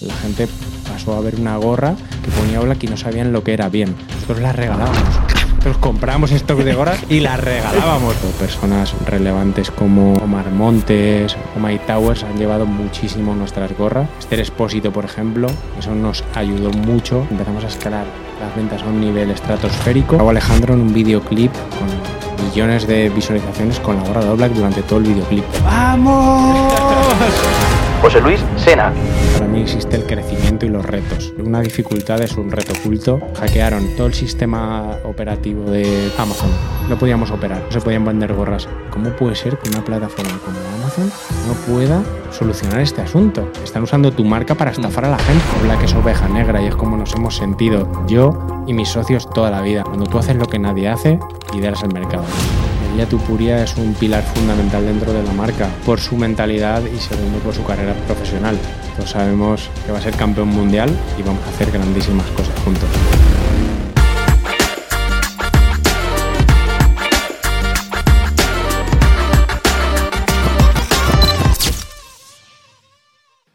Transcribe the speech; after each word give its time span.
La 0.00 0.14
gente 0.14 0.46
pasó 0.86 1.14
a 1.14 1.20
ver 1.20 1.36
una 1.36 1.56
gorra 1.56 1.94
que 2.22 2.30
ponía 2.30 2.60
Oblak 2.60 2.84
y 2.84 2.86
no 2.86 2.98
sabían 2.98 3.32
lo 3.32 3.42
que 3.42 3.54
era 3.54 3.70
bien. 3.70 3.94
Nosotros 4.14 4.40
la 4.40 4.52
regalábamos. 4.52 5.02
Nosotros 5.48 5.78
compramos 5.78 6.30
stock 6.32 6.58
de 6.58 6.74
gorras 6.74 6.98
y 7.08 7.20
las 7.20 7.40
regalábamos. 7.40 8.14
Personas 8.38 8.94
relevantes 9.06 9.70
como 9.70 10.12
Omar 10.14 10.50
Montes 10.50 11.34
o 11.56 11.60
Mike 11.60 11.84
Towers 11.86 12.24
han 12.24 12.36
llevado 12.36 12.66
muchísimo 12.66 13.34
nuestras 13.34 13.76
gorras. 13.76 14.08
Esther 14.18 14.40
Espósito, 14.40 14.92
por 14.92 15.06
ejemplo, 15.06 15.48
eso 15.78 15.94
nos 15.94 16.24
ayudó 16.34 16.70
mucho. 16.70 17.26
Empezamos 17.30 17.64
a 17.64 17.68
escalar 17.68 18.04
las 18.38 18.54
ventas 18.54 18.82
a 18.82 18.86
un 18.86 19.00
nivel 19.00 19.30
estratosférico. 19.30 20.16
Hago 20.16 20.28
Alejandro 20.28 20.74
en 20.74 20.80
un 20.80 20.92
videoclip 20.92 21.52
con 21.52 22.46
millones 22.46 22.86
de 22.86 23.08
visualizaciones 23.08 23.80
con 23.80 23.96
la 23.96 24.02
gorra 24.02 24.20
de 24.20 24.28
Oblak 24.28 24.52
durante 24.52 24.82
todo 24.82 24.98
el 24.98 25.06
videoclip. 25.06 25.44
¡Vamos! 25.64 26.74
José 28.06 28.20
Luis 28.20 28.40
Sena. 28.54 28.92
Para 29.32 29.48
mí 29.48 29.62
existe 29.62 29.96
el 29.96 30.04
crecimiento 30.04 30.64
y 30.64 30.68
los 30.68 30.86
retos. 30.86 31.34
Una 31.44 31.60
dificultad 31.60 32.22
es 32.22 32.36
un 32.36 32.52
reto 32.52 32.72
oculto. 32.78 33.20
Hackearon 33.34 33.96
todo 33.96 34.06
el 34.06 34.14
sistema 34.14 34.98
operativo 35.02 35.68
de 35.68 36.12
Amazon. 36.16 36.48
No 36.88 36.96
podíamos 36.96 37.32
operar, 37.32 37.64
no 37.64 37.72
se 37.72 37.80
podían 37.80 38.04
vender 38.04 38.32
gorras. 38.32 38.68
¿Cómo 38.90 39.10
puede 39.10 39.34
ser 39.34 39.58
que 39.58 39.70
una 39.70 39.84
plataforma 39.84 40.38
como 40.44 40.56
Amazon 40.78 41.10
no 41.48 41.54
pueda 41.74 42.00
solucionar 42.30 42.78
este 42.78 43.02
asunto? 43.02 43.50
Están 43.64 43.82
usando 43.82 44.12
tu 44.12 44.24
marca 44.24 44.54
para 44.54 44.70
estafar 44.70 45.06
a 45.06 45.10
la 45.10 45.18
gente. 45.18 45.44
Habla 45.60 45.76
que 45.76 45.86
es 45.86 45.94
oveja 45.94 46.28
negra 46.28 46.62
y 46.62 46.66
es 46.66 46.76
como 46.76 46.96
nos 46.96 47.12
hemos 47.12 47.34
sentido 47.34 47.90
yo 48.06 48.64
y 48.68 48.72
mis 48.72 48.88
socios 48.88 49.28
toda 49.28 49.50
la 49.50 49.62
vida. 49.62 49.82
Cuando 49.82 50.06
tú 50.06 50.16
haces 50.16 50.36
lo 50.36 50.46
que 50.46 50.60
nadie 50.60 50.88
hace, 50.88 51.18
lideras 51.52 51.82
el 51.82 51.92
mercado. 51.92 52.22
Elia 52.96 53.10
Tupuria 53.10 53.62
es 53.62 53.76
un 53.76 53.92
pilar 53.92 54.22
fundamental 54.22 54.82
dentro 54.82 55.12
de 55.12 55.22
la 55.22 55.30
marca 55.32 55.68
por 55.84 56.00
su 56.00 56.16
mentalidad 56.16 56.82
y 56.82 56.96
segundo 56.96 57.38
por 57.40 57.52
su 57.52 57.62
carrera 57.62 57.92
profesional. 58.06 58.56
Todos 58.96 59.10
sabemos 59.10 59.68
que 59.84 59.92
va 59.92 59.98
a 59.98 60.00
ser 60.00 60.16
campeón 60.16 60.48
mundial 60.48 60.88
y 61.18 61.22
vamos 61.22 61.44
a 61.44 61.50
hacer 61.50 61.70
grandísimas 61.70 62.24
cosas 62.28 62.58
juntos. 62.60 62.88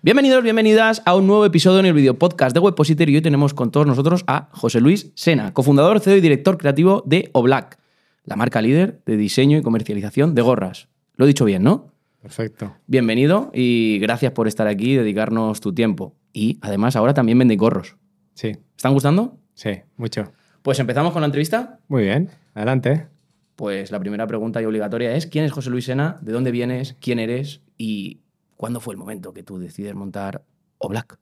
Bienvenidos, 0.04 0.44
bienvenidas 0.44 1.02
a 1.04 1.16
un 1.16 1.26
nuevo 1.26 1.46
episodio 1.46 1.80
en 1.80 1.88
el 1.88 1.94
video 1.94 2.14
podcast 2.14 2.54
de 2.54 2.60
Webpositor 2.60 3.10
y 3.10 3.16
hoy 3.16 3.22
tenemos 3.24 3.56
con 3.56 3.72
todos 3.72 3.88
nosotros 3.88 4.24
a 4.28 4.50
José 4.52 4.82
Luis 4.82 5.12
Sena, 5.16 5.52
cofundador, 5.52 6.00
CEO 6.00 6.18
y 6.18 6.22
director 6.22 6.60
creativo 6.60 7.02
de 7.08 7.32
Oblack, 7.34 7.81
la 8.24 8.36
marca 8.36 8.62
líder 8.62 9.02
de 9.06 9.18
diseño 9.18 9.58
y 9.58 9.62
comercialización 9.62 10.36
de 10.36 10.42
gorras. 10.42 10.90
Lo 11.16 11.26
he 11.26 11.28
dicho 11.28 11.46
bien, 11.46 11.64
¿no? 11.64 11.92
Perfecto. 12.22 12.76
Bienvenido 12.86 13.50
y 13.54 13.98
gracias 14.00 14.32
por 14.34 14.48
estar 14.48 14.68
aquí 14.68 14.92
y 14.92 14.96
dedicarnos 14.96 15.60
tu 15.60 15.74
tiempo. 15.74 16.16
Y 16.34 16.60
además 16.62 16.96
ahora 16.96 17.14
también 17.14 17.40
vendéis 17.40 17.60
gorros. 17.60 17.98
Sí, 18.34 18.58
¿Están 18.78 18.94
gustando? 18.94 19.38
sí, 19.54 19.82
mucho. 19.98 20.32
Pues 20.62 20.80
empezamos 20.80 21.12
con 21.12 21.22
la 21.22 21.26
entrevista. 21.26 21.80
Muy 21.88 22.04
bien, 22.04 22.30
adelante. 22.54 23.08
Pues 23.56 23.92
la 23.92 24.00
primera 24.00 24.28
pregunta 24.28 24.62
y 24.62 24.66
obligatoria 24.66 25.16
es 25.16 25.26
¿quién 25.26 25.44
es 25.44 25.52
José 25.52 25.72
Luis 25.72 25.86
Sena? 25.86 26.20
¿De 26.22 26.32
dónde 26.32 26.52
vienes? 26.52 26.96
¿Quién 27.02 27.18
eres? 27.18 27.62
¿Y 27.78 28.20
cuándo 28.58 28.80
fue 28.80 28.94
el 28.94 29.00
momento 29.00 29.34
que 29.34 29.42
tú 29.42 29.58
decides 29.58 29.96
montar 29.96 30.44
Oblack? 30.78 31.18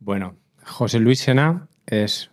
Bueno, 0.00 0.36
José 0.64 0.98
Luis 0.98 1.20
Sena 1.20 1.68
es 1.86 2.32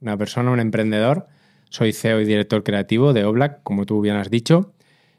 una 0.00 0.16
persona, 0.16 0.50
un 0.50 0.60
emprendedor. 0.60 1.26
Soy 1.70 1.92
CEO 1.92 2.20
y 2.20 2.24
director 2.24 2.62
creativo 2.62 3.12
de 3.12 3.24
Oblak, 3.24 3.62
como 3.62 3.86
tú 3.86 4.00
bien 4.00 4.16
has 4.16 4.28
dicho. 4.28 4.74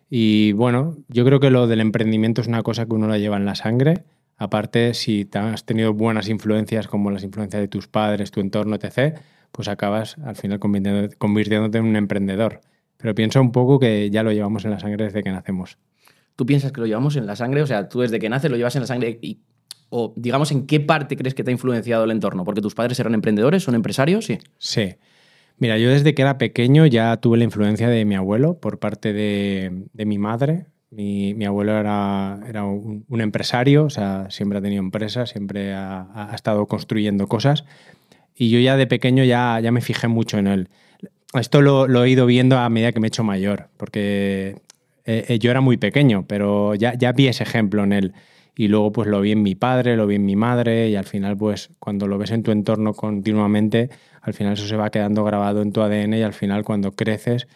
Y 0.09 0.51
bueno, 0.51 0.97
yo 1.07 1.23
creo 1.25 1.39
que 1.39 1.49
lo 1.49 1.67
del 1.67 1.79
emprendimiento 1.79 2.41
es 2.41 2.47
una 2.47 2.61
cosa 2.61 2.85
que 2.85 2.93
uno 2.93 3.07
la 3.07 3.17
lleva 3.17 3.37
en 3.37 3.45
la 3.45 3.55
sangre. 3.55 4.03
Aparte, 4.37 4.93
si 4.93 5.23
te 5.23 5.39
has 5.39 5.65
tenido 5.65 5.93
buenas 5.93 6.27
influencias 6.27 6.87
como 6.87 7.09
las 7.09 7.23
influencias 7.23 7.61
de 7.61 7.67
tus 7.67 7.87
padres, 7.87 8.31
tu 8.31 8.41
entorno, 8.41 8.75
etc., 8.75 9.17
pues 9.51 9.67
acabas 9.67 10.17
al 10.19 10.35
final 10.35 10.59
convirtiéndote 10.59 11.77
en 11.77 11.85
un 11.85 11.95
emprendedor. 11.95 12.61
Pero 12.97 13.15
pienso 13.15 13.39
un 13.39 13.51
poco 13.51 13.79
que 13.79 14.09
ya 14.09 14.23
lo 14.23 14.31
llevamos 14.31 14.65
en 14.65 14.71
la 14.71 14.79
sangre 14.79 15.05
desde 15.05 15.23
que 15.23 15.31
nacemos. 15.31 15.77
¿Tú 16.35 16.45
piensas 16.45 16.71
que 16.71 16.81
lo 16.81 16.87
llevamos 16.87 17.15
en 17.15 17.25
la 17.25 17.35
sangre? 17.35 17.61
O 17.61 17.67
sea, 17.67 17.87
tú 17.87 18.01
desde 18.01 18.19
que 18.19 18.29
naces 18.29 18.51
lo 18.51 18.57
llevas 18.57 18.75
en 18.75 18.81
la 18.81 18.87
sangre 18.87 19.19
y... 19.21 19.39
O 19.89 20.13
digamos, 20.15 20.51
¿en 20.51 20.67
qué 20.67 20.79
parte 20.79 21.17
crees 21.17 21.33
que 21.33 21.43
te 21.43 21.51
ha 21.51 21.53
influenciado 21.53 22.05
el 22.05 22.11
entorno? 22.11 22.43
¿Porque 22.43 22.61
tus 22.61 22.75
padres 22.75 22.99
eran 22.99 23.13
emprendedores, 23.13 23.63
son 23.63 23.75
empresarios? 23.75 24.25
Sí. 24.25 24.37
Sí. 24.57 24.95
Mira, 25.61 25.77
yo 25.77 25.91
desde 25.91 26.15
que 26.15 26.23
era 26.23 26.39
pequeño 26.39 26.87
ya 26.87 27.15
tuve 27.17 27.37
la 27.37 27.43
influencia 27.43 27.87
de 27.87 28.03
mi 28.03 28.15
abuelo 28.15 28.59
por 28.59 28.79
parte 28.79 29.13
de, 29.13 29.85
mi 29.93 30.17
madre. 30.17 30.65
Mi, 30.89 31.45
abuelo 31.45 31.77
era, 31.77 32.65
un, 32.65 33.21
empresario, 33.21 33.83
o 33.83 33.91
sea, 33.91 34.25
siempre 34.31 34.57
ha 34.57 34.61
tenido 34.63 34.81
empresas, 34.81 35.29
siempre 35.29 35.75
ha, 35.75 36.31
estado 36.33 36.65
construyendo 36.65 37.27
cosas. 37.27 37.63
Y 38.35 38.49
yo 38.49 38.57
ya 38.59 38.75
de 38.75 38.87
pequeño 38.87 39.23
ya, 39.23 39.61
me 39.71 39.81
fijé 39.81 40.07
mucho 40.07 40.39
en 40.39 40.47
él. 40.47 40.69
Esto 41.39 41.61
lo, 41.61 41.87
lo 41.87 42.05
he 42.05 42.09
ido 42.09 42.25
viendo 42.25 42.57
a 42.57 42.67
medida 42.69 42.91
que 42.91 42.99
me 42.99 43.05
he 43.05 43.09
hecho 43.09 43.23
mayor, 43.23 43.69
porque 43.77 44.55
eh, 45.05 45.25
eh, 45.27 45.37
yo 45.37 45.51
era 45.51 45.61
muy 45.61 45.77
pequeño, 45.77 46.25
pero 46.27 46.73
ya, 46.73 46.95
ya 46.95 47.11
vi 47.11 47.27
ese 47.27 47.43
ejemplo 47.43 47.83
en 47.83 47.93
él. 47.93 48.13
Y 48.55 48.67
luego 48.67 48.91
pues 48.91 49.07
lo 49.07 49.21
vi 49.21 49.31
en 49.31 49.43
mi 49.43 49.55
padre, 49.55 49.95
lo 49.95 50.05
vi 50.07 50.15
en 50.15 50.25
mi 50.25 50.35
madre 50.35 50.89
y 50.89 50.95
al 50.95 51.05
final 51.05 51.37
pues 51.37 51.69
cuando 51.79 52.07
lo 52.07 52.17
ves 52.17 52.31
en 52.31 52.43
tu 52.43 52.51
entorno 52.51 52.93
continuamente, 52.93 53.89
al 54.21 54.33
final 54.33 54.53
eso 54.53 54.67
se 54.67 54.75
va 54.75 54.89
quedando 54.91 55.23
grabado 55.23 55.61
en 55.61 55.71
tu 55.71 55.81
ADN 55.81 56.17
y 56.19 56.21
al 56.21 56.33
final 56.33 56.63
cuando 56.63 56.91
creces 56.91 57.47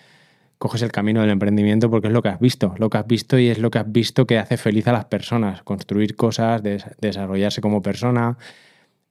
coges 0.57 0.81
el 0.81 0.91
camino 0.91 1.21
del 1.21 1.31
emprendimiento 1.31 1.89
porque 1.89 2.07
es 2.07 2.13
lo 2.13 2.21
que 2.21 2.29
has 2.29 2.39
visto, 2.39 2.73
lo 2.77 2.89
que 2.89 2.97
has 2.97 3.07
visto 3.07 3.37
y 3.37 3.49
es 3.49 3.59
lo 3.59 3.69
que 3.71 3.79
has 3.79 3.91
visto 3.91 4.25
que 4.25 4.37
hace 4.39 4.57
feliz 4.57 4.87
a 4.87 4.93
las 4.93 5.05
personas, 5.05 5.63
construir 5.63 6.15
cosas, 6.15 6.63
des- 6.63 6.85
desarrollarse 7.01 7.59
como 7.61 7.81
persona, 7.81 8.37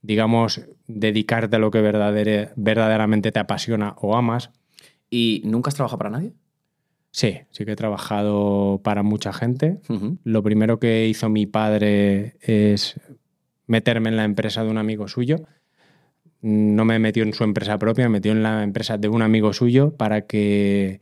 digamos, 0.02 0.62
dedicarte 0.86 1.56
a 1.56 1.58
lo 1.58 1.70
que 1.70 1.80
verdaderamente 1.82 3.32
te 3.32 3.38
apasiona 3.40 3.94
o 3.98 4.16
amas. 4.16 4.50
¿Y 5.10 5.42
nunca 5.44 5.68
has 5.68 5.74
trabajado 5.74 5.98
para 5.98 6.10
nadie? 6.10 6.32
Sí, 7.14 7.38
sí 7.50 7.64
que 7.64 7.70
he 7.70 7.76
trabajado 7.76 8.80
para 8.82 9.04
mucha 9.04 9.32
gente. 9.32 9.78
Lo 10.24 10.42
primero 10.42 10.80
que 10.80 11.06
hizo 11.06 11.28
mi 11.28 11.46
padre 11.46 12.34
es 12.40 12.98
meterme 13.68 14.08
en 14.08 14.16
la 14.16 14.24
empresa 14.24 14.64
de 14.64 14.70
un 14.70 14.78
amigo 14.78 15.06
suyo. 15.06 15.36
No 16.40 16.84
me 16.84 16.98
metió 16.98 17.22
en 17.22 17.32
su 17.32 17.44
empresa 17.44 17.78
propia, 17.78 18.06
me 18.06 18.14
metió 18.14 18.32
en 18.32 18.42
la 18.42 18.64
empresa 18.64 18.98
de 18.98 19.06
un 19.06 19.22
amigo 19.22 19.52
suyo 19.52 19.92
para 19.96 20.22
que, 20.22 20.98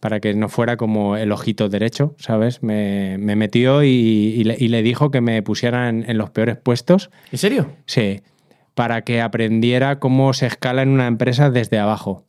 para 0.00 0.18
que 0.18 0.34
no 0.34 0.48
fuera 0.48 0.76
como 0.76 1.16
el 1.16 1.30
ojito 1.30 1.68
derecho, 1.68 2.16
¿sabes? 2.18 2.64
Me, 2.64 3.16
me 3.18 3.36
metió 3.36 3.84
y, 3.84 3.88
y 3.88 4.42
le, 4.42 4.56
y 4.58 4.66
le 4.66 4.82
dijo 4.82 5.12
que 5.12 5.20
me 5.20 5.40
pusiera 5.44 5.88
en, 5.88 6.04
en 6.10 6.18
los 6.18 6.30
peores 6.30 6.56
puestos. 6.56 7.12
¿En 7.30 7.38
serio? 7.38 7.68
Sí, 7.86 8.20
para 8.74 9.02
que 9.02 9.20
aprendiera 9.20 10.00
cómo 10.00 10.32
se 10.32 10.46
escala 10.46 10.82
en 10.82 10.88
una 10.88 11.06
empresa 11.06 11.50
desde 11.50 11.78
abajo. 11.78 12.26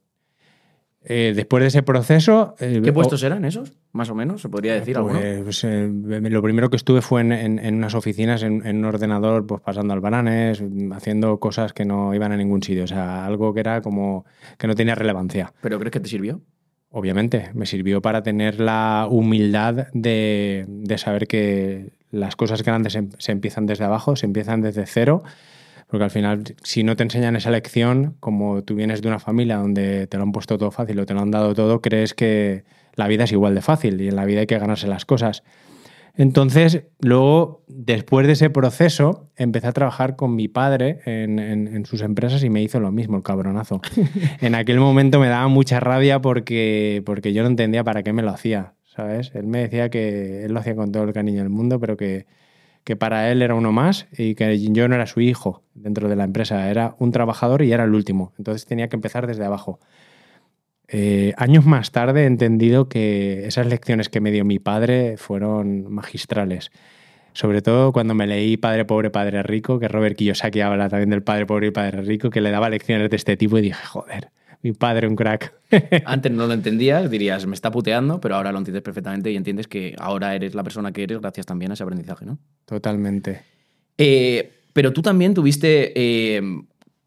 Eh, 1.05 1.33
después 1.35 1.61
de 1.61 1.67
ese 1.67 1.83
proceso... 1.83 2.55
eh, 2.59 2.79
¿Qué 2.83 2.91
o- 2.91 2.93
puestos 2.93 3.21
eran 3.23 3.43
esos? 3.45 3.73
Más 3.91 4.09
o 4.09 4.15
menos, 4.15 4.41
se 4.41 4.49
podría 4.49 4.73
decir 4.73 4.95
alguno. 4.97 5.19
pues, 5.43 5.63
eh, 5.65 5.87
lo 5.91 6.41
primero 6.41 6.69
que 6.69 6.77
estuve 6.77 7.01
fue 7.01 7.21
en, 7.21 7.31
en- 7.33 7.59
en 7.59 7.75
unas 7.75 7.93
oficinas, 7.93 8.41
en, 8.43 8.65
en 8.65 8.77
un 8.77 8.85
ordenador, 8.85 9.45
pues 9.45 9.61
pasando 9.61 9.93
albaranes, 9.93 10.63
haciendo 10.93 11.39
cosas 11.39 11.73
que 11.73 11.83
no 11.85 12.13
iban 12.15 12.31
a 12.31 12.37
ningún 12.37 12.63
sitio. 12.63 12.85
O 12.85 12.87
sea, 12.87 13.25
algo 13.25 13.53
que 13.53 13.59
era 13.59 13.81
como 13.81 14.25
que 14.57 14.67
no 14.67 14.75
tenía 14.75 14.95
relevancia. 14.95 15.53
¿Pero 15.61 15.77
crees 15.77 15.91
que 15.91 15.99
te 15.99 16.07
sirvió? 16.09 16.41
Obviamente, 16.89 17.49
me 17.53 17.65
sirvió 17.65 18.01
para 18.01 18.21
tener 18.23 18.59
la 18.59 19.07
humildad 19.09 19.87
de, 19.93 20.65
de 20.67 20.97
saber 20.99 21.27
que 21.27 21.91
las 22.11 22.35
cosas 22.35 22.61
grandes 22.63 22.93
se, 22.93 23.07
se 23.17 23.31
empiezan 23.31 23.65
desde 23.65 23.83
abajo, 23.83 24.15
se 24.15 24.27
empiezan 24.27 24.61
desde 24.61 24.85
cero. 24.85 25.23
Porque 25.93 26.05
al 26.05 26.09
final, 26.09 26.43
si 26.63 26.81
no 26.83 26.95
te 26.95 27.03
enseñan 27.03 27.35
esa 27.35 27.51
lección, 27.51 28.15
como 28.19 28.63
tú 28.63 28.73
vienes 28.73 29.03
de 29.03 29.09
una 29.09 29.19
familia 29.19 29.57
donde 29.57 30.07
te 30.07 30.17
lo 30.17 30.23
han 30.23 30.31
puesto 30.31 30.57
todo 30.57 30.71
fácil 30.71 30.97
o 30.99 31.05
te 31.05 31.13
lo 31.13 31.19
han 31.21 31.29
dado 31.29 31.53
todo, 31.53 31.81
crees 31.83 32.15
que 32.15 32.63
la 32.95 33.07
vida 33.07 33.25
es 33.25 33.31
igual 33.31 33.53
de 33.53 33.61
fácil 33.61 34.01
y 34.01 34.07
en 34.07 34.15
la 34.15 34.25
vida 34.25 34.39
hay 34.39 34.47
que 34.47 34.57
ganarse 34.57 34.87
las 34.87 35.05
cosas. 35.05 35.43
Entonces, 36.15 36.85
luego, 36.99 37.63
después 37.67 38.25
de 38.25 38.33
ese 38.33 38.49
proceso, 38.49 39.29
empecé 39.35 39.67
a 39.67 39.71
trabajar 39.71 40.15
con 40.15 40.35
mi 40.35 40.47
padre 40.47 40.99
en, 41.05 41.37
en- 41.37 41.67
en 41.67 41.85
sus 41.85 42.01
empresas 42.01 42.43
y 42.43 42.49
me 42.49 42.63
hizo 42.63 42.79
lo 42.79 42.91
mismo, 42.91 43.17
el 43.17 43.21
cabronazo. 43.21 43.79
en 44.41 44.55
aquel 44.55 44.79
momento 44.79 45.19
me 45.19 45.27
daba 45.27 45.47
mucha 45.47 45.79
rabia 45.79 46.21
porque, 46.21 47.03
porque 47.05 47.33
yo 47.33 47.43
no 47.43 47.49
entendía 47.49 47.83
para 47.83 48.01
qué 48.01 48.13
me 48.13 48.23
lo 48.23 48.31
hacía, 48.31 48.73
¿sabes? 48.95 49.29
Él 49.35 49.45
me 49.45 49.59
decía 49.59 49.89
que 49.89 50.43
él 50.45 50.53
lo 50.53 50.59
hacía 50.59 50.75
con 50.75 50.91
todo 50.91 51.03
el 51.03 51.13
cariño 51.13 51.39
del 51.41 51.49
mundo, 51.49 51.79
pero 51.79 51.97
que, 51.97 52.25
que 52.83 52.95
para 52.95 53.31
él 53.31 53.41
era 53.41 53.55
uno 53.55 53.71
más 53.71 54.07
y 54.17 54.35
que 54.35 54.59
yo 54.59 54.87
no 54.87 54.95
era 54.95 55.05
su 55.05 55.21
hijo 55.21 55.63
dentro 55.73 56.09
de 56.09 56.15
la 56.15 56.25
empresa, 56.25 56.69
era 56.69 56.95
un 56.99 57.11
trabajador 57.11 57.61
y 57.61 57.71
era 57.71 57.83
el 57.85 57.93
último. 57.93 58.33
Entonces 58.37 58.65
tenía 58.65 58.89
que 58.89 58.95
empezar 58.95 59.27
desde 59.27 59.45
abajo. 59.45 59.79
Eh, 60.87 61.33
años 61.37 61.65
más 61.65 61.91
tarde 61.91 62.23
he 62.23 62.25
entendido 62.25 62.89
que 62.89 63.47
esas 63.47 63.67
lecciones 63.67 64.09
que 64.09 64.21
me 64.21 64.31
dio 64.31 64.45
mi 64.45 64.59
padre 64.59 65.17
fueron 65.17 65.91
magistrales. 65.91 66.71
Sobre 67.33 67.63
todo 67.63 67.91
cuando 67.93 68.13
me 68.13 68.27
leí 68.27 68.57
Padre 68.57 68.85
Pobre, 68.85 69.09
Padre 69.09 69.41
Rico, 69.41 69.79
que 69.79 69.87
Robert 69.87 70.15
Kiyosaki 70.15 70.61
habla 70.61 70.89
también 70.89 71.09
del 71.09 71.23
Padre 71.23 71.47
Pobre 71.47 71.67
y 71.67 71.71
Padre 71.71 72.01
Rico, 72.03 72.29
que 72.29 72.41
le 72.41 72.51
daba 72.51 72.69
lecciones 72.69 73.09
de 73.09 73.15
este 73.15 73.37
tipo 73.37 73.57
y 73.57 73.61
dije, 73.61 73.83
joder, 73.85 74.29
mi 74.63 74.71
padre 74.71 75.07
un 75.07 75.15
crack. 75.15 75.53
Antes 76.05 76.31
no 76.31 76.47
lo 76.47 76.53
entendías, 76.53 77.09
dirías, 77.11 77.45
me 77.45 77.53
está 77.53 77.69
puteando, 77.71 78.19
pero 78.19 78.35
ahora 78.35 78.51
lo 78.51 78.57
entiendes 78.57 78.81
perfectamente 78.81 79.31
y 79.31 79.35
entiendes 79.35 79.67
que 79.67 79.95
ahora 79.99 80.33
eres 80.35 80.55
la 80.55 80.63
persona 80.63 80.91
que 80.91 81.03
eres 81.03 81.19
gracias 81.19 81.45
también 81.45 81.71
a 81.71 81.73
ese 81.75 81.83
aprendizaje, 81.83 82.25
¿no? 82.25 82.39
Totalmente. 82.65 83.43
Eh, 83.97 84.51
Pero 84.73 84.91
tú 84.91 85.01
también 85.03 85.33
tuviste 85.35 85.91
eh, 85.95 86.41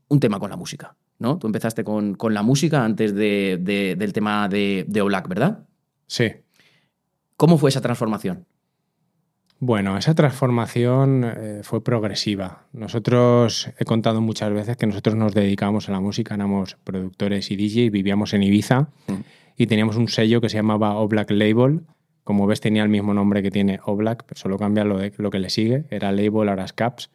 un 0.09 0.21
tema 0.21 0.39
con 0.39 0.51
la 0.51 0.57
música, 0.57 0.95
¿no? 1.19 1.37
Tú 1.39 1.49
empezaste 1.49 1.83
con, 1.83 2.15
con 2.15 2.33
la 2.35 2.43
música 2.43 2.85
antes 2.85 3.13
de- 3.15 3.59
de- 3.61 3.97
del 3.97 4.13
tema 4.13 4.49
de, 4.49 4.85
de 4.87 5.01
Olac, 5.03 5.27
¿verdad? 5.27 5.67
Sí. 6.07 6.27
¿Cómo 7.37 7.59
fue 7.59 7.71
esa 7.71 7.81
transformación? 7.81 8.47
Bueno, 9.59 9.97
esa 9.97 10.15
transformación 10.15 11.25
eh, 11.25 11.61
fue 11.63 11.83
progresiva. 11.83 12.65
Nosotros, 12.73 13.71
he 13.79 13.85
contado 13.87 14.21
muchas 14.21 14.53
veces 14.53 14.77
que 14.77 14.87
nosotros 14.87 15.17
nos 15.17 15.33
dedicábamos 15.35 15.89
a 15.89 15.93
la 15.93 16.01
música, 16.01 16.35
éramos 16.35 16.77
productores 16.85 17.51
y 17.51 17.57
DJ, 17.57 17.91
vivíamos 17.91 18.35
en 18.35 18.43
Ibiza 18.43 18.89
Mm. 19.09 19.13
y 19.57 19.67
teníamos 19.67 19.97
un 19.97 20.09
sello 20.09 20.41
que 20.43 20.51
se 20.51 20.57
llamaba 20.59 20.95
Oblak 20.97 21.31
Label. 21.31 21.81
Como 22.23 22.47
ves, 22.47 22.61
tenía 22.61 22.83
el 22.83 22.91
mismo 22.91 23.15
nombre 23.15 23.43
que 23.43 23.51
tiene 23.51 23.81
Oblak, 23.87 24.25
pero 24.27 24.39
solo 24.39 24.59
cambia 24.59 24.85
lo, 24.85 24.99
de- 24.99 25.13
lo 25.17 25.31
que 25.31 25.39
le 25.39 25.49
sigue. 25.49 25.85
Era 25.91 26.13
Label, 26.13 26.49
ahora 26.51 26.65
es 26.65 26.73
Caps. 26.75 27.11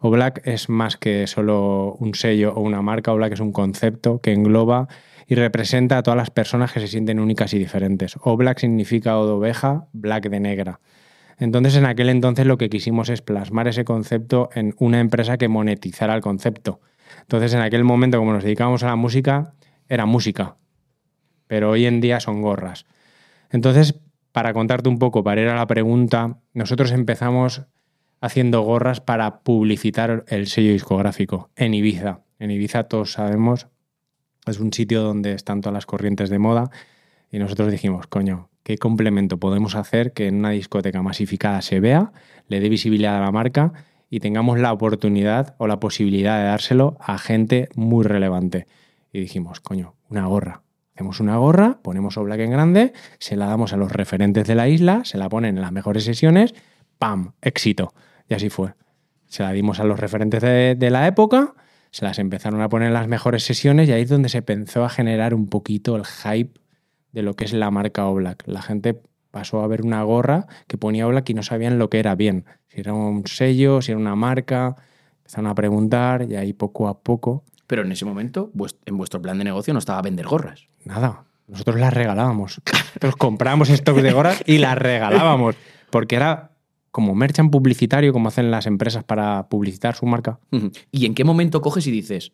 Oblak 0.00 0.46
es 0.46 0.68
más 0.70 0.96
que 0.96 1.26
solo 1.26 1.94
un 1.98 2.14
sello 2.14 2.54
o 2.54 2.60
una 2.60 2.80
marca. 2.80 3.12
Oblak 3.12 3.32
es 3.34 3.40
un 3.40 3.52
concepto 3.52 4.20
que 4.20 4.32
engloba 4.32 4.88
y 5.26 5.34
representa 5.34 5.98
a 5.98 6.02
todas 6.02 6.16
las 6.16 6.30
personas 6.30 6.72
que 6.72 6.80
se 6.80 6.86
sienten 6.88 7.20
únicas 7.20 7.52
y 7.52 7.58
diferentes. 7.58 8.16
Oblak 8.22 8.58
significa 8.60 9.18
O 9.18 9.26
de 9.26 9.32
oveja, 9.32 9.86
black 9.92 10.28
de 10.30 10.40
negra. 10.40 10.80
Entonces, 11.42 11.74
en 11.74 11.86
aquel 11.86 12.08
entonces 12.08 12.46
lo 12.46 12.56
que 12.56 12.70
quisimos 12.70 13.08
es 13.08 13.20
plasmar 13.20 13.66
ese 13.66 13.84
concepto 13.84 14.48
en 14.54 14.76
una 14.78 15.00
empresa 15.00 15.38
que 15.38 15.48
monetizara 15.48 16.14
el 16.14 16.20
concepto. 16.20 16.80
Entonces, 17.22 17.52
en 17.52 17.60
aquel 17.60 17.82
momento, 17.82 18.16
como 18.18 18.32
nos 18.32 18.44
dedicábamos 18.44 18.84
a 18.84 18.86
la 18.86 18.94
música, 18.94 19.52
era 19.88 20.06
música. 20.06 20.54
Pero 21.48 21.70
hoy 21.70 21.86
en 21.86 22.00
día 22.00 22.20
son 22.20 22.42
gorras. 22.42 22.86
Entonces, 23.50 23.98
para 24.30 24.52
contarte 24.52 24.88
un 24.88 25.00
poco, 25.00 25.24
para 25.24 25.40
ir 25.40 25.48
a 25.48 25.56
la 25.56 25.66
pregunta, 25.66 26.38
nosotros 26.54 26.92
empezamos 26.92 27.62
haciendo 28.20 28.60
gorras 28.60 29.00
para 29.00 29.40
publicitar 29.40 30.24
el 30.28 30.46
sello 30.46 30.70
discográfico 30.70 31.50
en 31.56 31.74
Ibiza. 31.74 32.20
En 32.38 32.52
Ibiza 32.52 32.84
todos 32.84 33.14
sabemos, 33.14 33.66
es 34.46 34.60
un 34.60 34.72
sitio 34.72 35.02
donde 35.02 35.32
están 35.32 35.60
todas 35.60 35.74
las 35.74 35.86
corrientes 35.86 36.30
de 36.30 36.38
moda 36.38 36.70
y 37.32 37.40
nosotros 37.40 37.72
dijimos, 37.72 38.06
coño, 38.06 38.51
¿qué 38.62 38.78
complemento 38.78 39.38
podemos 39.38 39.74
hacer 39.74 40.12
que 40.12 40.28
en 40.28 40.36
una 40.36 40.50
discoteca 40.50 41.02
masificada 41.02 41.62
se 41.62 41.80
vea, 41.80 42.12
le 42.48 42.60
dé 42.60 42.68
visibilidad 42.68 43.16
a 43.16 43.20
la 43.20 43.32
marca 43.32 43.72
y 44.10 44.20
tengamos 44.20 44.58
la 44.58 44.72
oportunidad 44.72 45.54
o 45.58 45.66
la 45.66 45.80
posibilidad 45.80 46.38
de 46.38 46.44
dárselo 46.44 46.96
a 47.00 47.18
gente 47.18 47.68
muy 47.74 48.04
relevante? 48.04 48.66
Y 49.12 49.20
dijimos, 49.20 49.60
coño, 49.60 49.94
una 50.08 50.26
gorra. 50.26 50.62
Hacemos 50.94 51.20
una 51.20 51.36
gorra, 51.36 51.78
ponemos 51.82 52.16
Oblak 52.16 52.40
en 52.40 52.50
grande, 52.50 52.92
se 53.18 53.36
la 53.36 53.46
damos 53.46 53.72
a 53.72 53.76
los 53.76 53.90
referentes 53.90 54.46
de 54.46 54.54
la 54.54 54.68
isla, 54.68 55.02
se 55.04 55.18
la 55.18 55.28
ponen 55.28 55.56
en 55.56 55.62
las 55.62 55.72
mejores 55.72 56.04
sesiones, 56.04 56.54
¡pam! 56.98 57.32
Éxito. 57.40 57.94
Y 58.28 58.34
así 58.34 58.50
fue. 58.50 58.74
Se 59.26 59.42
la 59.42 59.52
dimos 59.52 59.80
a 59.80 59.84
los 59.84 59.98
referentes 59.98 60.42
de, 60.42 60.74
de 60.74 60.90
la 60.90 61.06
época, 61.06 61.54
se 61.90 62.04
las 62.04 62.18
empezaron 62.18 62.60
a 62.60 62.68
poner 62.68 62.88
en 62.88 62.94
las 62.94 63.08
mejores 63.08 63.42
sesiones 63.44 63.88
y 63.88 63.92
ahí 63.92 64.02
es 64.02 64.08
donde 64.08 64.28
se 64.28 64.42
pensó 64.42 64.84
a 64.84 64.90
generar 64.90 65.34
un 65.34 65.46
poquito 65.46 65.96
el 65.96 66.04
hype 66.04 66.61
de 67.12 67.22
lo 67.22 67.34
que 67.34 67.44
es 67.44 67.52
la 67.52 67.70
marca 67.70 68.06
Oblak. 68.06 68.44
La 68.46 68.62
gente 68.62 69.00
pasó 69.30 69.62
a 69.62 69.66
ver 69.66 69.82
una 69.82 70.02
gorra 70.02 70.46
que 70.66 70.78
ponía 70.78 71.06
Oblak 71.06 71.28
y 71.30 71.34
no 71.34 71.42
sabían 71.42 71.78
lo 71.78 71.88
que 71.88 71.98
era 71.98 72.14
bien. 72.14 72.44
Si 72.68 72.80
era 72.80 72.92
un 72.92 73.26
sello, 73.26 73.80
si 73.82 73.92
era 73.92 74.00
una 74.00 74.16
marca. 74.16 74.76
Empezaron 75.18 75.46
a 75.46 75.54
preguntar 75.54 76.26
y 76.28 76.36
ahí 76.36 76.52
poco 76.52 76.88
a 76.88 77.00
poco, 77.00 77.44
Pero 77.66 77.82
en 77.82 77.92
ese 77.92 78.04
momento, 78.04 78.50
en 78.84 78.96
vuestro 78.98 79.22
plan 79.22 79.38
de 79.38 79.44
negocio 79.44 79.72
no 79.72 79.78
estaba 79.78 80.02
vender 80.02 80.26
gorras. 80.26 80.66
nada, 80.84 81.24
nosotros 81.46 81.78
las 81.78 81.92
regalábamos. 81.94 82.60
Nosotros 82.72 83.16
compramos 83.16 83.70
stock 83.70 83.96
de 83.98 84.12
gorras 84.12 84.42
y 84.46 84.58
las 84.58 84.76
regalábamos. 84.76 85.54
Porque 85.90 86.16
era 86.16 86.52
como 86.90 87.14
merchan 87.14 87.50
publicitario, 87.50 88.12
como 88.12 88.28
hacen 88.28 88.50
las 88.50 88.66
empresas 88.66 89.04
para 89.04 89.48
publicitar 89.48 89.94
su 89.94 90.06
marca. 90.06 90.38
¿Y 90.90 91.06
en 91.06 91.14
qué 91.14 91.24
momento 91.24 91.62
coges 91.62 91.86
y 91.86 91.90
dices, 91.90 92.32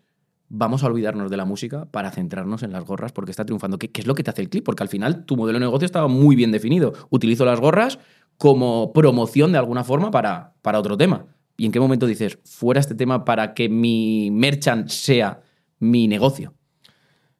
vamos 0.49 0.83
a 0.83 0.87
olvidarnos 0.87 1.31
de 1.31 1.37
la 1.37 1.45
música 1.45 1.87
para 1.87 2.11
centrarnos 2.11 2.63
en 2.63 2.73
las 2.73 2.85
gorras 2.85 3.13
porque 3.13 3.31
está 3.31 3.45
triunfando? 3.45 3.79
¿Qué, 3.79 3.91
qué 3.91 4.01
es 4.01 4.07
lo 4.07 4.15
que 4.15 4.23
te 4.23 4.31
hace 4.31 4.43
el 4.43 4.49
clip? 4.49 4.65
Porque 4.65 4.83
al 4.83 4.89
final 4.89 5.25
tu 5.25 5.37
modelo 5.37 5.59
de 5.59 5.65
negocio 5.67 5.87
estaba 5.87 6.09
muy 6.09 6.37
bien 6.37 6.53
definido. 6.53 6.93
Utilizo 7.11 7.45
las 7.45 7.61
gorras 7.61 7.99
como 8.39 8.93
promoción 8.93 9.53
de 9.53 9.59
alguna 9.59 9.85
forma 9.85 10.11
para, 10.11 10.55
para 10.63 10.79
otro 10.79 10.97
tema. 10.97 11.27
¿Y 11.57 11.67
en 11.67 11.73
qué 11.73 11.81
momento 11.81 12.07
dices, 12.07 12.39
fuera 12.45 12.81
este 12.81 12.95
tema 12.95 13.25
para 13.25 13.53
que 13.53 13.69
mi 13.69 14.31
merchant 14.31 14.89
sea 14.89 15.41
mi 15.81 16.07
negocio? 16.07 16.55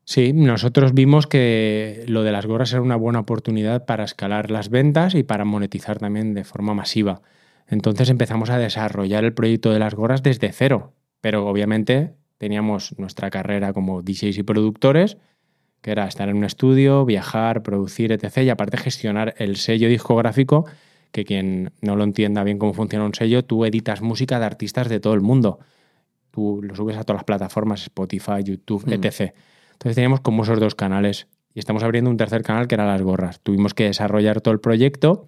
Sí, 0.05 0.33
nosotros 0.33 0.95
vimos 0.95 1.27
que 1.27 2.05
lo 2.09 2.23
de 2.25 2.33
las 2.33 2.47
gorras 2.47 2.73
era 2.73 2.83
una 2.83 2.97
buena 2.97 3.21
oportunidad 3.21 3.85
para 3.85 4.05
escalar 4.05 4.51
las 4.51 4.71
ventas 4.71 5.15
y 5.15 5.23
para 5.23 5.45
monetizar 5.45 5.99
también 5.99 6.35
de 6.35 6.45
forma 6.45 6.75
masiva. 6.75 7.23
Entonces 7.69 8.09
empezamos 8.09 8.51
a 8.51 8.59
desarrollar 8.59 9.25
el 9.25 9.35
proyecto 9.35 9.71
de 9.71 9.79
las 9.79 9.95
gorras 9.95 10.23
desde 10.23 10.51
cero, 10.51 10.95
pero 11.21 11.47
obviamente 11.47 12.15
teníamos 12.39 12.95
nuestra 12.99 13.31
carrera 13.31 13.73
como 13.73 14.03
DJs 14.03 14.39
y 14.39 14.43
productores, 14.43 15.19
que 15.81 15.91
era 15.93 16.07
estar 16.07 16.29
en 16.29 16.37
un 16.37 16.45
estudio, 16.45 17.05
viajar, 17.05 17.63
producir, 17.63 18.11
etc. 18.13 18.39
Y 18.39 18.51
aparte 18.51 18.77
gestionar 18.79 19.35
el 19.39 19.57
sello 19.57 19.89
discográfico, 19.89 20.67
que 21.13 21.25
quien 21.25 21.73
no 21.81 21.97
lo 21.97 22.05
entienda 22.05 22.43
bien 22.45 22.59
cómo 22.59 22.75
funciona 22.75 23.05
un 23.05 23.15
sello, 23.15 23.45
tú 23.45 23.65
editas 23.65 24.03
música 24.03 24.39
de 24.39 24.47
artistas 24.47 24.89
de 24.89 25.01
todo 25.01 25.15
el 25.15 25.21
mundo. 25.21 25.59
Tú 26.31 26.61
lo 26.63 26.75
subes 26.75 26.97
a 26.97 27.05
todas 27.05 27.19
las 27.19 27.25
plataformas, 27.25 27.83
Spotify, 27.83 28.43
YouTube, 28.45 28.85
Mm. 28.87 28.93
etc. 28.93 29.35
Entonces 29.73 29.95
teníamos 29.95 30.21
como 30.21 30.43
esos 30.43 30.59
dos 30.61 30.75
canales 30.75 31.29
y 31.55 31.61
estamos 31.61 31.83
abriendo 31.83 32.11
un 32.11 32.17
tercer 32.17 32.43
canal 32.43 32.69
que 32.69 32.75
era 32.75 32.87
las 32.87 33.03
gorras. 33.03 33.41
Tuvimos 33.41 33.75
que 33.75 33.85
desarrollar 33.85 34.41
todo 34.41 34.53
el 34.53 34.61
proyecto 34.61 35.27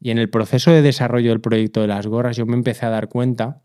y 0.00 0.10
en 0.10 0.18
el 0.18 0.30
proceso 0.30 0.70
de 0.70 0.82
desarrollo 0.82 1.30
del 1.30 1.40
proyecto 1.40 1.80
de 1.80 1.88
las 1.88 2.06
gorras 2.06 2.36
yo 2.36 2.46
me 2.46 2.54
empecé 2.54 2.86
a 2.86 2.90
dar 2.90 3.08
cuenta 3.08 3.61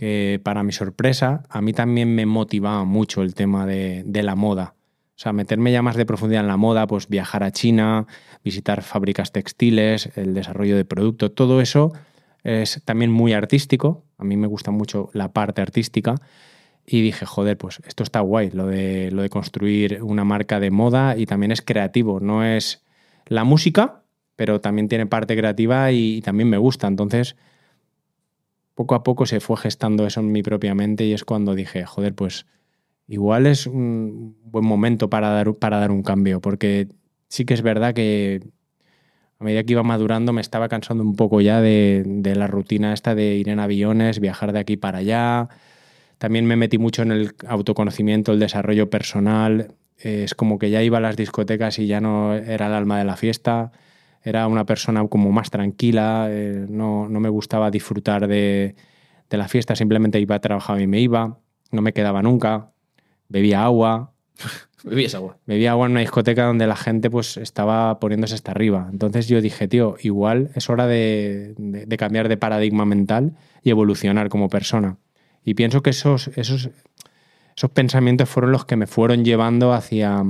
que 0.00 0.40
para 0.42 0.62
mi 0.62 0.72
sorpresa 0.72 1.42
a 1.50 1.60
mí 1.60 1.74
también 1.74 2.14
me 2.14 2.24
motivaba 2.24 2.86
mucho 2.86 3.20
el 3.20 3.34
tema 3.34 3.66
de, 3.66 4.02
la 4.22 4.34
moda. 4.34 4.72
O 5.10 5.18
sea, 5.22 5.34
meterme 5.34 5.72
ya 5.72 5.82
más 5.82 5.94
de 5.94 6.06
profundidad 6.06 6.40
en 6.40 6.48
la 6.48 6.56
moda, 6.56 6.86
pues 6.86 7.06
viajar 7.06 7.42
a 7.42 7.50
China, 7.50 8.06
visitar 8.42 8.80
fábricas 8.80 9.30
textiles, 9.30 10.08
el 10.16 10.32
desarrollo 10.32 10.74
de 10.74 10.86
producto, 10.86 11.32
todo 11.32 11.60
eso 11.60 11.92
es 12.44 12.80
también 12.86 13.10
muy 13.10 13.34
artístico. 13.34 14.06
A 14.16 14.24
mí 14.24 14.38
me 14.38 14.46
gusta 14.46 14.70
mucho 14.70 15.10
la 15.12 15.34
parte 15.34 15.60
artística. 15.60 16.14
Y 16.86 17.02
dije, 17.02 17.26
joder, 17.26 17.58
pues 17.58 17.82
esto 17.86 18.02
está 18.02 18.20
guay, 18.20 18.52
lo 18.52 18.68
de, 18.68 19.10
lo 19.10 19.20
de 19.20 19.28
construir 19.28 20.02
una 20.02 20.24
marca 20.24 20.60
de 20.60 20.70
moda 20.70 21.14
y 21.18 21.26
también 21.26 21.52
es 21.52 21.60
creativo, 21.60 22.20
no 22.20 22.42
es 22.42 22.86
la 23.26 23.44
música, 23.44 24.04
pero 24.34 24.62
también 24.62 24.88
tiene 24.88 25.04
parte 25.04 25.36
creativa 25.36 25.92
y 25.92 26.22
también 26.22 26.48
me 26.48 26.56
gusta. 26.56 26.86
Entonces, 26.86 27.36
poco 28.74 28.94
a 28.94 29.02
poco 29.02 29.26
se 29.26 29.40
fue 29.40 29.56
gestando 29.56 30.06
eso 30.06 30.20
en 30.20 30.32
mi 30.32 30.42
propia 30.42 30.74
mente 30.74 31.04
y 31.04 31.12
es 31.12 31.24
cuando 31.24 31.54
dije, 31.54 31.84
joder, 31.84 32.14
pues 32.14 32.46
igual 33.06 33.46
es 33.46 33.66
un 33.66 34.36
buen 34.44 34.64
momento 34.64 35.10
para 35.10 35.30
dar, 35.30 35.54
para 35.54 35.78
dar 35.78 35.90
un 35.90 36.02
cambio, 36.02 36.40
porque 36.40 36.88
sí 37.28 37.44
que 37.44 37.54
es 37.54 37.62
verdad 37.62 37.94
que 37.94 38.40
a 39.38 39.44
medida 39.44 39.64
que 39.64 39.72
iba 39.72 39.82
madurando 39.82 40.32
me 40.32 40.42
estaba 40.42 40.68
cansando 40.68 41.02
un 41.02 41.16
poco 41.16 41.40
ya 41.40 41.60
de, 41.60 42.02
de 42.06 42.36
la 42.36 42.46
rutina 42.46 42.92
esta 42.92 43.14
de 43.14 43.36
ir 43.36 43.48
en 43.48 43.58
aviones, 43.58 44.20
viajar 44.20 44.52
de 44.52 44.58
aquí 44.58 44.76
para 44.76 44.98
allá. 44.98 45.48
También 46.18 46.44
me 46.44 46.56
metí 46.56 46.76
mucho 46.76 47.00
en 47.00 47.10
el 47.10 47.32
autoconocimiento, 47.46 48.32
el 48.32 48.38
desarrollo 48.38 48.90
personal. 48.90 49.74
Es 49.96 50.34
como 50.34 50.58
que 50.58 50.68
ya 50.68 50.82
iba 50.82 50.98
a 50.98 51.00
las 51.00 51.16
discotecas 51.16 51.78
y 51.78 51.86
ya 51.86 52.02
no 52.02 52.34
era 52.34 52.66
el 52.66 52.74
alma 52.74 52.98
de 52.98 53.04
la 53.06 53.16
fiesta. 53.16 53.72
Era 54.22 54.46
una 54.46 54.64
persona 54.66 55.06
como 55.08 55.32
más 55.32 55.50
tranquila. 55.50 56.26
eh, 56.30 56.66
no, 56.68 57.08
no 57.08 57.20
me 57.20 57.28
gustaba 57.28 57.70
disfrutar 57.70 58.26
de, 58.28 58.74
de 59.28 59.36
la 59.36 59.48
fiesta. 59.48 59.74
Simplemente 59.76 60.20
iba 60.20 60.34
a 60.36 60.40
trabajar 60.40 60.80
y 60.80 60.86
me 60.86 61.00
iba. 61.00 61.38
No 61.72 61.82
me 61.82 61.92
quedaba 61.92 62.22
nunca. 62.22 62.72
Bebía 63.28 63.64
agua. 63.64 64.12
Bebías 64.84 65.14
agua. 65.14 65.36
Bebía 65.46 65.72
agua 65.72 65.86
en 65.86 65.92
una 65.92 66.00
discoteca 66.00 66.44
donde 66.44 66.66
la 66.66 66.76
gente 66.76 67.10
pues 67.10 67.36
estaba 67.36 68.00
poniéndose 68.00 68.34
hasta 68.34 68.50
arriba. 68.52 68.88
Entonces 68.90 69.28
yo 69.28 69.40
dije, 69.40 69.68
tío, 69.68 69.96
igual 70.02 70.50
es 70.54 70.70
hora 70.70 70.86
de, 70.86 71.54
de- 71.58 71.86
de 71.86 71.96
cambiar 71.96 72.28
de 72.28 72.36
paradigma 72.38 72.84
mental 72.86 73.36
y 73.62 73.70
evolucionar 73.70 74.28
como 74.30 74.48
persona. 74.48 74.96
Y 75.44 75.54
pienso 75.54 75.82
que 75.82 75.90
esos, 75.90 76.28
esos, 76.36 76.70
esos 77.56 77.70
pensamientos 77.70 78.28
fueron 78.28 78.52
los 78.52 78.64
que 78.64 78.76
me 78.76 78.86
fueron 78.86 79.24
llevando 79.24 79.72
hacia, 79.74 80.22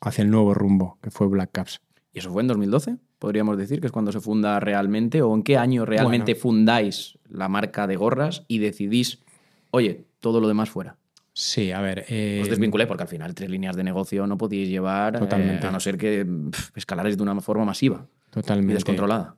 hacia 0.00 0.22
el 0.22 0.30
nuevo 0.30 0.54
rumbo, 0.54 0.98
que 1.02 1.10
fue 1.10 1.26
Black 1.28 1.50
Caps. 1.52 1.80
¿Y 2.18 2.20
eso 2.20 2.32
fue 2.32 2.42
en 2.42 2.48
2012? 2.48 2.96
Podríamos 3.20 3.56
decir 3.56 3.80
que 3.80 3.86
es 3.86 3.92
cuando 3.92 4.10
se 4.10 4.18
funda 4.18 4.58
realmente, 4.58 5.22
o 5.22 5.32
en 5.36 5.44
qué 5.44 5.56
año 5.56 5.86
realmente 5.86 6.32
Bueno. 6.34 6.40
fundáis 6.42 7.16
la 7.28 7.48
marca 7.48 7.86
de 7.86 7.94
gorras 7.94 8.42
y 8.48 8.58
decidís, 8.58 9.20
oye, 9.70 10.04
todo 10.18 10.40
lo 10.40 10.48
demás 10.48 10.68
fuera. 10.68 10.96
Sí, 11.32 11.70
a 11.70 11.80
ver. 11.80 12.06
eh, 12.08 12.40
Os 12.42 12.48
desvinculé 12.48 12.88
porque 12.88 13.04
al 13.04 13.08
final 13.08 13.36
tres 13.36 13.48
líneas 13.50 13.76
de 13.76 13.84
negocio 13.84 14.26
no 14.26 14.36
podíais 14.36 14.68
llevar, 14.68 15.28
eh, 15.30 15.60
a 15.62 15.70
no 15.70 15.78
ser 15.78 15.96
que 15.96 16.26
pff, 16.50 16.76
escalarais 16.76 17.16
de 17.16 17.22
una 17.22 17.40
forma 17.40 17.64
masiva 17.64 18.08
y 18.26 18.30
Totalmente. 18.32 18.74
descontrolada. 18.74 19.36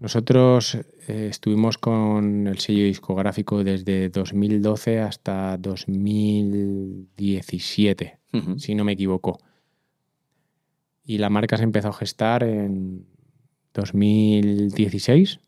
Nosotros 0.00 0.74
eh, 1.08 1.26
estuvimos 1.30 1.76
con 1.76 2.46
el 2.46 2.58
sello 2.60 2.84
discográfico 2.84 3.62
desde 3.62 4.08
2012 4.08 5.00
hasta 5.00 5.58
2017, 5.58 8.18
Ujú. 8.32 8.58
si 8.58 8.74
no 8.74 8.84
me 8.84 8.92
equivoco. 8.92 9.38
Y 11.06 11.18
la 11.18 11.30
marca 11.30 11.56
se 11.56 11.62
empezó 11.62 11.88
a 11.88 11.92
gestar 11.92 12.42
en 12.42 13.06
2016 13.72 15.40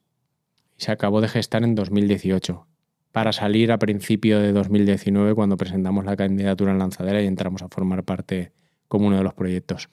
y 0.78 0.82
se 0.82 0.92
acabó 0.92 1.20
de 1.20 1.28
gestar 1.28 1.64
en 1.64 1.74
2018 1.74 2.66
para 3.12 3.32
salir 3.32 3.72
a 3.72 3.78
principio 3.78 4.38
de 4.38 4.52
2019 4.52 5.34
cuando 5.34 5.56
presentamos 5.56 6.04
la 6.04 6.16
candidatura 6.16 6.70
en 6.70 6.78
lanzadera 6.78 7.20
y 7.20 7.26
entramos 7.26 7.62
a 7.62 7.68
formar 7.68 8.04
parte 8.04 8.52
como 8.86 9.08
uno 9.08 9.16
de 9.16 9.24
los 9.24 9.34
proyectos. 9.34 9.88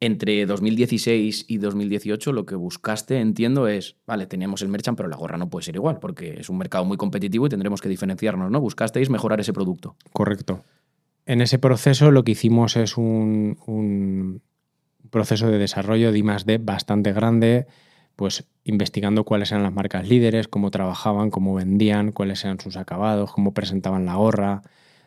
Entre 0.00 0.46
2016 0.46 1.46
y 1.48 1.58
2018 1.58 2.32
lo 2.32 2.46
que 2.46 2.54
buscaste, 2.54 3.18
entiendo, 3.18 3.68
es, 3.68 3.96
vale, 4.06 4.26
teníamos 4.26 4.62
el 4.62 4.68
merchant, 4.68 4.96
pero 4.96 5.08
la 5.08 5.16
gorra 5.16 5.36
no 5.36 5.50
puede 5.50 5.64
ser 5.64 5.74
igual, 5.74 5.98
porque 5.98 6.40
es 6.40 6.48
un 6.48 6.58
mercado 6.58 6.84
muy 6.84 6.96
competitivo 6.96 7.46
y 7.46 7.50
tendremos 7.50 7.80
que 7.80 7.88
diferenciarnos, 7.88 8.50
¿no? 8.50 8.60
Buscasteis 8.60 9.10
mejorar 9.10 9.40
ese 9.40 9.52
producto. 9.52 9.96
Correcto. 10.12 10.64
En 11.26 11.40
ese 11.40 11.58
proceso 11.58 12.12
lo 12.12 12.22
que 12.22 12.32
hicimos 12.32 12.76
es 12.76 12.96
un, 12.96 14.40
proceso 15.10 15.50
de 15.50 15.58
desarrollo 15.58 16.12
de 16.12 16.18
I+.D. 16.20 16.58
bastante 16.58 17.12
grande, 17.12 17.66
pues 18.14 18.44
investigando 18.62 19.24
cuáles 19.24 19.50
eran 19.50 19.64
las 19.64 19.72
marcas 19.72 20.08
líderes, 20.08 20.46
cómo 20.46 20.70
trabajaban, 20.70 21.30
cómo 21.30 21.54
vendían, 21.54 22.12
cuáles 22.12 22.44
eran 22.44 22.60
sus 22.60 22.76
acabados, 22.76 23.32
cómo 23.32 23.54
presentaban 23.54 24.06
la 24.06 24.14
gorra. 24.14 24.62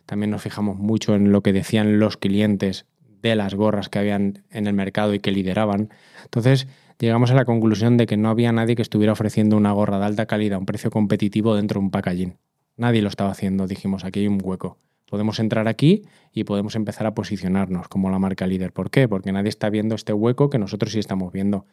También 0.06 0.30
nos 0.30 0.42
fijamos 0.42 0.78
mucho 0.78 1.16
en 1.16 1.32
lo 1.32 1.42
que 1.42 1.54
decían 1.54 2.00
los 2.00 2.18
clientes 2.18 2.86
de 3.22 3.36
las 3.38 3.56
gorras 3.56 3.88
que 3.88 4.00
habían 4.00 4.44
en 4.52 4.68
el 4.68 4.74
mercado 4.74 5.14
y 5.14 5.20
que 5.20 5.32
lideraban. 5.32 5.90
Entonces 6.26 6.68
llegamos 7.00 7.32
a 7.32 7.36
la 7.36 7.46
conclusión 7.46 7.96
de 7.96 8.08
que 8.08 8.18
no 8.18 8.30
había 8.30 8.52
nadie 8.52 8.76
que 8.76 8.82
estuviera 8.82 9.14
ofreciendo 9.14 9.56
una 9.56 9.72
gorra 9.72 10.00
de 10.00 10.06
alta 10.06 10.26
calidad 10.26 10.56
a 10.56 10.60
un 10.60 10.66
precio 10.66 10.92
competitivo 10.92 11.56
dentro 11.56 11.80
de 11.80 11.86
un 11.86 11.92
packaging. 11.92 12.36
Nadie 12.76 13.02
lo 13.02 13.08
estaba 13.08 13.32
haciendo, 13.32 13.68
dijimos, 13.68 14.04
aquí 14.04 14.20
hay 14.20 14.28
un 14.28 14.40
hueco. 14.44 14.78
Podemos 15.10 15.40
entrar 15.40 15.68
aquí 15.68 16.04
y 16.34 16.44
podemos 16.44 16.76
empezar 16.76 17.08
a 17.08 17.16
posicionarnos 17.16 17.88
como 17.88 18.10
la 18.10 18.20
marca 18.20 18.46
líder. 18.46 18.72
¿Por 18.72 18.92
qué? 18.92 19.08
Porque 19.08 19.32
nadie 19.32 19.50
está 19.50 19.70
viendo 19.70 19.96
este 19.96 20.14
hueco 20.14 20.50
que 20.50 20.60
nosotros 20.60 20.92
sí 20.92 21.00
estamos 21.00 21.34
viendo. 21.34 21.66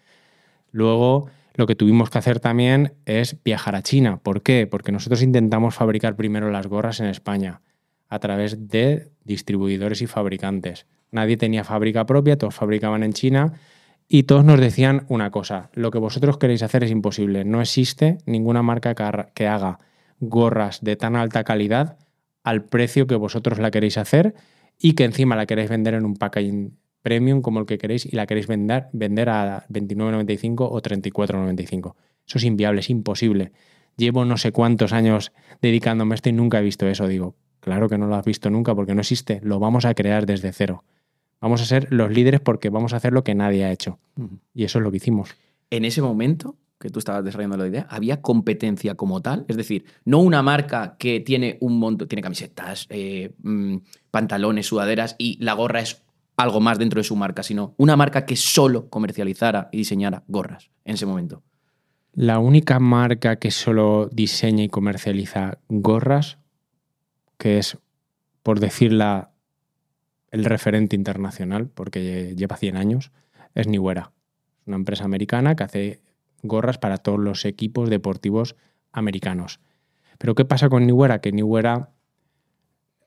Luego, 0.73 1.27
lo 1.55 1.67
que 1.67 1.75
tuvimos 1.75 2.11
que 2.11 2.19
hacer 2.19 2.41
también 2.41 2.95
es 3.05 3.37
viajar 3.45 3.77
a 3.77 3.83
China. 3.83 4.21
¿Por 4.23 4.43
qué? 4.43 4.67
Porque 4.67 4.93
nosotros 4.93 5.23
intentamos 5.23 5.75
fabricar 5.75 6.17
primero 6.17 6.51
las 6.51 6.67
gorras 6.67 7.01
en 7.01 7.07
España 7.07 7.61
a 8.09 8.19
través 8.21 8.69
de 8.69 9.11
distribuidores 9.25 10.01
y 10.01 10.07
fabricantes. 10.07 10.87
Nadie 11.11 11.37
tenía 11.37 11.65
fábrica 11.65 12.07
propia, 12.07 12.39
todos 12.39 12.55
fabricaban 12.55 13.03
en 13.03 13.13
China 13.13 13.55
y 14.09 14.25
todos 14.25 14.45
nos 14.45 14.61
decían 14.61 15.05
una 15.09 15.31
cosa, 15.31 15.71
lo 15.75 15.91
que 15.91 15.99
vosotros 15.99 16.39
queréis 16.39 16.63
hacer 16.63 16.85
es 16.85 16.91
imposible, 16.91 17.45
no 17.45 17.61
existe 17.61 18.19
ninguna 18.25 18.63
marca 18.63 18.95
que 19.35 19.47
haga 19.47 19.81
gorras 20.21 20.81
de 20.83 20.97
tan 20.97 21.17
alta 21.17 21.43
calidad 21.43 21.97
al 22.47 22.63
precio 22.63 23.09
que 23.09 23.17
vosotros 23.17 23.59
la 23.59 23.73
queréis 23.73 23.99
hacer 23.99 24.33
y 24.79 24.93
que 24.93 25.03
encima 25.03 25.35
la 25.35 25.47
queréis 25.47 25.69
vender 25.69 25.95
en 25.95 26.05
un 26.05 26.15
packaging 26.15 26.79
premium 27.03 27.43
como 27.43 27.59
el 27.59 27.67
que 27.67 27.77
queréis 27.77 28.07
y 28.07 28.15
la 28.15 28.25
queréis 28.29 28.47
vender, 28.47 28.87
vender 28.93 29.29
a 29.31 29.67
29.95 29.69 30.69
o 30.71 30.81
34.95. 30.81 31.95
Eso 32.25 32.39
es 32.39 32.45
inviable, 32.45 32.81
es 32.81 32.89
imposible. 32.89 33.51
Llevo 33.97 34.25
no 34.25 34.37
sé 34.37 34.53
cuántos 34.53 34.93
años 34.93 35.33
dedicándome 35.61 36.15
a 36.15 36.17
esto 36.17 36.29
y 36.29 36.35
nunca 36.35 36.61
he 36.61 36.63
visto 36.63 36.87
eso. 36.87 37.09
Digo, 37.09 37.35
claro 37.59 37.89
que 37.89 37.99
no 37.99 38.07
lo 38.07 38.15
has 38.15 38.25
visto 38.25 38.49
nunca 38.49 38.77
porque 38.77 38.95
no 38.95 39.01
existe. 39.01 39.41
Lo 39.43 39.59
vamos 39.59 39.85
a 39.85 39.95
crear 39.95 40.25
desde 40.25 40.53
cero. 40.53 40.85
Vamos 41.41 41.61
a 41.63 41.65
ser 41.65 41.89
los 41.91 42.13
líderes 42.13 42.39
porque 42.39 42.71
vamos 42.71 42.93
a 42.93 42.99
hacer 42.99 43.13
lo 43.13 43.25
que 43.25 43.35
nadie 43.35 43.65
ha 43.65 43.73
hecho. 43.73 43.99
Y 44.55 44.63
eso 44.63 44.79
es 44.79 44.85
lo 44.85 44.93
que 44.93 44.99
hicimos. 44.99 45.35
En 45.71 45.85
ese 45.85 46.01
momento, 46.01 46.55
que 46.79 46.91
tú 46.91 46.99
estabas 46.99 47.25
desarrollando 47.25 47.57
la 47.57 47.69
idea, 47.69 47.87
había 47.89 48.21
competencia 48.21 48.95
como 48.95 49.23
tal. 49.23 49.45
Es 49.49 49.57
decir, 49.57 49.87
no 50.05 50.19
una 50.19 50.43
marca 50.43 50.97
que 50.99 51.21
tiene 51.21 51.57
un 51.61 51.79
montón, 51.79 52.09
tiene 52.09 52.23
camisetas, 52.23 52.87
eh, 52.91 53.33
mm, 53.43 53.77
pantalones, 54.11 54.67
sudaderas 54.67 55.17
y 55.19 55.43
la 55.43 55.55
gorra 55.55 55.81
es 55.81 56.03
algo 56.37 56.61
más 56.61 56.79
dentro 56.79 57.01
de 57.01 57.05
su 57.05 57.17
marca, 57.17 57.43
sino 57.43 57.75
una 57.79 57.97
marca 57.97 58.27
que 58.27 58.37
solo 58.37 58.89
comercializara 58.91 59.69
y 59.73 59.79
diseñara 59.79 60.23
gorras 60.29 60.71
en 60.85 60.95
ese 60.95 61.07
momento. 61.07 61.43
La 62.13 62.39
única 62.39 62.79
marca 62.79 63.37
que 63.37 63.51
solo 63.51 64.09
diseña 64.13 64.65
y 64.65 64.69
comercializa 64.69 65.59
gorras, 65.69 66.39
que 67.39 67.59
es, 67.59 67.79
por 68.43 68.61
decirla, 68.61 69.33
el 70.31 70.45
referente 70.45 70.97
internacional, 70.97 71.69
porque 71.69 72.35
lleva 72.37 72.57
100 72.57 72.77
años, 72.77 73.13
es 73.55 73.67
Niwera. 73.67 74.13
Una 74.67 74.77
empresa 74.77 75.05
americana 75.05 75.57
que 75.57 75.65
hace 75.65 76.01
gorras 76.47 76.79
para 76.79 76.99
todos 76.99 77.19
los 77.19 77.45
equipos 77.45 77.91
deportivos 77.91 78.57
americanos. 78.93 79.61
Pero 80.19 80.35
¿qué 80.35 80.45
pasa 80.45 80.69
con 80.69 80.87
Niwera? 80.87 81.21
Que 81.21 81.33
Niwera 81.33 81.91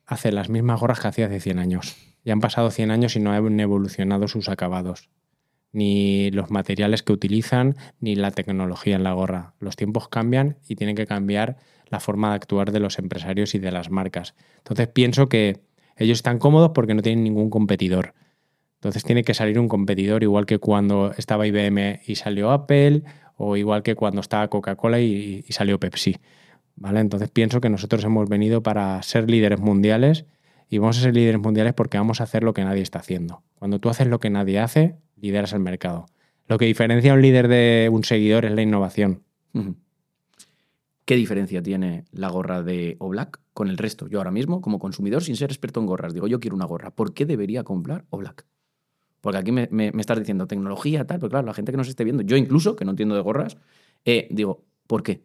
hace 0.05 0.31
las 0.31 0.49
mismas 0.49 0.79
gorras 0.79 0.99
que 0.99 1.07
hacía 1.07 1.27
hace 1.27 1.39
100 1.39 1.59
años. 1.59 1.95
Ya 2.23 2.33
han 2.33 2.39
pasado 2.39 2.71
100 2.71 2.91
años 2.91 3.15
y 3.15 3.19
no 3.19 3.31
han 3.31 3.59
evolucionado 3.59 4.27
sus 4.27 4.49
acabados. 4.49 5.09
Ni 5.71 6.31
los 6.31 6.49
materiales 6.49 7.03
que 7.03 7.13
utilizan, 7.13 7.75
ni 7.99 8.15
la 8.15 8.31
tecnología 8.31 8.95
en 8.95 9.03
la 9.03 9.13
gorra. 9.13 9.53
Los 9.59 9.75
tiempos 9.75 10.09
cambian 10.09 10.57
y 10.67 10.75
tienen 10.75 10.95
que 10.95 11.05
cambiar 11.05 11.57
la 11.85 11.99
forma 11.99 12.29
de 12.29 12.35
actuar 12.35 12.71
de 12.71 12.79
los 12.79 12.99
empresarios 12.99 13.55
y 13.55 13.59
de 13.59 13.71
las 13.71 13.89
marcas. 13.89 14.35
Entonces 14.57 14.87
pienso 14.87 15.29
que 15.29 15.61
ellos 15.95 16.19
están 16.19 16.39
cómodos 16.39 16.71
porque 16.73 16.93
no 16.93 17.01
tienen 17.01 17.23
ningún 17.23 17.49
competidor. 17.49 18.13
Entonces 18.75 19.03
tiene 19.03 19.23
que 19.23 19.33
salir 19.33 19.59
un 19.59 19.67
competidor, 19.67 20.23
igual 20.23 20.45
que 20.45 20.57
cuando 20.57 21.13
estaba 21.17 21.45
IBM 21.45 22.01
y 22.05 22.15
salió 22.15 22.51
Apple, 22.51 23.03
o 23.41 23.55
igual 23.55 23.83
que 23.83 23.95
cuando 23.95 24.19
estaba 24.19 24.49
Coca-Cola 24.49 24.99
y, 24.99 25.43
salió 25.49 25.79
Pepsi. 25.79 26.17
¿Vale? 26.75 26.99
Entonces 26.99 27.29
pienso 27.29 27.61
que 27.61 27.69
nosotros 27.69 28.03
hemos 28.03 28.27
venido 28.27 28.61
para 28.61 29.01
ser 29.01 29.29
líderes 29.29 29.59
mundiales 29.61 30.25
y 30.69 30.77
vamos 30.77 30.97
a 30.97 31.01
ser 31.01 31.15
líderes 31.15 31.39
mundiales 31.41 31.73
porque 31.73 31.97
vamos 31.97 32.19
a 32.19 32.25
hacer 32.25 32.43
lo 32.43 32.53
que 32.53 32.65
nadie 32.65 32.81
está 32.81 32.99
haciendo. 32.99 33.41
Cuando 33.57 33.79
tú 33.79 33.89
haces 33.89 34.07
lo 34.07 34.19
que 34.19 34.29
nadie 34.29 34.59
hace, 34.59 34.97
lideras 35.15 35.53
el 35.53 35.61
mercado. 35.61 36.05
Lo 36.47 36.57
que 36.57 36.65
diferencia 36.65 37.13
a 37.13 37.15
un 37.15 37.21
líder 37.21 37.47
de 37.47 37.89
un 37.89 38.03
seguidor 38.03 38.43
es 38.43 38.51
la 38.51 38.61
innovación. 38.61 39.23
¿Qué 41.05 41.15
diferencia 41.15 41.63
tiene 41.63 42.03
la 42.11 42.29
gorra 42.29 42.61
de 42.61 42.97
Oblak 42.99 43.39
con 43.53 43.69
el 43.69 43.77
resto? 43.77 44.07
Yo 44.09 44.17
ahora 44.19 44.31
mismo, 44.31 44.59
como 44.59 44.79
consumidor, 44.79 45.23
sin 45.23 45.37
ser 45.37 45.49
experto 45.49 45.79
en 45.79 45.85
gorras, 45.85 46.13
digo, 46.13 46.27
yo 46.27 46.41
quiero 46.41 46.57
una 46.57 46.65
gorra. 46.65 46.91
¿Por 46.91 47.13
qué 47.13 47.25
debería 47.25 47.63
comprar 47.63 48.05
Oblak? 48.09 48.45
Porque 49.21 49.37
aquí 49.37 49.51
me, 49.51 49.67
estás 49.99 50.19
diciendo 50.19 50.47
tecnología, 50.47 51.05
tal, 51.05 51.19
pero 51.19 51.29
claro, 51.29 51.45
la 51.47 51.53
gente 51.53 51.71
que 51.71 51.77
nos 51.77 51.89
esté 51.89 52.03
viendo, 52.03 52.23
yo 52.23 52.37
incluso, 52.37 52.75
que 52.75 52.85
no 52.85 52.91
entiendo 52.91 53.15
de 53.15 53.21
gorras, 53.21 53.57
eh, 54.05 54.27
digo, 54.31 54.63
¿por 54.87 55.03
qué? 55.03 55.23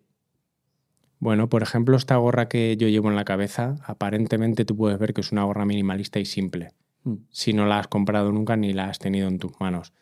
Bueno, 1.20 1.48
por 1.48 1.62
ejemplo, 1.62 1.96
esta 1.96 2.16
gorra 2.16 2.48
que 2.48 2.76
yo 2.76 2.88
llevo 2.88 3.08
en 3.08 3.16
la 3.16 3.24
cabeza, 3.24 3.76
aparentemente 3.84 4.64
tú 4.64 4.76
puedes 4.76 4.98
ver 4.98 5.14
que 5.14 5.20
es 5.20 5.32
una 5.32 5.44
gorra 5.44 5.64
minimalista 5.64 6.18
y 6.18 6.24
simple. 6.24 6.72
Mm. 7.04 7.14
Si 7.30 7.52
no 7.52 7.66
la 7.66 7.78
has 7.78 7.88
comprado 7.88 8.32
nunca 8.32 8.56
ni 8.56 8.72
la 8.72 8.90
has 8.90 8.98
tenido 8.98 9.28
en 9.28 9.38
tus 9.38 9.52
manos. 9.60 9.92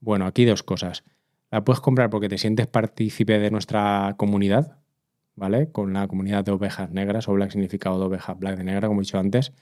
Bueno, 0.00 0.26
aquí 0.26 0.44
dos 0.44 0.62
cosas. 0.62 1.04
La 1.50 1.64
puedes 1.64 1.80
comprar 1.80 2.10
porque 2.10 2.28
te 2.28 2.38
sientes 2.38 2.66
partícipe 2.66 3.38
de 3.38 3.50
nuestra 3.50 4.14
comunidad, 4.18 4.78
¿vale? 5.34 5.72
Con 5.72 5.94
la 5.94 6.06
comunidad 6.06 6.44
de 6.44 6.52
ovejas 6.52 6.90
negras, 6.90 7.28
o 7.28 7.32
black 7.32 7.50
significado 7.50 7.98
de 7.98 8.04
oveja, 8.04 8.34
black 8.34 8.58
de 8.58 8.64
negra, 8.64 8.88
como 8.88 9.00
he 9.00 9.04
dicho 9.04 9.18
antes. 9.18 9.52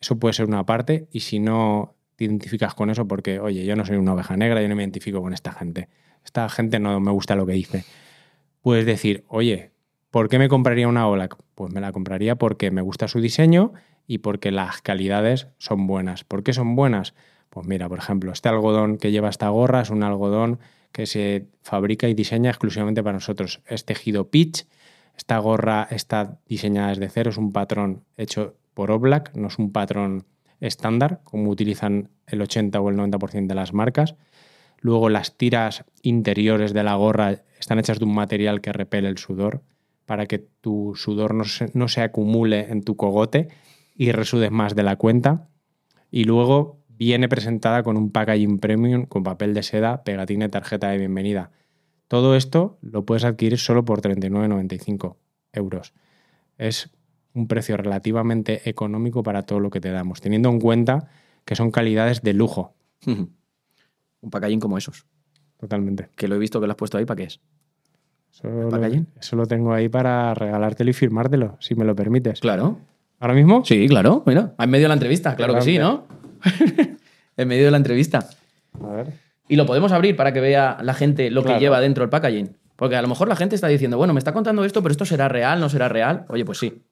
Eso 0.00 0.18
puede 0.18 0.34
ser 0.34 0.46
una 0.46 0.66
parte, 0.66 1.08
y 1.10 1.20
si 1.20 1.38
no 1.38 1.95
te 2.16 2.24
identificas 2.24 2.74
con 2.74 2.90
eso, 2.90 3.06
porque, 3.06 3.38
oye, 3.38 3.64
yo 3.64 3.76
no 3.76 3.84
soy 3.84 3.96
una 3.96 4.14
oveja 4.14 4.36
negra, 4.36 4.62
yo 4.62 4.68
no 4.68 4.76
me 4.76 4.82
identifico 4.82 5.22
con 5.22 5.32
esta 5.32 5.52
gente. 5.52 5.88
Esta 6.24 6.48
gente 6.48 6.80
no 6.80 6.98
me 6.98 7.12
gusta 7.12 7.36
lo 7.36 7.46
que 7.46 7.52
dice. 7.52 7.84
Puedes 8.62 8.84
decir, 8.84 9.24
oye, 9.28 9.70
¿por 10.10 10.28
qué 10.28 10.38
me 10.38 10.48
compraría 10.48 10.88
una 10.88 11.06
OLAC? 11.06 11.36
Pues 11.54 11.72
me 11.72 11.80
la 11.80 11.92
compraría 11.92 12.36
porque 12.36 12.70
me 12.70 12.82
gusta 12.82 13.06
su 13.06 13.20
diseño 13.20 13.72
y 14.06 14.18
porque 14.18 14.50
las 14.50 14.82
calidades 14.82 15.48
son 15.58 15.86
buenas. 15.86 16.24
¿Por 16.24 16.42
qué 16.42 16.52
son 16.52 16.74
buenas? 16.74 17.14
Pues 17.50 17.66
mira, 17.66 17.88
por 17.88 17.98
ejemplo, 17.98 18.32
este 18.32 18.48
algodón 18.48 18.98
que 18.98 19.10
lleva 19.10 19.28
esta 19.28 19.48
gorra 19.50 19.82
es 19.82 19.90
un 19.90 20.02
algodón 20.02 20.58
que 20.92 21.06
se 21.06 21.46
fabrica 21.62 22.08
y 22.08 22.14
diseña 22.14 22.50
exclusivamente 22.50 23.02
para 23.02 23.14
nosotros. 23.14 23.60
Es 23.66 23.84
tejido 23.84 24.30
pitch. 24.30 24.66
Esta 25.16 25.38
gorra 25.38 25.86
está 25.90 26.38
diseñada 26.46 26.88
desde 26.88 27.08
cero, 27.08 27.30
es 27.30 27.38
un 27.38 27.52
patrón 27.52 28.04
hecho 28.16 28.56
por 28.74 28.90
Oblak, 28.90 29.34
no 29.34 29.48
es 29.48 29.58
un 29.58 29.72
patrón 29.72 30.26
estándar, 30.60 31.20
como 31.24 31.50
utilizan 31.50 32.10
el 32.26 32.42
80 32.42 32.80
o 32.80 32.90
el 32.90 32.96
90% 32.96 33.46
de 33.46 33.54
las 33.54 33.72
marcas. 33.72 34.16
Luego 34.78 35.08
las 35.08 35.36
tiras 35.36 35.84
interiores 36.02 36.72
de 36.72 36.82
la 36.82 36.94
gorra 36.94 37.42
están 37.58 37.78
hechas 37.78 37.98
de 37.98 38.04
un 38.04 38.14
material 38.14 38.60
que 38.60 38.72
repele 38.72 39.08
el 39.08 39.18
sudor 39.18 39.62
para 40.04 40.26
que 40.26 40.38
tu 40.38 40.92
sudor 40.94 41.34
no 41.34 41.44
se, 41.44 41.70
no 41.74 41.88
se 41.88 42.02
acumule 42.02 42.70
en 42.70 42.82
tu 42.82 42.96
cogote 42.96 43.48
y 43.94 44.12
resudes 44.12 44.50
más 44.50 44.74
de 44.74 44.82
la 44.82 44.96
cuenta. 44.96 45.48
Y 46.10 46.24
luego 46.24 46.84
viene 46.88 47.28
presentada 47.28 47.82
con 47.82 47.96
un 47.96 48.10
packaging 48.10 48.58
premium 48.58 49.04
con 49.06 49.22
papel 49.22 49.54
de 49.54 49.62
seda, 49.62 50.04
pegatina 50.04 50.46
y 50.46 50.48
tarjeta 50.48 50.88
de 50.90 50.98
bienvenida. 50.98 51.50
Todo 52.08 52.36
esto 52.36 52.78
lo 52.82 53.04
puedes 53.04 53.24
adquirir 53.24 53.58
solo 53.58 53.84
por 53.84 54.00
39,95 54.00 55.16
euros. 55.52 55.92
Es 56.56 56.90
un 57.36 57.46
precio 57.46 57.76
relativamente 57.76 58.68
económico 58.68 59.22
para 59.22 59.42
todo 59.42 59.60
lo 59.60 59.70
que 59.70 59.80
te 59.80 59.90
damos, 59.90 60.20
teniendo 60.20 60.48
en 60.48 60.58
cuenta 60.58 61.08
que 61.44 61.54
son 61.54 61.70
calidades 61.70 62.22
de 62.22 62.32
lujo. 62.32 62.74
un 63.06 64.30
packaging 64.30 64.58
como 64.58 64.78
esos. 64.78 65.06
Totalmente. 65.58 66.08
Que 66.16 66.28
lo 66.28 66.34
he 66.34 66.38
visto 66.38 66.60
que 66.60 66.66
lo 66.66 66.72
has 66.72 66.76
puesto 66.76 66.98
ahí, 66.98 67.04
¿para 67.04 67.18
qué 67.18 67.24
es? 67.24 67.40
Eso 68.32 68.48
lo, 68.48 68.84
eso 69.20 69.36
lo 69.36 69.46
tengo 69.46 69.72
ahí 69.72 69.88
para 69.88 70.34
regalártelo 70.34 70.90
y 70.90 70.92
firmártelo, 70.92 71.56
si 71.60 71.74
me 71.74 71.84
lo 71.84 71.94
permites. 71.94 72.40
Claro. 72.40 72.80
¿Ahora 73.18 73.34
mismo? 73.34 73.64
Sí, 73.64 73.86
claro. 73.88 74.22
Mira, 74.26 74.54
en 74.58 74.70
medio 74.70 74.84
de 74.84 74.88
la 74.88 74.94
entrevista, 74.94 75.36
claro 75.36 75.54
que 75.54 75.62
sí, 75.62 75.78
¿no? 75.78 76.06
en 77.36 77.48
medio 77.48 77.64
de 77.64 77.70
la 77.70 77.78
entrevista. 77.78 78.28
A 78.82 78.88
ver. 78.88 79.12
Y 79.48 79.56
lo 79.56 79.64
podemos 79.64 79.92
abrir 79.92 80.16
para 80.16 80.32
que 80.32 80.40
vea 80.40 80.76
la 80.82 80.92
gente 80.92 81.30
lo 81.30 81.44
que 81.44 81.58
lleva 81.58 81.80
dentro 81.80 82.04
el 82.04 82.10
packaging. 82.10 82.56
Porque 82.74 82.96
a 82.96 83.02
lo 83.02 83.08
mejor 83.08 83.28
la 83.28 83.36
gente 83.36 83.54
está 83.54 83.68
diciendo, 83.68 83.96
bueno, 83.96 84.12
me 84.12 84.18
está 84.18 84.34
contando 84.34 84.64
esto, 84.64 84.82
pero 84.82 84.92
esto 84.92 85.06
será 85.06 85.28
real, 85.28 85.60
no 85.60 85.70
será 85.70 85.88
real. 85.88 86.26
Oye, 86.28 86.44
pues 86.44 86.58
sí. 86.58 86.82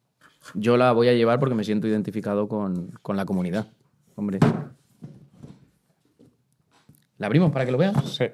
Yo 0.55 0.77
la 0.77 0.93
voy 0.93 1.09
a 1.09 1.15
llevar 1.15 1.39
porque 1.41 1.55
me 1.55 1.65
siento 1.65 1.87
identificado 1.87 2.49
con, 2.49 2.91
con 3.03 3.17
la 3.17 3.25
comunidad. 3.25 3.67
Hombre. 4.17 4.39
¿La 7.19 7.27
abrimos 7.27 7.51
para 7.53 7.65
que 7.65 7.73
lo 7.73 7.79
vean? 7.79 7.95
Sí. 8.05 8.25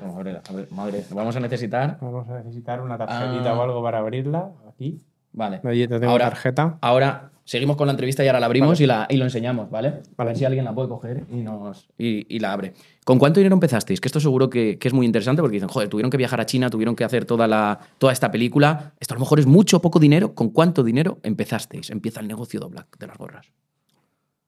Vamos 0.00 0.14
a 0.14 0.18
abrirla. 0.18 0.42
A 0.48 0.52
ver, 0.52 0.68
madre, 0.72 1.04
vamos 1.10 1.36
a 1.36 1.40
necesitar. 1.40 1.98
Vamos 2.00 2.28
a 2.28 2.38
necesitar 2.38 2.80
una 2.80 2.96
tarjetita 2.96 3.50
Ah. 3.50 3.58
o 3.58 3.62
algo 3.62 3.82
para 3.82 3.98
abrirla. 3.98 4.50
Aquí. 4.68 4.98
Vale. 5.32 5.58
Tengo 5.58 6.10
Ahora- 6.10 6.30
tarjeta. 6.30 6.78
Ahora 6.80 7.30
seguimos 7.50 7.76
con 7.76 7.88
la 7.88 7.90
entrevista 7.94 8.22
y 8.22 8.28
ahora 8.28 8.38
la 8.38 8.46
abrimos 8.46 8.78
Vale. 8.78 8.84
y, 8.84 8.86
la, 8.86 9.06
y 9.10 9.16
lo 9.16 9.24
enseñamos, 9.24 9.68
¿vale? 9.72 9.88
A 9.88 10.00
Vale. 10.16 10.28
ver 10.28 10.36
si 10.38 10.44
alguien 10.44 10.64
la 10.64 10.72
puede 10.72 10.88
coger 10.88 11.24
y, 11.32 11.38
nos, 11.38 11.88
y, 11.98 12.24
y 12.32 12.38
la 12.38 12.52
abre. 12.52 12.74
¿Con 13.04 13.18
cuánto 13.18 13.40
dinero 13.40 13.54
empezasteis? 13.54 14.00
Que 14.00 14.06
esto 14.06 14.20
seguro 14.20 14.48
que, 14.48 14.78
que 14.78 14.86
es 14.86 14.94
muy 14.94 15.04
interesante 15.04 15.42
porque 15.42 15.54
dicen, 15.56 15.68
joder, 15.68 15.88
tuvieron 15.88 16.12
que 16.12 16.16
viajar 16.16 16.40
a 16.40 16.46
China, 16.46 16.70
tuvieron 16.70 16.94
que 16.94 17.02
hacer 17.02 17.24
toda, 17.24 17.48
la, 17.48 17.80
toda 17.98 18.12
esta 18.12 18.30
película. 18.30 18.94
Esto 19.00 19.14
a 19.14 19.16
lo 19.16 19.20
mejor 19.20 19.40
es 19.40 19.46
mucho 19.46 19.78
o 19.78 19.82
poco 19.82 19.98
dinero. 19.98 20.32
¿Con 20.32 20.50
cuánto 20.50 20.84
dinero 20.84 21.18
empezasteis? 21.24 21.90
Empieza 21.90 22.20
el 22.20 22.28
negocio 22.28 22.60
de 22.60 22.66
Black, 22.68 22.96
de 22.98 23.06
las 23.08 23.18
gorras. 23.18 23.46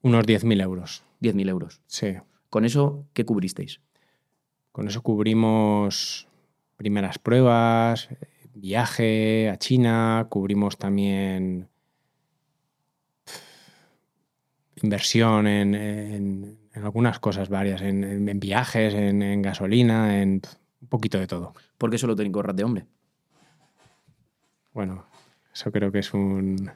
Unos 0.01 0.23
10.000 0.25 0.61
euros. 0.61 1.03
10.000 1.21 1.49
euros. 1.49 1.81
Sí. 1.87 2.13
¿Con 2.49 2.63
eso 2.63 3.05
qué 3.11 3.25
cubristeis? 3.25 3.81
Con 4.71 4.87
eso 4.87 5.01
cubrimos 5.01 6.29
primeras 6.77 7.19
pruebas, 7.19 8.07
viaje 8.53 9.49
a 9.49 9.57
China, 9.57 10.25
cubrimos 10.29 10.77
también 10.77 11.67
inversión 14.83 15.47
en, 15.47 15.73
en- 15.75 16.57
en 16.75 16.83
algunas 16.83 17.19
cosas 17.19 17.49
varias, 17.49 17.81
en, 17.81 18.39
viajes, 18.39 18.93
en, 18.95 19.41
gasolina, 19.41 20.21
en 20.21 20.41
un 20.81 20.87
poquito 20.89 21.19
de 21.19 21.27
todo. 21.27 21.53
¿Por 21.77 21.91
qué 21.91 21.97
solo 21.99 22.15
tenéis 22.15 22.33
gorras 22.33 22.55
de 22.55 22.63
hombre? 22.63 22.85
Bueno, 24.73 25.05
eso 25.53 25.71
creo 25.71 25.91
que 25.91 25.99
es 25.99 26.13
un, 26.15 26.71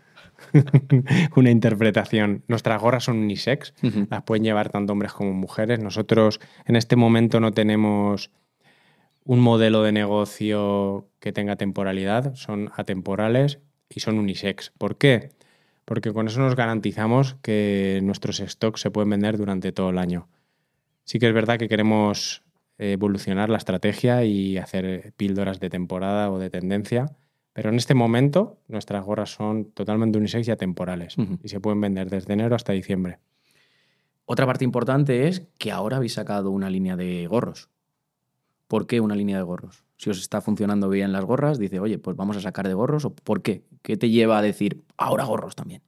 una 1.36 1.50
interpretación. 1.50 2.44
Nuestras 2.48 2.80
gorras 2.82 3.06
son 3.06 3.18
unisex, 3.18 3.74
las 4.10 4.22
pueden 4.24 4.44
llevar 4.44 4.70
tanto 4.70 4.94
hombres 4.94 5.14
como 5.14 5.34
mujeres. 5.34 5.80
Nosotros 5.80 6.40
en 6.66 6.76
este 6.76 6.96
momento 6.96 7.40
no 7.40 7.52
tenemos 7.54 8.30
un 9.24 9.40
modelo 9.40 9.82
de 9.82 9.92
negocio 9.92 11.10
que 11.20 11.32
tenga 11.34 11.56
temporalidad, 11.56 12.36
son 12.36 12.72
atemporales 12.76 13.60
y 13.90 14.00
son 14.00 14.20
unisex. 14.20 14.72
¿Por 14.78 14.98
qué? 14.98 15.32
Porque 15.88 16.12
con 16.12 16.28
eso 16.28 16.42
nos 16.42 16.58
garantizamos 16.58 17.38
que 17.42 18.02
nuestros 18.04 18.40
stocks 18.40 18.82
se 18.82 18.92
pueden 18.92 19.10
vender 19.10 19.38
durante 19.38 19.72
todo 19.72 19.92
el 19.92 20.00
año. 20.00 20.28
Sí 21.06 21.18
que 21.18 21.30
es 21.30 21.34
verdad 21.34 21.58
que 21.58 21.70
queremos 21.70 22.44
evolucionar 22.78 23.50
la 23.50 23.58
estrategia 23.58 24.26
y 24.26 24.58
hacer 24.58 25.14
píldoras 25.16 25.62
de 25.62 25.70
temporada 25.70 26.30
o 26.30 26.40
de 26.40 26.50
tendencia, 26.50 27.16
pero 27.54 27.70
en 27.70 27.76
este 27.76 27.94
momento 27.94 28.58
nuestras 28.68 29.06
gorras 29.06 29.30
son 29.30 29.72
totalmente 29.72 30.18
unisex 30.18 30.50
y 30.50 30.52
atemporales 30.52 31.16
y 31.42 31.48
se 31.48 31.62
pueden 31.62 31.80
vender 31.80 32.10
desde 32.10 32.34
enero 32.34 32.58
hasta 32.58 32.74
diciembre. 32.74 33.20
Otra 34.26 34.46
parte 34.46 34.66
importante 34.66 35.30
es 35.30 35.48
que 35.58 35.72
ahora 35.72 35.96
habéis 35.96 36.16
sacado 36.16 36.52
una 36.52 36.70
línea 36.70 36.98
de 36.98 37.26
gorros. 37.28 37.70
¿Por 38.68 38.88
qué 38.88 39.00
una 39.00 39.16
línea 39.16 39.38
de 39.38 39.44
gorros? 39.44 39.87
Si 39.98 40.10
os 40.10 40.20
está 40.20 40.42
funcionando 40.42 40.90
bien 40.90 41.12
las 41.12 41.26
gorras, 41.26 41.60
dice, 41.60 41.80
oye, 41.80 41.98
pues 41.98 42.16
vamos 42.16 42.38
a 42.38 42.42
sacar 42.42 42.68
de 42.68 42.74
gorros. 42.74 43.06
¿O 43.06 43.14
por 43.14 43.42
qué? 43.42 43.64
¿Qué 43.82 43.98
te 43.98 44.10
lleva 44.10 44.38
a 44.38 44.42
decir, 44.42 44.84
ahora 44.98 45.26
gorros 45.26 45.56
también? 45.56 45.82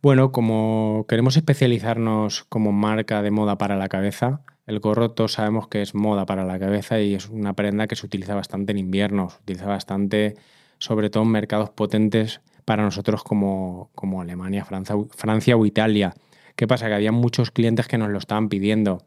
Bueno, 0.00 0.30
como 0.30 1.06
queremos 1.08 1.36
especializarnos 1.36 2.44
como 2.44 2.70
marca 2.70 3.20
de 3.20 3.32
moda 3.32 3.58
para 3.58 3.76
la 3.76 3.88
cabeza, 3.88 4.42
el 4.66 4.78
gorro 4.78 5.10
todos 5.10 5.32
sabemos 5.32 5.66
que 5.66 5.82
es 5.82 5.94
moda 5.94 6.24
para 6.24 6.44
la 6.44 6.58
cabeza 6.60 7.00
y 7.00 7.14
es 7.14 7.28
una 7.28 7.54
prenda 7.54 7.88
que 7.88 7.96
se 7.96 8.06
utiliza 8.06 8.36
bastante 8.36 8.70
en 8.70 8.78
invierno, 8.78 9.30
se 9.30 9.38
utiliza 9.38 9.66
bastante 9.66 10.36
sobre 10.78 11.10
todo 11.10 11.24
en 11.24 11.30
mercados 11.30 11.70
potentes 11.70 12.40
para 12.64 12.84
nosotros 12.84 13.24
como, 13.24 13.90
como 13.94 14.20
Alemania, 14.20 14.64
Francia, 14.64 14.94
Francia 15.16 15.56
o 15.56 15.66
Italia. 15.66 16.14
¿Qué 16.54 16.68
pasa? 16.68 16.86
Que 16.86 16.94
había 16.94 17.12
muchos 17.12 17.50
clientes 17.50 17.88
que 17.88 17.98
nos 17.98 18.10
lo 18.10 18.18
estaban 18.18 18.48
pidiendo 18.48 19.04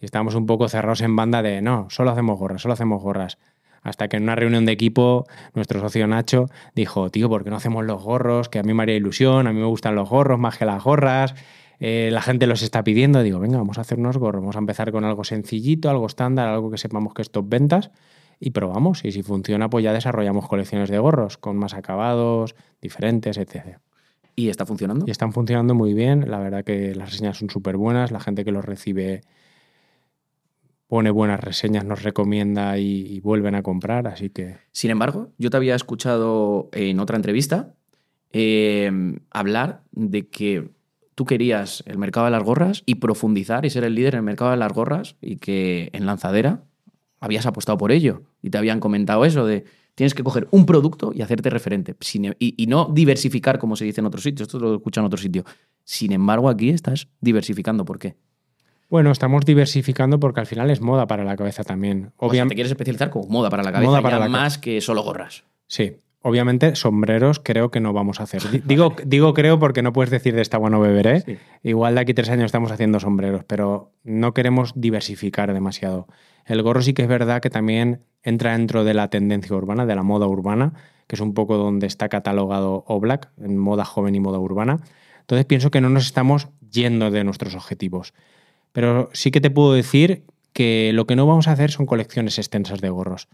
y 0.00 0.04
estábamos 0.04 0.34
un 0.34 0.46
poco 0.46 0.68
cerrados 0.68 1.00
en 1.00 1.16
banda 1.16 1.42
de 1.42 1.62
no, 1.62 1.86
solo 1.88 2.10
hacemos 2.10 2.38
gorras, 2.38 2.60
solo 2.60 2.74
hacemos 2.74 3.02
gorras. 3.02 3.38
Hasta 3.84 4.08
que 4.08 4.16
en 4.16 4.24
una 4.24 4.34
reunión 4.34 4.64
de 4.64 4.72
equipo, 4.72 5.26
nuestro 5.54 5.80
socio 5.80 6.06
Nacho 6.06 6.46
dijo, 6.74 7.10
tío, 7.10 7.28
¿por 7.28 7.44
qué 7.44 7.50
no 7.50 7.56
hacemos 7.56 7.84
los 7.84 8.02
gorros? 8.02 8.48
Que 8.48 8.58
a 8.58 8.62
mí 8.62 8.74
me 8.74 8.82
haría 8.82 8.96
ilusión, 8.96 9.46
a 9.46 9.52
mí 9.52 9.60
me 9.60 9.66
gustan 9.66 9.94
los 9.94 10.08
gorros 10.08 10.38
más 10.40 10.58
que 10.58 10.64
las 10.64 10.82
gorras. 10.82 11.34
eh, 11.80 12.08
la 12.10 12.22
gente 12.22 12.46
los 12.46 12.62
está 12.62 12.82
pidiendo. 12.82 13.22
Digo, 13.22 13.38
venga, 13.38 13.58
vamos 13.58 13.78
a 13.78 13.82
hacer 13.82 13.98
unos 13.98 14.16
gorros. 14.16 14.40
Vamos 14.42 14.56
a 14.56 14.60
empezar 14.60 14.90
con 14.90 15.04
algo 15.04 15.22
sencillito, 15.22 15.90
algo 15.90 16.06
estándar, 16.06 16.48
algo 16.48 16.70
que 16.70 16.78
sepamos 16.78 17.12
que 17.14 17.22
es 17.22 17.30
top 17.30 17.46
ventas. 17.48 17.90
Y 18.40 18.50
probamos. 18.50 19.04
Y 19.04 19.12
si 19.12 19.22
funciona, 19.22 19.68
pues 19.68 19.84
ya 19.84 19.92
desarrollamos 19.92 20.48
colecciones 20.48 20.90
de 20.90 20.98
gorros 20.98 21.36
con 21.36 21.56
más 21.56 21.74
acabados, 21.74 22.56
diferentes, 22.80 23.36
etc. 23.36 23.78
¿Y 24.34 24.48
está 24.48 24.66
funcionando? 24.66 25.04
Y 25.06 25.10
están 25.10 25.32
funcionando 25.32 25.74
muy 25.74 25.94
bien. 25.94 26.30
La 26.30 26.38
verdad 26.38 26.64
que 26.64 26.94
las 26.94 27.10
reseñas 27.10 27.38
son 27.38 27.50
súper 27.50 27.76
buenas. 27.76 28.10
La 28.10 28.20
gente 28.20 28.44
que 28.44 28.52
los 28.52 28.64
recibe 28.64 29.20
pone 30.86 31.10
buenas 31.10 31.40
reseñas, 31.40 31.84
nos 31.84 32.02
recomienda 32.02 32.78
y, 32.78 33.20
vuelven 33.20 33.54
a 33.54 33.62
comprar. 33.62 34.06
Así 34.06 34.30
que 34.30 34.56
Sin 34.72 34.90
embargo, 34.90 35.32
yo 35.38 35.50
te 35.50 35.56
había 35.56 35.74
escuchado 35.74 36.68
en 36.72 37.00
otra 37.00 37.16
entrevista 37.16 37.74
eh, 38.32 38.90
hablar 39.30 39.82
de 39.92 40.28
que 40.28 40.70
tú 41.14 41.24
querías 41.24 41.82
el 41.86 41.98
mercado 41.98 42.26
de 42.26 42.32
las 42.32 42.42
gorras 42.42 42.82
y 42.86 42.96
profundizar 42.96 43.64
y 43.64 43.70
ser 43.70 43.84
el 43.84 43.94
líder 43.94 44.14
en 44.14 44.18
el 44.18 44.24
mercado 44.24 44.50
de 44.50 44.56
las 44.56 44.72
gorras 44.72 45.16
y 45.20 45.36
que 45.36 45.90
en 45.92 46.06
lanzadera 46.06 46.64
habías 47.20 47.46
apostado 47.46 47.78
por 47.78 47.92
ello 47.92 48.22
y 48.42 48.50
te 48.50 48.58
habían 48.58 48.80
comentado 48.80 49.24
eso 49.24 49.46
de 49.46 49.64
tienes 49.94 50.14
que 50.14 50.24
coger 50.24 50.48
un 50.50 50.66
producto 50.66 51.12
y 51.14 51.22
hacerte 51.22 51.50
referente 51.50 51.92
e, 51.92 52.36
y, 52.38 52.62
y 52.62 52.66
no 52.66 52.90
diversificar 52.92 53.58
como 53.58 53.76
se 53.76 53.84
dice 53.84 54.00
en 54.00 54.06
otros 54.06 54.24
sitios, 54.24 54.48
esto 54.48 54.58
lo 54.58 54.74
escuchan 54.74 55.02
en 55.02 55.06
otro 55.06 55.18
sitio. 55.18 55.44
Sin 55.84 56.12
embargo, 56.12 56.48
aquí 56.48 56.70
estás 56.70 57.08
diversificando. 57.20 57.84
¿Por 57.84 57.98
qué? 57.98 58.16
Bueno, 58.90 59.10
estamos 59.10 59.44
diversificando 59.44 60.20
porque 60.20 60.40
al 60.40 60.46
final 60.46 60.70
es 60.70 60.80
moda 60.80 61.06
para 61.06 61.24
la 61.24 61.36
cabeza 61.36 61.64
también. 61.64 62.12
O 62.16 62.30
sea, 62.32 62.46
te 62.46 62.54
quieres 62.54 62.70
especializar 62.72 63.10
como 63.10 63.26
moda 63.28 63.50
para 63.50 63.62
la 63.62 63.72
cabeza, 63.72 63.90
Moda 63.90 64.02
para 64.02 64.16
ya 64.18 64.24
la 64.24 64.28
más 64.28 64.58
que 64.58 64.80
solo 64.80 65.02
gorras. 65.02 65.44
sí. 65.66 65.96
Obviamente, 66.26 66.74
sombreros 66.74 67.38
creo 67.38 67.70
que 67.70 67.80
no 67.80 67.92
vamos 67.92 68.18
a 68.18 68.22
hacer. 68.22 68.40
Di- 68.50 68.62
Digo, 68.64 68.96
digo 69.04 69.34
creo 69.34 69.58
porque 69.58 69.82
no 69.82 69.92
puedes 69.92 70.08
decir 70.10 70.34
de 70.34 70.40
esta 70.40 70.56
agua 70.56 70.70
no 70.70 70.80
beberé. 70.80 71.20
Sí. 71.20 71.36
Igual 71.62 71.96
de 71.96 72.00
aquí 72.00 72.14
tres 72.14 72.30
años 72.30 72.46
estamos 72.46 72.72
haciendo 72.72 72.98
sombreros, 72.98 73.44
pero 73.44 73.92
no 74.04 74.32
queremos 74.32 74.72
diversificar 74.74 75.52
demasiado. 75.52 76.08
El 76.46 76.62
gorro 76.62 76.80
sí 76.80 76.94
que 76.94 77.02
es 77.02 77.08
verdad 77.08 77.42
que 77.42 77.50
también 77.50 78.00
entra 78.22 78.52
dentro 78.52 78.84
de 78.84 78.94
la 78.94 79.10
tendencia 79.10 79.54
urbana, 79.54 79.84
de 79.84 79.94
la 79.94 80.02
moda 80.02 80.26
urbana, 80.26 80.72
que 81.08 81.16
es 81.16 81.20
un 81.20 81.34
poco 81.34 81.58
donde 81.58 81.86
está 81.86 82.08
catalogado 82.08 82.84
Oblak, 82.88 83.28
en 83.36 83.58
moda 83.58 83.84
joven 83.84 84.14
y 84.14 84.20
moda 84.20 84.38
urbana. 84.38 84.78
Entonces 85.20 85.44
pienso 85.44 85.70
que 85.70 85.82
no 85.82 85.90
nos 85.90 86.06
estamos 86.06 86.48
yendo 86.70 87.10
de 87.10 87.22
nuestros 87.24 87.54
objetivos. 87.54 88.14
Pero 88.74 89.08
sí 89.12 89.30
que 89.30 89.40
te 89.40 89.52
puedo 89.52 89.72
decir 89.72 90.24
que 90.52 90.90
lo 90.92 91.06
que 91.06 91.14
no 91.14 91.28
vamos 91.28 91.46
a 91.46 91.52
hacer 91.52 91.70
son 91.70 91.86
colecciones 91.86 92.38
extensas 92.38 92.80
de 92.80 92.90
gorros. 92.90 93.28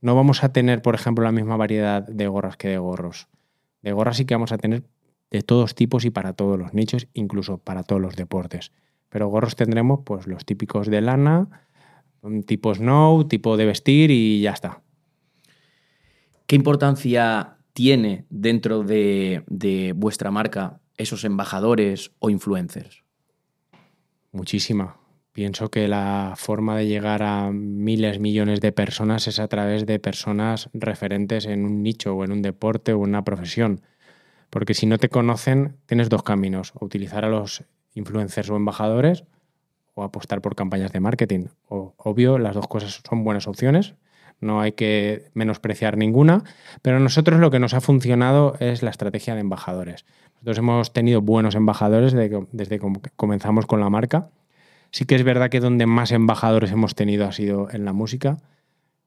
No 0.00 0.16
vamos 0.16 0.42
a 0.42 0.52
tener, 0.52 0.82
por 0.82 0.96
ejemplo, 0.96 1.22
la 1.22 1.30
misma 1.30 1.56
variedad 1.56 2.02
de 2.02 2.26
gorras 2.26 2.56
que 2.56 2.66
de 2.66 2.78
gorros. 2.78 3.28
De 3.82 3.92
gorras 3.92 4.16
sí 4.16 4.24
que 4.24 4.34
vamos 4.34 4.50
a 4.50 4.58
tener 4.58 4.82
de 5.30 5.42
todos 5.42 5.76
tipos 5.76 6.04
y 6.04 6.10
para 6.10 6.32
todos 6.32 6.58
los 6.58 6.74
nichos, 6.74 7.06
incluso 7.14 7.58
para 7.58 7.84
todos 7.84 8.02
los 8.02 8.16
deportes. 8.16 8.72
Pero 9.10 9.28
gorros 9.28 9.54
tendremos 9.54 10.00
pues 10.04 10.26
los 10.26 10.44
típicos 10.44 10.88
de 10.88 11.00
lana, 11.00 11.68
mm, 12.22 12.40
tipo 12.40 12.74
snow, 12.74 13.28
tipo 13.28 13.56
de 13.56 13.66
vestir 13.66 14.10
y 14.10 14.40
ya 14.40 14.50
está. 14.50 14.82
¿Qué 16.48 16.56
importancia 16.56 17.58
tiene 17.74 18.24
dentro 18.28 18.82
de, 18.82 19.44
de 19.46 19.92
vuestra 19.94 20.32
marca 20.32 20.80
esos 20.96 21.22
embajadores 21.22 22.10
o 22.18 22.28
influencers? 22.28 23.04
Muchísima. 24.32 24.96
Pienso 25.32 25.70
que 25.70 25.86
la 25.86 26.34
forma 26.36 26.76
de 26.76 26.86
llegar 26.86 27.22
a 27.22 27.50
miles, 27.52 28.18
millones 28.18 28.60
de 28.60 28.72
personas 28.72 29.28
es 29.28 29.38
a 29.38 29.48
través 29.48 29.86
de 29.86 29.98
personas 30.00 30.68
referentes 30.72 31.46
en 31.46 31.64
un 31.64 31.82
nicho 31.82 32.14
o 32.14 32.24
en 32.24 32.32
un 32.32 32.42
deporte 32.42 32.92
o 32.92 33.04
en 33.04 33.10
una 33.10 33.24
profesión. 33.24 33.82
Porque 34.50 34.74
si 34.74 34.86
no 34.86 34.98
te 34.98 35.08
conocen, 35.08 35.76
tienes 35.86 36.08
dos 36.08 36.24
caminos. 36.24 36.72
Utilizar 36.80 37.24
a 37.24 37.28
los 37.28 37.64
influencers 37.94 38.50
o 38.50 38.56
embajadores 38.56 39.24
o 39.94 40.02
apostar 40.02 40.40
por 40.40 40.56
campañas 40.56 40.92
de 40.92 41.00
marketing. 41.00 41.46
O, 41.68 41.94
obvio, 41.96 42.38
las 42.38 42.54
dos 42.54 42.66
cosas 42.66 43.00
son 43.08 43.22
buenas 43.22 43.46
opciones. 43.46 43.94
No 44.40 44.60
hay 44.60 44.72
que 44.72 45.30
menospreciar 45.34 45.96
ninguna. 45.96 46.42
Pero 46.82 46.96
a 46.96 47.00
nosotros 47.00 47.38
lo 47.38 47.52
que 47.52 47.60
nos 47.60 47.74
ha 47.74 47.80
funcionado 47.80 48.56
es 48.58 48.82
la 48.82 48.90
estrategia 48.90 49.34
de 49.34 49.40
embajadores. 49.40 50.04
Nosotros 50.40 50.58
hemos 50.58 50.92
tenido 50.94 51.20
buenos 51.20 51.54
embajadores 51.54 52.14
desde 52.14 52.78
que, 52.78 53.10
comenzamos 53.14 53.66
con 53.66 53.80
la 53.80 53.90
marca. 53.90 54.30
Sí 54.90 55.04
que 55.04 55.14
es 55.14 55.22
verdad 55.22 55.50
que 55.50 55.60
donde 55.60 55.84
más 55.84 56.12
embajadores 56.12 56.72
hemos 56.72 56.94
tenido 56.94 57.26
ha 57.26 57.32
sido 57.32 57.68
en 57.70 57.84
la 57.84 57.92
música. 57.92 58.38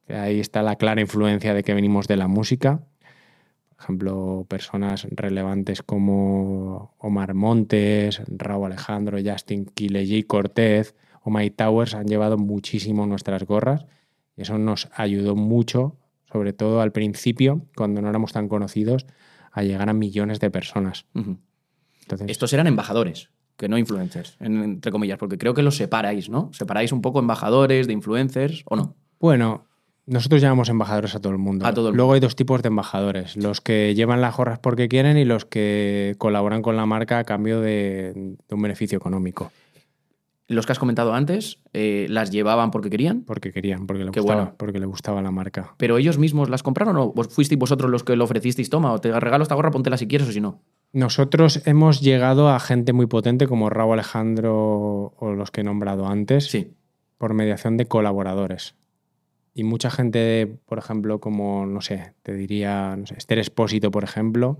Ahí 0.07 0.39
está 0.39 0.61
la 0.61 0.75
clara 0.75 1.01
influencia 1.01 1.55
de 1.55 1.63
que 1.63 1.73
venimos 1.73 2.07
de 2.07 2.17
la 2.17 2.27
música. 2.27 2.81
Por 3.69 3.83
ejemplo, 3.83 4.45
personas 4.47 5.07
relevantes 5.09 5.81
como 5.81 6.93
Omar 6.99 7.33
Montes, 7.33 8.21
Raúl 8.27 8.67
Alejandro, 8.67 9.17
Justin 9.25 9.65
Quilegui 9.65 10.23
Cortez 10.23 10.93
o 11.23 11.31
Mike 11.31 11.55
Towers 11.55 11.95
han 11.95 12.05
llevado 12.05 12.37
muchísimo 12.37 13.07
nuestras 13.07 13.43
gorras 13.43 13.87
y 14.37 14.43
eso 14.43 14.59
nos 14.59 14.87
ayudó 14.93 15.35
mucho, 15.35 15.97
sobre 16.31 16.53
todo 16.53 16.79
al 16.79 16.91
principio, 16.91 17.65
cuando 17.75 18.01
no 18.01 18.09
éramos 18.09 18.33
tan 18.33 18.47
conocidos, 18.47 19.07
a 19.53 19.63
llegar 19.63 19.87
a 19.89 19.93
millones 19.93 20.39
de 20.41 20.49
personas. 20.51 21.05
Entonces, 21.13 22.27
Estos 22.29 22.51
eran 22.53 22.67
embajadores, 22.67 23.29
que 23.55 23.69
no 23.69 23.77
influencers, 23.77 24.35
en- 24.39 24.61
entre 24.63 24.91
comillas, 24.91 25.17
porque 25.17 25.37
creo 25.37 25.53
que 25.53 25.63
los 25.63 25.77
separáis, 25.77 26.29
¿no? 26.29 26.49
Separáis 26.53 26.91
un 26.91 27.01
poco 27.01 27.19
embajadores 27.19 27.87
de 27.87 27.93
influencers 27.93 28.63
o 28.65 28.75
no. 28.75 28.95
Bueno, 29.19 29.67
nosotros 30.05 30.41
llamamos 30.41 30.67
embajadores 30.67 31.15
a 31.15 31.21
todo 31.21 31.31
el 31.31 31.39
mundo. 31.39 31.65
A 31.65 31.73
todo 31.73 31.89
el 31.89 31.95
Luego 31.95 32.13
hay 32.13 32.19
dos 32.19 32.35
tipos 32.35 32.61
de 32.61 32.67
embajadores, 32.67 33.37
los 33.37 33.61
que 33.61 33.95
llevan 33.95 34.19
las 34.19 34.35
gorras 34.35 34.59
porque 34.59 34.89
quieren 34.89 35.17
y 35.17 35.23
los 35.23 35.45
que 35.45 36.15
colaboran 36.17 36.61
con 36.61 36.75
la 36.75 36.85
marca 36.85 37.19
a 37.19 37.23
cambio 37.23 37.61
de, 37.61 38.11
de 38.47 38.55
un 38.55 38.61
beneficio 38.61 38.97
económico, 38.97 39.51
Los 40.47 40.65
que 40.65 40.73
has 40.73 40.79
comentado 40.79 41.13
antes, 41.13 41.59
eh, 41.71 42.05
las 42.09 42.29
llevaban 42.29 42.69
porque 42.69 42.89
querían, 42.89 43.21
porque 43.23 43.51
querían, 43.53 43.87
porque 43.87 44.03
le, 44.03 44.11
Qué 44.11 44.19
gustaba, 44.19 44.41
bueno. 44.41 44.55
porque 44.57 44.79
le 44.79 44.85
gustaba 44.85 45.21
la 45.21 45.31
marca. 45.31 45.73
pero 45.77 45.97
ellos 45.97 46.17
mismos 46.17 46.49
las 46.49 46.63
compraron 46.63 46.97
o 46.97 47.13
vos 47.13 47.29
fuisteis 47.29 47.57
vosotros 47.57 47.89
los 47.89 48.03
que 48.03 48.15
lo 48.17 48.25
ofrecisteis, 48.25 48.69
toma, 48.69 48.91
o 48.91 48.99
te 48.99 49.17
regalo 49.19 49.43
esta 49.43 49.55
gorra, 49.55 49.71
póntela 49.71 49.95
si 49.97 50.07
quieres 50.07 50.27
o 50.27 50.31
si 50.33 50.41
no. 50.41 50.61
Nosotros 50.91 51.65
hemos 51.65 52.01
llegado 52.01 52.49
a 52.49 52.59
gente 52.59 52.91
muy 52.93 53.05
potente 53.07 53.47
como 53.47 53.69
Raúl 53.69 53.93
Alejandro 53.93 55.13
o 55.17 55.31
los 55.33 55.49
que 55.49 55.61
he 55.61 55.63
nombrado 55.63 56.07
antes 56.07 56.45
Sí. 56.51 56.73
por 57.17 57.33
mediación 57.33 57.77
de 57.77 57.85
colaboradores. 57.87 58.75
Y 59.55 59.63
mucha 59.63 59.89
gente, 59.89 60.59
por 60.65 60.77
ejemplo, 60.77 61.19
como, 61.19 61.65
no 61.65 61.79
sé, 61.81 62.13
te 62.21 62.33
diría, 62.33 62.95
no 62.97 63.05
sé, 63.05 63.15
Esther 63.17 63.39
Espósito, 63.39 63.91
por 63.91 64.03
ejemplo, 64.03 64.59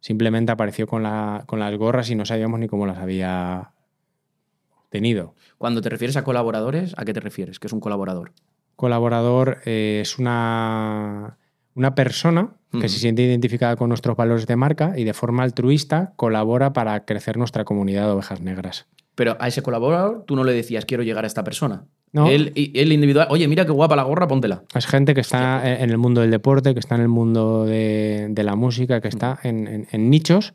simplemente 0.00 0.52
apareció 0.52 0.86
con, 0.86 1.02
la- 1.02 1.42
con 1.46 1.58
las 1.58 1.76
gorras 1.76 2.08
y 2.10 2.14
no 2.14 2.24
sabíamos 2.24 2.60
ni 2.60 2.68
cómo 2.68 2.86
las 2.86 2.98
había 2.98 3.72
tenido. 4.88 5.34
Cuando 5.58 5.80
te 5.80 5.88
refieres 5.88 6.16
a 6.16 6.24
colaboradores, 6.24 6.94
¿a 6.96 7.04
qué 7.04 7.12
te 7.12 7.20
refieres? 7.20 7.58
¿Qué 7.58 7.66
es 7.66 7.72
un 7.72 7.80
colaborador? 7.80 8.32
Colaborador 8.76 9.58
eh, 9.64 9.98
es 10.02 10.18
una, 10.18 11.36
una 11.74 11.94
persona 11.94 12.50
que 12.70 12.78
Ujú. 12.78 12.88
se 12.88 12.98
siente 12.98 13.22
identificada 13.22 13.76
con 13.76 13.88
nuestros 13.88 14.16
valores 14.16 14.46
de 14.46 14.54
marca 14.56 14.92
y 14.96 15.04
de 15.04 15.14
forma 15.14 15.42
altruista 15.42 16.12
colabora 16.16 16.72
para 16.72 17.04
crecer 17.04 17.38
nuestra 17.38 17.64
comunidad 17.64 18.04
de 18.06 18.12
ovejas 18.12 18.40
negras. 18.40 18.86
Pero 19.14 19.36
a 19.40 19.48
ese 19.48 19.62
colaborador 19.62 20.24
tú 20.26 20.36
no 20.36 20.44
le 20.44 20.52
decías, 20.52 20.84
quiero 20.84 21.02
llegar 21.02 21.24
a 21.24 21.26
esta 21.26 21.42
persona. 21.44 21.86
No. 22.12 22.28
Él, 22.28 22.52
él 22.54 22.92
individual, 22.92 23.26
oye, 23.30 23.48
mira 23.48 23.66
qué 23.66 23.72
guapa 23.72 23.96
la 23.96 24.02
gorra, 24.04 24.28
póntela. 24.28 24.62
Es 24.74 24.86
gente 24.86 25.12
que 25.14 25.20
está 25.20 25.68
en 25.68 25.82
en 25.82 25.90
el 25.90 25.98
mundo 25.98 26.20
del 26.20 26.30
deporte, 26.30 26.72
que 26.72 26.80
está 26.80 26.94
en 26.94 27.02
el 27.02 27.08
mundo 27.08 27.64
de, 27.66 28.28
de 28.30 28.42
la 28.44 28.54
música, 28.54 29.00
que 29.00 29.08
está 29.08 29.38
en, 29.42 29.66
en- 29.66 29.88
en 29.90 30.08
nichos 30.10 30.54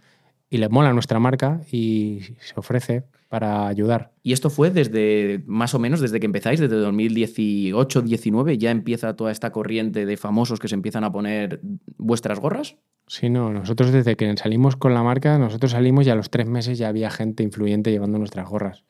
y 0.50 0.58
les 0.58 0.70
mola 0.72 0.94
nuestra 0.94 1.20
marca 1.20 1.62
y 1.72 2.22
se 2.40 2.54
ofrece 2.56 3.04
para 3.34 3.66
ayudar. 3.66 4.12
Y 4.22 4.32
esto 4.32 4.52
fue 4.52 4.70
desde, 4.70 5.42
más 5.48 5.74
o 5.74 5.80
menos, 5.80 6.00
desde 6.00 6.20
que 6.20 6.28
empezáis, 6.28 6.60
desde 6.60 6.76
2018-19, 6.86 8.60
ya 8.60 8.70
empieza 8.70 9.16
toda 9.16 9.32
esta 9.32 9.52
corriente 9.52 10.06
de 10.06 10.18
famosos 10.18 10.60
que 10.60 10.68
se 10.68 10.76
empiezan 10.76 11.04
a 11.04 11.12
poner 11.12 11.60
vuestras 11.98 12.40
gorras. 12.40 12.76
Si 13.08 13.32
no, 13.32 13.52
nosotros 13.52 13.92
desde 13.92 14.16
que 14.16 14.38
salimos 14.38 14.76
con 14.76 14.94
la 14.94 15.02
marca, 15.02 15.40
nosotros 15.40 15.72
salimos 15.72 16.06
y 16.06 16.12
a 16.12 16.16
los 16.16 16.30
tres 16.30 16.46
meses 16.46 16.78
ya 16.78 16.90
había 16.90 17.10
gente 17.10 17.42
influyente 17.42 17.90
llevando 17.90 18.20
nuestras 18.20 18.48
gorras. 18.48 18.84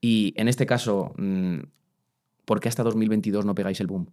Y 0.00 0.32
en 0.38 0.48
este 0.48 0.64
caso, 0.64 1.12
mm, 1.18 1.58
¿por 2.46 2.60
qué 2.60 2.70
hasta 2.70 2.82
2022 2.82 3.44
no 3.44 3.54
pegáis 3.54 3.80
el 3.80 3.86
boom? 3.86 4.08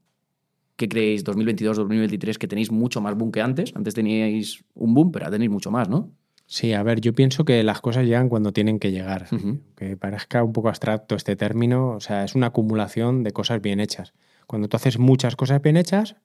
¿Qué 0.76 0.90
creéis 0.90 1.24
2022-2023 1.24 2.38
que 2.38 2.50
tenéis 2.50 2.74
mucho 2.74 3.00
más 3.00 3.16
boom 3.16 3.32
que 3.32 3.40
antes? 3.40 3.72
Antes 3.74 3.94
teníais 3.94 4.66
un 4.74 4.94
boom, 4.94 5.14
pero 5.14 5.24
ahora 5.24 5.36
tenéis 5.36 5.50
mucho 5.50 5.72
más, 5.72 5.88
¿no? 5.88 6.12
Sí, 6.50 6.74
a 6.74 6.82
ver, 6.82 7.02
yo 7.02 7.14
pienso 7.14 7.44
que 7.44 7.62
las 7.62 7.82
cosas 7.82 8.06
llegan 8.06 8.30
cuando 8.30 8.54
tienen 8.54 8.80
que 8.80 8.92
llegar. 8.92 9.28
Que 9.76 9.98
parezca 9.98 10.44
un 10.44 10.54
poco 10.54 10.70
abstracto 10.70 11.16
este 11.16 11.36
término, 11.36 11.90
o 11.90 12.00
sea, 12.00 12.24
es 12.24 12.36
una 12.36 12.48
acumulación 12.48 13.24
de 13.24 13.32
cosas 13.32 13.62
bien 13.62 13.82
hechas. 13.82 14.14
Cuando 14.48 14.70
tú 14.70 14.78
haces 14.78 14.98
muchas 14.98 15.36
cosas 15.36 15.62
bien 15.62 15.76
hechas, 15.76 16.16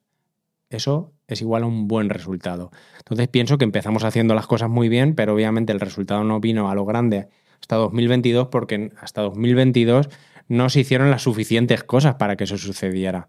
eso 0.69 1.11
es 1.27 1.41
igual 1.41 1.63
a 1.63 1.65
un 1.65 1.89
buen 1.89 2.09
resultado. 2.09 2.71
Entonces 2.99 3.27
pienso 3.27 3.57
que 3.57 3.65
empezamos 3.65 4.05
haciendo 4.05 4.33
las 4.33 4.47
cosas 4.47 4.69
muy 4.69 4.87
bien, 4.87 5.13
pero 5.13 5.33
obviamente 5.33 5.73
el 5.73 5.81
resultado 5.81 6.23
no 6.23 6.39
vino 6.39 6.69
a 6.69 6.75
lo 6.75 6.85
grande 6.85 7.27
hasta 7.59 7.75
2022 7.75 8.47
porque 8.47 8.91
hasta 9.01 9.21
2022 9.21 10.09
no 10.47 10.69
se 10.69 10.79
hicieron 10.79 11.11
las 11.11 11.23
suficientes 11.23 11.83
cosas 11.83 12.15
para 12.15 12.37
que 12.37 12.45
eso 12.45 12.57
sucediera. 12.57 13.27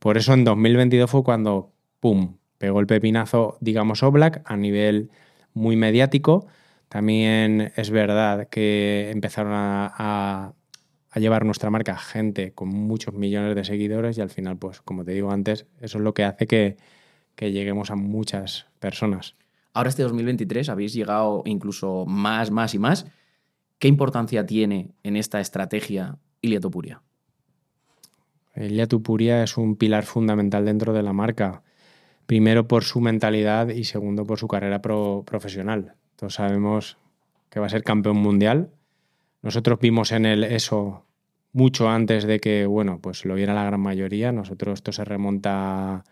Por 0.00 0.16
eso 0.16 0.34
en 0.34 0.42
2022 0.44 1.08
fue 1.08 1.22
cuando, 1.22 1.72
¡pum!, 2.00 2.36
pegó 2.58 2.80
el 2.80 2.86
pepinazo, 2.86 3.58
digamos, 3.60 4.02
Oblak 4.02 4.42
a 4.44 4.56
nivel 4.56 5.10
muy 5.54 5.76
mediático. 5.76 6.46
También 6.88 7.72
es 7.76 7.90
verdad 7.90 8.48
que 8.48 9.10
empezaron 9.10 9.52
a, 9.52 9.92
a- 9.96 10.52
a 11.14 11.20
llevar 11.20 11.44
nuestra 11.44 11.68
marca 11.70 11.96
gente 11.98 12.52
con 12.52 12.68
muchos 12.70 13.12
millones 13.14 13.54
de 13.54 13.64
seguidores 13.64 14.16
y 14.16 14.22
al 14.22 14.30
final, 14.30 14.56
pues 14.56 14.80
como 14.80 15.04
te 15.04 15.12
digo 15.12 15.30
antes, 15.30 15.66
eso 15.80 15.98
es 15.98 16.04
lo 16.04 16.14
que 16.14 16.24
hace 16.24 16.46
que, 16.46 16.78
que 17.34 17.52
lleguemos 17.52 17.90
a 17.90 17.96
muchas 17.96 18.66
personas. 18.78 19.36
Ahora 19.74 19.90
este 19.90 20.02
2023 20.04 20.70
habéis 20.70 20.94
llegado 20.94 21.42
incluso 21.44 22.06
más, 22.06 22.50
más 22.50 22.74
y 22.74 22.78
más. 22.78 23.06
¿Qué 23.78 23.88
importancia 23.88 24.46
tiene 24.46 24.92
en 25.02 25.16
esta 25.16 25.40
estrategia 25.40 26.16
Ilia 26.40 26.60
Topuria? 26.60 27.02
Elia 28.54 28.86
Tupuria 28.86 29.42
es 29.42 29.56
un 29.56 29.76
pilar 29.76 30.04
fundamental 30.04 30.64
dentro 30.64 30.92
de 30.92 31.02
la 31.02 31.12
marca. 31.12 31.62
Primero 32.26 32.66
por 32.68 32.84
su 32.84 33.00
mentalidad 33.00 33.68
y 33.68 33.84
segundo 33.84 34.24
por 34.26 34.38
su 34.38 34.48
carrera 34.48 34.80
pro- 34.80 35.24
profesional. 35.26 35.94
Todos 36.16 36.34
sabemos 36.34 36.98
que 37.50 37.60
va 37.60 37.66
a 37.66 37.70
ser 37.70 37.82
campeón 37.82 38.16
mundial. 38.16 38.70
Nosotros 39.42 39.78
vimos 39.80 40.12
en 40.12 40.24
él 40.26 40.44
eso 40.44 41.04
mucho 41.52 41.88
antes 41.88 42.24
de 42.24 42.40
que, 42.40 42.64
bueno, 42.64 43.00
pues 43.02 43.24
lo 43.24 43.34
viera 43.34 43.54
la 43.54 43.64
gran 43.64 43.80
mayoría. 43.80 44.32
Nosotros 44.32 44.74
esto 44.74 44.92
se 44.92 45.04
remonta 45.04 45.96
a 45.96 46.04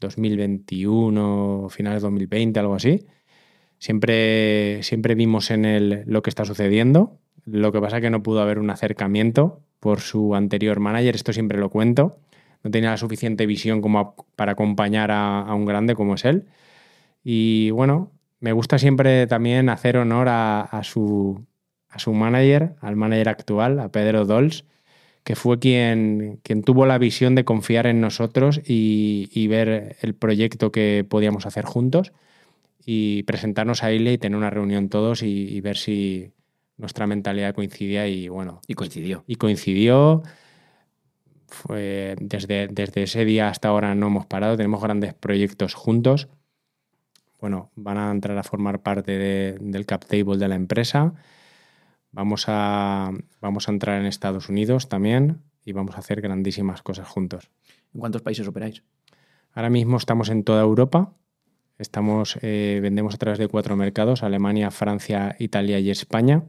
2021, 0.00 1.68
finales 1.70 2.02
de 2.02 2.06
2020, 2.06 2.60
algo 2.60 2.74
así. 2.74 3.06
Siempre, 3.78 4.82
siempre 4.82 5.14
vimos 5.14 5.50
en 5.50 5.64
él 5.64 6.04
lo 6.06 6.22
que 6.22 6.30
está 6.30 6.44
sucediendo. 6.44 7.18
Lo 7.44 7.72
que 7.72 7.80
pasa 7.80 7.96
es 7.96 8.02
que 8.02 8.10
no 8.10 8.22
pudo 8.22 8.40
haber 8.40 8.58
un 8.58 8.70
acercamiento 8.70 9.60
por 9.80 10.00
su 10.00 10.34
anterior 10.34 10.80
manager, 10.80 11.14
esto 11.14 11.32
siempre 11.32 11.58
lo 11.58 11.68
cuento. 11.70 12.18
No 12.64 12.70
tenía 12.72 12.90
la 12.90 12.96
suficiente 12.96 13.46
visión 13.46 13.80
como 13.80 13.98
a- 14.00 14.14
para 14.36 14.52
acompañar 14.52 15.10
a, 15.12 15.42
a 15.42 15.54
un 15.54 15.64
grande 15.66 15.94
como 15.94 16.14
es 16.16 16.24
él. 16.24 16.46
Y 17.22 17.70
bueno, 17.70 18.10
me 18.40 18.52
gusta 18.52 18.78
siempre 18.78 19.26
también 19.26 19.68
hacer 19.68 19.96
honor 19.96 20.28
a, 20.28 20.62
a 20.62 20.82
su, 20.82 21.44
a 21.88 21.98
su 21.98 22.12
manager, 22.12 22.74
al 22.80 22.96
manager 22.96 23.28
actual, 23.28 23.78
a 23.80 23.90
Pedro 23.90 24.24
Dols, 24.24 24.64
que 25.24 25.36
fue 25.36 25.58
quien, 25.58 26.40
quien 26.42 26.62
tuvo 26.62 26.84
la 26.84 26.98
visión 26.98 27.34
de 27.34 27.44
confiar 27.44 27.86
en 27.86 28.00
nosotros 28.00 28.60
y, 28.66 29.30
y 29.32 29.46
ver 29.46 29.96
el 30.02 30.14
proyecto 30.14 30.72
que 30.72 31.06
podíamos 31.08 31.46
hacer 31.46 31.64
juntos 31.64 32.12
y 32.84 33.22
presentarnos 33.22 33.82
a 33.82 33.92
Ile 33.92 34.12
y 34.12 34.18
tener 34.18 34.36
una 34.36 34.50
reunión 34.50 34.90
todos 34.90 35.22
y, 35.22 35.28
y 35.48 35.60
ver 35.62 35.78
si 35.78 36.32
nuestra 36.76 37.06
mentalidad 37.06 37.54
coincidía 37.54 38.06
y 38.08 38.28
bueno, 38.28 38.60
Y 38.66 38.74
coincidió. 38.74 39.24
y 39.26 39.36
coincidió. 39.36 40.22
Desde, 41.68 42.68
desde 42.68 43.02
ese 43.02 43.24
día 43.24 43.48
hasta 43.48 43.68
ahora 43.68 43.94
no 43.94 44.06
hemos 44.08 44.26
parado, 44.26 44.56
tenemos 44.56 44.82
grandes 44.82 45.14
proyectos 45.14 45.74
juntos. 45.74 46.28
Bueno, 47.40 47.70
van 47.76 47.98
a 47.98 48.10
entrar 48.10 48.36
a 48.38 48.42
formar 48.42 48.82
parte 48.82 49.18
de- 49.18 49.58
del 49.60 49.86
cap 49.86 50.04
table 50.04 50.38
de 50.38 50.48
la 50.48 50.54
empresa. 50.54 51.14
Vamos 52.12 52.44
a, 52.48 53.10
vamos 53.40 53.68
a 53.68 53.72
entrar 53.72 54.00
en 54.00 54.06
Estados 54.06 54.48
Unidos 54.48 54.88
también 54.88 55.42
y 55.64 55.72
vamos 55.72 55.96
a 55.96 55.98
hacer 55.98 56.20
grandísimas 56.20 56.82
cosas 56.82 57.08
juntos. 57.08 57.50
¿En 57.92 58.00
cuántos 58.00 58.22
países 58.22 58.46
operáis? 58.46 58.82
Ahora 59.52 59.70
mismo 59.70 59.96
estamos 59.96 60.28
en 60.30 60.44
toda 60.44 60.62
Europa. 60.62 61.12
Estamos, 61.78 62.38
eh, 62.42 62.78
vendemos 62.82 63.14
a 63.14 63.18
través 63.18 63.38
de 63.38 63.48
cuatro 63.48 63.76
mercados, 63.76 64.22
Alemania, 64.22 64.70
Francia, 64.70 65.34
Italia 65.40 65.80
y 65.80 65.90
España. 65.90 66.44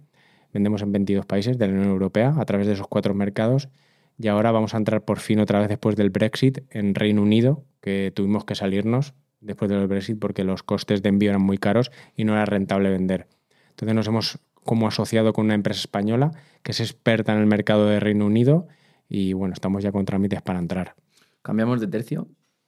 Vendemos 0.54 0.82
en 0.84 0.92
22 0.92 1.26
países 1.26 1.58
de 1.58 1.68
la 1.68 1.74
Unión 1.74 1.90
Europea 1.90 2.36
a 2.38 2.46
través 2.46 2.68
de 2.68 2.74
esos 2.74 2.88
cuatro 2.88 3.14
mercados. 3.16 3.68
Y 4.18 4.28
ahora 4.28 4.52
vamos 4.52 4.74
a 4.74 4.78
entrar 4.78 5.04
por 5.04 5.20
fin 5.20 5.40
otra 5.40 5.60
vez 5.60 5.70
después 5.70 5.96
del 5.96 6.10
Brexit 6.10 6.60
en 6.70 6.96
Reino 6.96 7.22
Unido, 7.22 7.66
que 7.82 8.12
tuvimos 8.16 8.46
que 8.46 8.56
salirnos 8.56 9.14
después 9.42 9.70
del 9.70 9.88
Brexit 9.88 10.20
porque 10.20 10.44
los 10.44 10.64
costes 10.64 11.02
de 11.02 11.10
envío 11.10 11.30
eran 11.30 11.42
muy 11.42 11.58
caros 11.58 11.92
y 12.16 12.24
no 12.24 12.34
era 12.34 12.46
rentable 12.46 12.90
vender. 12.90 13.28
Entonces 13.70 13.96
nos 13.96 14.08
hemos 14.08 14.40
como 14.54 14.88
asociado 14.88 15.34
con 15.34 15.46
una 15.46 15.54
empresa 15.54 15.82
española 15.82 16.32
que 16.64 16.72
es 16.72 16.80
experta 16.80 17.34
en 17.34 17.40
el 17.40 17.46
mercado 17.46 17.86
de 17.88 18.00
Reino 18.00 18.26
Unido 18.26 18.68
y 19.08 19.34
bueno, 19.34 19.54
estamos 19.54 19.84
ya 19.84 19.92
con 19.92 20.06
trámites 20.06 20.42
para 20.42 20.60
entrar. 20.60 20.96
Cambiamos 21.42 21.80
de 21.80 21.88
tercio. 21.88 22.28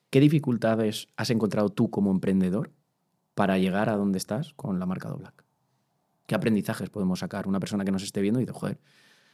¿Qué 0.09 0.19
dificultades 0.19 1.07
has 1.17 1.31
encontrado 1.31 1.69
tú 1.69 1.89
como 1.89 2.11
emprendedor 2.11 2.71
para 3.33 3.57
llegar 3.57 3.89
a 3.89 3.95
donde 3.95 4.17
estás 4.17 4.53
con 4.53 4.79
la 4.79 4.85
marca 4.85 5.09
Doblac? 5.09 5.43
¿Qué 6.27 6.35
aprendizajes 6.35 6.89
podemos 6.89 7.19
sacar? 7.19 7.47
Una 7.47 7.59
persona 7.59 7.83
que 7.83 7.91
nos 7.91 8.03
esté 8.03 8.21
viendo 8.21 8.39
y 8.39 8.43
dice, 8.43 8.53
joder, 8.53 8.79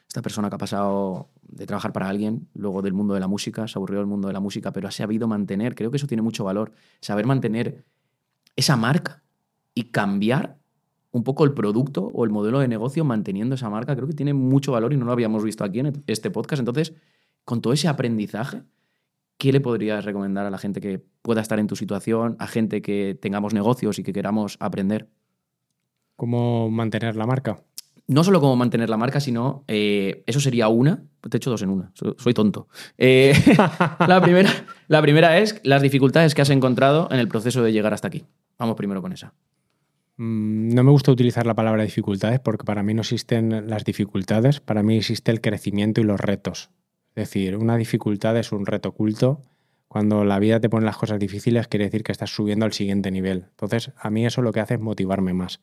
esta 0.08 0.22
persona 0.22 0.50
que 0.50 0.56
ha 0.56 0.60
pasado 0.60 1.30
de 1.42 1.66
trabajar 1.66 1.94
para 1.94 2.08
alguien, 2.08 2.48
luego 2.54 2.82
del 2.82 2.94
mundo 2.94 3.13
de 3.13 3.20
la 3.20 3.28
música, 3.28 3.68
se 3.68 3.78
aburrió 3.78 4.00
del 4.00 4.08
mundo 4.08 4.28
de 4.28 4.34
la 4.34 4.39
música, 4.39 4.72
pero 4.72 4.88
ha 4.88 4.92
sabido 4.92 5.28
mantener, 5.28 5.76
creo 5.76 5.92
que 5.92 5.98
eso 5.98 6.08
tiene 6.08 6.22
mucho 6.22 6.44
valor, 6.44 6.72
saber 7.02 7.26
mantener 7.26 7.86
esa 8.56 8.76
marca 8.76 9.24
y 9.74 9.86
cambiar 9.86 10.58
un 11.12 11.24
poco 11.24 11.44
el 11.44 11.54
producto 11.54 12.10
o 12.13 12.26
el 12.26 12.32
modelo 12.32 12.60
de 12.60 12.68
negocio 12.68 13.06
manteniendo 13.06 13.56
esa 13.56 13.70
marca, 13.70 13.96
creo 13.96 14.08
que 14.08 14.16
tiene 14.16 14.34
mucho 14.34 14.72
valor 14.72 14.94
y 14.94 14.98
no 14.98 15.06
lo 15.06 15.12
habíamos 15.12 15.44
visto 15.44 15.63
aquí 15.63 15.80
en 15.80 16.04
este 16.08 16.32
podcast. 16.32 16.60
Entonces, 16.60 16.94
con 17.46 17.62
todo 17.62 17.74
ese 17.74 17.88
aprendizaje, 17.88 18.63
¿qué 19.38 19.52
le 19.52 19.62
podrías 19.62 20.06
recomendar 20.06 20.46
a 20.46 20.50
la 20.50 20.58
gente 20.58 20.82
que 20.82 21.04
pueda 21.22 21.42
estar 21.42 21.60
en 21.60 21.68
tu 21.68 21.76
situación, 21.76 22.36
a 22.39 22.48
gente 22.48 22.82
que 22.82 23.18
tengamos 23.22 23.54
negocios 23.54 24.00
y 24.00 24.04
que 24.04 24.12
queramos 24.12 24.58
aprender? 24.60 25.08
¿Cómo 26.16 26.70
mantener 26.72 27.16
la 27.16 27.28
marca? 27.28 27.63
No 28.08 28.24
solo 28.24 28.42
cómo 28.42 28.56
mantener 28.56 28.89
la 28.89 28.98
marca, 28.98 29.20
sino 29.20 29.63
eh, 29.68 30.24
eso 30.28 30.39
sería 30.39 30.68
una. 30.68 31.04
Te 31.22 31.36
he 31.36 31.38
hecho 31.38 31.50
dos 31.50 31.62
en 31.62 31.70
una. 31.70 31.92
Soy, 31.94 32.16
soy 32.18 32.34
tonto. 32.34 32.68
Eh, 32.98 33.34
la, 34.08 34.22
primera, 34.22 34.50
la 34.88 35.02
primera 35.02 35.38
es 35.39 35.62
las 35.63 35.82
dificultades 35.82 36.36
que 36.36 36.42
has 36.42 36.50
encontrado 36.50 37.08
en 37.12 37.20
el 37.20 37.28
proceso 37.30 37.63
de 37.63 37.72
llegar 37.72 37.94
hasta 37.94 38.08
aquí. 38.08 38.26
Vamos 38.60 38.76
primero 38.76 39.02
con 39.02 39.13
esa. 39.13 39.34
Mm, 40.18 40.74
No 40.74 40.84
me 40.84 40.92
gusta 40.92 41.12
utilizar 41.12 41.46
la 41.46 41.54
palabra 41.54 41.84
dificultades 41.84 42.39
porque 42.39 42.66
para 42.66 42.84
mí 42.84 42.94
no 42.94 43.02
existen 43.02 43.70
las 43.70 43.86
dificultades, 43.86 44.60
para 44.60 44.84
mí 44.84 44.98
existe 44.98 45.32
el 45.32 45.42
crecimiento 45.42 46.02
y 46.02 46.04
los 46.04 46.20
retos. 46.20 46.70
Es 47.16 47.30
decir, 47.30 47.58
una 47.58 47.78
dificultad 47.78 48.36
es 48.38 48.52
un 48.52 48.66
reto 48.66 48.89
oculto. 48.89 49.42
Cuando 49.88 50.26
la 50.26 50.39
vida 50.39 50.60
te 50.60 50.70
pone 50.70 50.86
las 50.86 50.98
cosas 50.98 51.20
difíciles 51.20 51.68
quiere 51.68 51.86
decir 51.86 52.04
que 52.04 52.12
estás 52.12 52.32
subiendo 52.32 52.66
al 52.66 52.74
siguiente 52.74 53.12
nivel. 53.12 53.46
Entonces, 53.52 53.92
a 53.96 54.10
mí 54.10 54.26
eso 54.26 54.42
lo 54.42 54.52
que 54.52 54.60
hace 54.60 54.74
es 54.76 54.80
motivarme 54.80 55.34
más. 55.34 55.62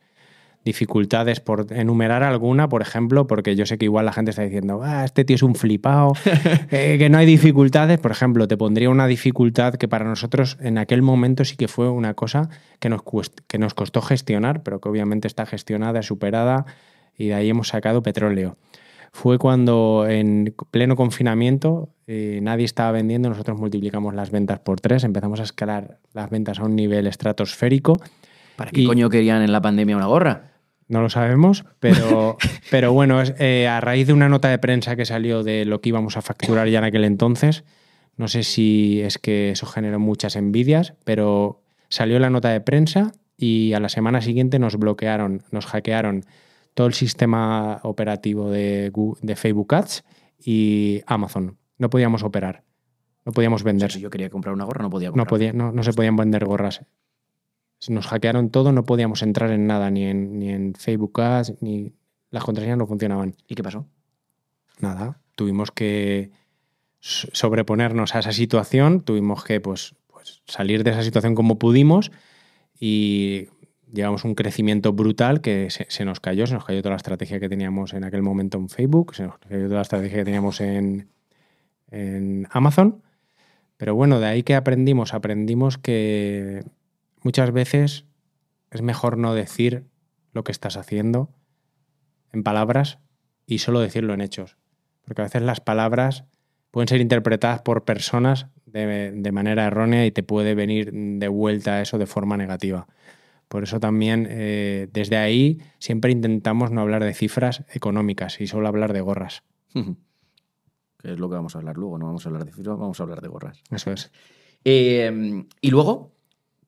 Dificultades, 0.64 1.40
por 1.40 1.66
enumerar 1.72 2.22
alguna, 2.22 2.68
por 2.68 2.82
ejemplo, 2.82 3.26
porque 3.26 3.56
yo 3.56 3.64
sé 3.64 3.78
que 3.78 3.86
igual 3.86 4.04
la 4.04 4.12
gente 4.12 4.30
está 4.30 4.42
diciendo, 4.42 4.80
ah, 4.84 5.06
este 5.06 5.24
tío 5.24 5.36
es 5.36 5.42
un 5.42 5.54
flipado, 5.54 6.12
eh, 6.70 6.96
que 6.98 7.08
no 7.08 7.16
hay 7.16 7.24
dificultades. 7.26 7.98
Por 7.98 8.10
ejemplo, 8.10 8.46
te 8.46 8.58
pondría 8.58 8.90
una 8.90 9.06
dificultad 9.06 9.74
que 9.74 9.88
para 9.88 10.04
nosotros 10.04 10.58
en 10.60 10.76
aquel 10.76 11.00
momento 11.00 11.44
sí 11.46 11.56
que 11.56 11.66
fue 11.66 11.88
una 11.88 12.12
cosa 12.12 12.50
que 12.78 12.90
nos, 12.90 13.02
que 13.46 13.58
nos 13.58 13.72
costó 13.72 14.02
gestionar, 14.02 14.62
pero 14.62 14.80
que 14.80 14.88
obviamente 14.90 15.26
está 15.28 15.46
gestionada, 15.46 16.02
superada 16.02 16.66
y 17.16 17.28
de 17.28 17.34
ahí 17.34 17.48
hemos 17.48 17.68
sacado 17.68 18.02
petróleo. 18.02 18.58
Fue 19.12 19.38
cuando 19.38 20.06
en 20.08 20.54
pleno 20.70 20.94
confinamiento 20.94 21.88
eh, 22.06 22.38
nadie 22.42 22.64
estaba 22.66 22.92
vendiendo, 22.92 23.28
nosotros 23.28 23.58
multiplicamos 23.58 24.14
las 24.14 24.30
ventas 24.30 24.60
por 24.60 24.78
tres, 24.80 25.04
empezamos 25.04 25.40
a 25.40 25.44
escalar 25.44 25.98
las 26.12 26.28
ventas 26.30 26.60
a 26.60 26.64
un 26.64 26.76
nivel 26.76 27.06
estratosférico. 27.06 27.94
¿Para 28.56 28.70
qué 28.70 28.82
Y- 28.82 28.86
coño 28.86 29.08
querían 29.08 29.42
en 29.42 29.52
la 29.52 29.60
pandemia 29.62 29.96
una 29.96 30.06
gorra? 30.06 30.49
No 30.90 31.00
lo 31.00 31.08
sabemos, 31.08 31.64
pero, 31.78 32.36
pero 32.70 32.92
bueno, 32.92 33.22
eh, 33.38 33.66
a 33.68 33.80
raíz 33.80 34.06
de 34.08 34.12
una 34.12 34.28
nota 34.28 34.48
de 34.48 34.58
prensa 34.58 34.96
que 34.96 35.06
salió 35.06 35.42
de 35.42 35.64
lo 35.64 35.80
que 35.80 35.88
íbamos 35.90 36.16
a 36.16 36.20
facturar 36.22 36.68
ya 36.68 36.78
en 36.80 36.84
aquel 36.84 37.04
entonces, 37.04 37.64
no 38.16 38.28
sé 38.28 38.42
si 38.42 39.00
es 39.00 39.16
que 39.18 39.50
eso 39.52 39.66
generó 39.66 39.98
muchas 39.98 40.36
envidias, 40.36 40.94
pero 41.04 41.62
salió 41.88 42.18
la 42.18 42.28
nota 42.28 42.50
de 42.50 42.60
prensa 42.60 43.12
y 43.36 43.72
a 43.72 43.80
la 43.80 43.88
semana 43.88 44.20
siguiente 44.20 44.58
nos 44.58 44.76
bloquearon, 44.76 45.42
nos 45.52 45.64
hackearon 45.66 46.24
todo 46.74 46.86
el 46.88 46.94
sistema 46.94 47.80
operativo 47.84 48.50
de, 48.50 48.92
Gu- 48.92 49.16
de 49.22 49.36
Facebook 49.36 49.74
Ads 49.74 50.04
y 50.44 51.02
Amazon. 51.06 51.56
No 51.78 51.88
podíamos 51.88 52.22
operar, 52.22 52.64
no 53.24 53.32
podíamos 53.32 53.62
O 53.62 53.64
sea, 53.64 53.72
vender. 53.72 53.92
si 53.92 54.00
yo 54.00 54.10
quería 54.10 54.28
comprar 54.28 54.54
una 54.54 54.64
gorra, 54.64 54.82
no 54.82 54.90
podía 54.90 55.08
No, 55.08 55.12
comprar. 55.12 55.28
podía, 55.28 55.52
no, 55.52 55.72
no 55.72 55.82
se 55.82 55.92
podían 55.92 56.16
vender 56.16 56.44
gorras. 56.44 56.82
Nos 57.88 58.06
hackearon 58.08 58.50
todo, 58.50 58.72
no 58.72 58.84
podíamos 58.84 59.22
entrar 59.22 59.50
en 59.50 59.66
nada, 59.66 59.90
ni 59.90 60.04
en, 60.04 60.38
ni 60.38 60.50
en 60.50 60.74
Facebook 60.74 61.20
Ads, 61.20 61.54
ni 61.62 61.92
las 62.30 62.44
contraseñas 62.44 62.78
no 62.78 62.86
funcionaban. 62.86 63.34
¿Y 63.48 63.54
qué 63.54 63.62
pasó? 63.62 63.86
Nada. 64.80 65.20
Tuvimos 65.34 65.70
que 65.70 66.30
so- 66.98 67.28
sobreponernos 67.32 68.14
a 68.14 68.18
esa 68.18 68.32
situación, 68.32 69.00
tuvimos 69.00 69.44
que 69.44 69.60
pues, 69.60 69.94
pues, 70.08 70.42
salir 70.46 70.84
de 70.84 70.90
esa 70.90 71.02
situación 71.02 71.34
como 71.34 71.58
pudimos 71.58 72.12
y 72.78 73.48
llevamos 73.92 74.24
un 74.24 74.34
crecimiento 74.34 74.92
brutal 74.92 75.40
que 75.40 75.70
se, 75.70 75.86
se 75.88 76.04
nos 76.04 76.20
cayó, 76.20 76.46
se 76.46 76.54
nos 76.54 76.64
cayó 76.64 76.80
toda 76.82 76.90
la 76.90 76.96
estrategia 76.96 77.40
que 77.40 77.48
teníamos 77.48 77.94
en 77.94 78.04
aquel 78.04 78.22
momento 78.22 78.58
en 78.58 78.68
Facebook, 78.68 79.14
se 79.14 79.24
nos 79.24 79.38
cayó 79.38 79.64
toda 79.64 79.76
la 79.76 79.82
estrategia 79.82 80.18
que 80.18 80.24
teníamos 80.24 80.60
en, 80.60 81.08
en 81.90 82.46
Amazon. 82.50 83.02
Pero 83.78 83.94
bueno, 83.94 84.20
de 84.20 84.26
ahí 84.26 84.42
que 84.42 84.54
aprendimos, 84.54 85.14
aprendimos 85.14 85.78
que 85.78 86.62
muchas 87.22 87.52
veces 87.52 88.06
es 88.70 88.82
mejor 88.82 89.18
no 89.18 89.34
decir 89.34 89.86
lo 90.32 90.44
que 90.44 90.52
estás 90.52 90.76
haciendo 90.76 91.30
en 92.32 92.42
palabras 92.42 92.98
y 93.46 93.58
solo 93.58 93.80
decirlo 93.80 94.14
en 94.14 94.20
hechos. 94.20 94.56
Porque 95.04 95.22
a 95.22 95.24
veces 95.24 95.42
las 95.42 95.60
palabras 95.60 96.24
pueden 96.70 96.88
ser 96.88 97.00
interpretadas 97.00 97.62
por 97.62 97.84
personas 97.84 98.46
de, 98.66 99.12
de 99.12 99.32
manera 99.32 99.66
errónea 99.66 100.06
y 100.06 100.12
te 100.12 100.22
puede 100.22 100.54
venir 100.54 100.92
de 100.92 101.28
vuelta 101.28 101.80
eso 101.80 101.98
de 101.98 102.06
forma 102.06 102.36
negativa. 102.36 102.86
Por 103.50 103.64
eso 103.64 103.80
también 103.80 104.28
eh, 104.30 104.88
desde 104.92 105.16
ahí 105.16 105.58
siempre 105.80 106.12
intentamos 106.12 106.70
no 106.70 106.82
hablar 106.82 107.02
de 107.02 107.12
cifras 107.14 107.64
económicas 107.72 108.40
y 108.40 108.46
solo 108.46 108.68
hablar 108.68 108.92
de 108.92 109.00
gorras. 109.00 109.42
que 109.72 111.12
es 111.12 111.18
lo 111.18 111.28
que 111.28 111.34
vamos 111.34 111.56
a 111.56 111.58
hablar 111.58 111.76
luego. 111.76 111.98
No 111.98 112.06
vamos 112.06 112.24
a 112.24 112.28
hablar 112.28 112.44
de 112.44 112.52
fibra, 112.52 112.74
vamos 112.74 113.00
a 113.00 113.02
hablar 113.02 113.20
de 113.20 113.26
gorras. 113.26 113.60
Eso 113.72 113.90
es. 113.90 114.12
Eh, 114.64 115.44
y 115.60 115.70
luego, 115.70 116.12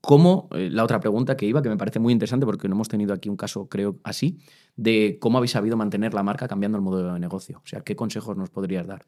¿cómo? 0.02 0.48
eh, 0.52 0.68
la 0.70 0.84
otra 0.84 1.00
pregunta 1.00 1.36
que 1.38 1.46
iba, 1.46 1.62
que 1.62 1.70
me 1.70 1.78
parece 1.78 1.98
muy 1.98 2.12
interesante 2.12 2.44
porque 2.44 2.68
no 2.68 2.74
hemos 2.74 2.88
tenido 2.88 3.14
aquí 3.14 3.30
un 3.30 3.36
caso, 3.36 3.68
creo, 3.70 3.98
así, 4.04 4.38
de 4.76 5.16
cómo 5.18 5.38
habéis 5.38 5.52
sabido 5.52 5.78
mantener 5.78 6.12
la 6.12 6.22
marca 6.22 6.46
cambiando 6.46 6.76
el 6.76 6.82
modelo 6.82 7.14
de 7.14 7.20
negocio. 7.20 7.62
O 7.64 7.66
sea, 7.66 7.80
¿qué 7.80 7.96
consejos 7.96 8.36
nos 8.36 8.50
podrías 8.50 8.86
dar? 8.86 9.06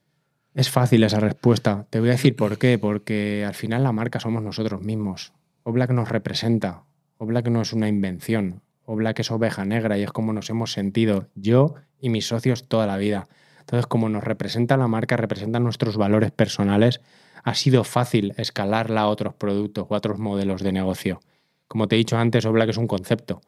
Es 0.54 0.70
fácil 0.70 1.02
esa 1.02 1.18
respuesta. 1.18 1.87
Te 1.90 1.98
voy 1.98 2.11
a 2.11 2.12
decir 2.12 2.37
por 2.37 2.59
qué. 2.59 2.78
Porque 2.78 3.44
al 3.46 3.54
final 3.54 3.83
la 3.83 3.92
marca 3.92 4.20
somos 4.20 4.42
nosotros 4.42 4.80
mismos. 4.83 5.33
Oblak 5.64 5.90
nos 5.90 6.09
representa. 6.09 6.85
Oblak 7.18 7.48
no 7.48 7.61
es 7.61 7.72
una 7.72 7.88
invención. 7.88 8.62
Oblak 8.85 9.18
es 9.18 9.30
oveja 9.30 9.64
negra 9.64 9.98
y 9.98 10.02
es 10.02 10.12
como 10.12 10.33
nos 10.33 10.48
hemos 10.50 10.72
sentido 10.72 11.28
yo 11.35 11.74
y 12.00 12.11
mis 12.11 12.28
socios 12.28 12.68
toda 12.68 12.87
la 12.87 12.96
vida. 12.96 13.28
Entonces, 13.61 13.87
como 13.87 14.09
nos 14.09 14.22
representa 14.22 14.76
la 14.76 14.88
marca, 14.88 15.16
representa 15.16 15.59
nuestros 15.59 15.96
valores 15.96 16.30
personales, 16.30 17.00
ha 17.44 17.54
sido 17.54 17.85
fácil 17.85 18.33
escalarla 18.38 19.02
a 19.02 19.09
otros 19.09 19.35
productos 19.35 19.87
o 19.88 19.94
a 19.94 19.98
otros 19.98 20.18
modelos 20.18 20.62
de 20.62 20.72
negocio. 20.72 21.20
Como 21.68 21.87
te 21.87 21.94
he 21.94 21.98
dicho 21.98 22.16
antes, 22.16 22.46
Oblak 22.46 22.70
es 22.70 22.78
un 22.78 22.87
concepto. 22.87 23.42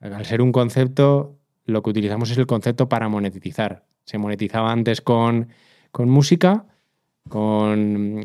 Al 0.00 0.24
ser 0.24 0.40
un 0.40 0.52
concepto, 0.52 1.38
lo 1.64 1.82
que 1.82 1.90
utilizamos 1.90 2.30
es 2.30 2.38
el 2.38 2.46
concepto 2.46 2.88
para 2.88 3.08
monetizar. 3.08 3.84
Se 4.04 4.16
monetizaba 4.16 4.70
antes 4.70 5.00
con, 5.00 5.48
con 5.90 6.08
música, 6.08 6.66
con, 7.28 8.24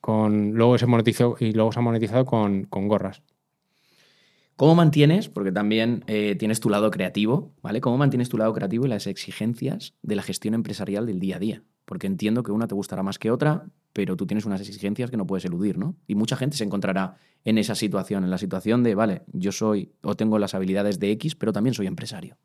con 0.00 0.52
luego 0.52 0.78
se 0.78 0.86
monetizó 0.86 1.36
y 1.38 1.52
luego 1.52 1.72
se 1.72 1.78
ha 1.78 1.82
monetizado 1.82 2.24
con, 2.24 2.64
con 2.64 2.88
gorras. 2.88 3.22
¿Cómo 4.56 4.74
mantienes, 4.74 5.28
porque 5.28 5.52
también 5.52 6.02
eh, 6.06 6.34
tienes 6.38 6.60
tu 6.60 6.70
lado 6.70 6.90
creativo, 6.90 7.52
¿vale? 7.60 7.82
¿Cómo 7.82 7.98
mantienes 7.98 8.30
tu 8.30 8.38
lado 8.38 8.54
creativo 8.54 8.86
y 8.86 8.88
las 8.88 9.06
exigencias 9.06 9.94
de 10.00 10.16
la 10.16 10.22
gestión 10.22 10.54
empresarial 10.54 11.04
del 11.04 11.20
día 11.20 11.36
a 11.36 11.40
día? 11.40 11.62
Porque 11.84 12.06
entiendo 12.06 12.42
que 12.42 12.52
una 12.52 12.66
te 12.66 12.74
gustará 12.74 13.02
más 13.02 13.18
que 13.18 13.30
otra, 13.30 13.66
pero 13.96 14.14
tú 14.14 14.26
tienes 14.26 14.44
unas 14.44 14.60
exigencias 14.60 15.10
que 15.10 15.16
no 15.16 15.26
puedes 15.26 15.46
eludir, 15.46 15.78
¿no? 15.78 15.96
Y 16.06 16.16
mucha 16.16 16.36
gente 16.36 16.54
se 16.54 16.64
encontrará 16.64 17.16
en 17.46 17.56
esa 17.56 17.74
situación, 17.74 18.24
en 18.24 18.30
la 18.30 18.36
situación 18.36 18.82
de, 18.82 18.94
vale, 18.94 19.22
yo 19.32 19.52
soy 19.52 19.90
o 20.02 20.14
tengo 20.14 20.38
las 20.38 20.54
habilidades 20.54 21.00
de 21.00 21.12
X, 21.12 21.34
pero 21.34 21.50
también 21.50 21.72
soy 21.72 21.86
empresario. 21.86 22.36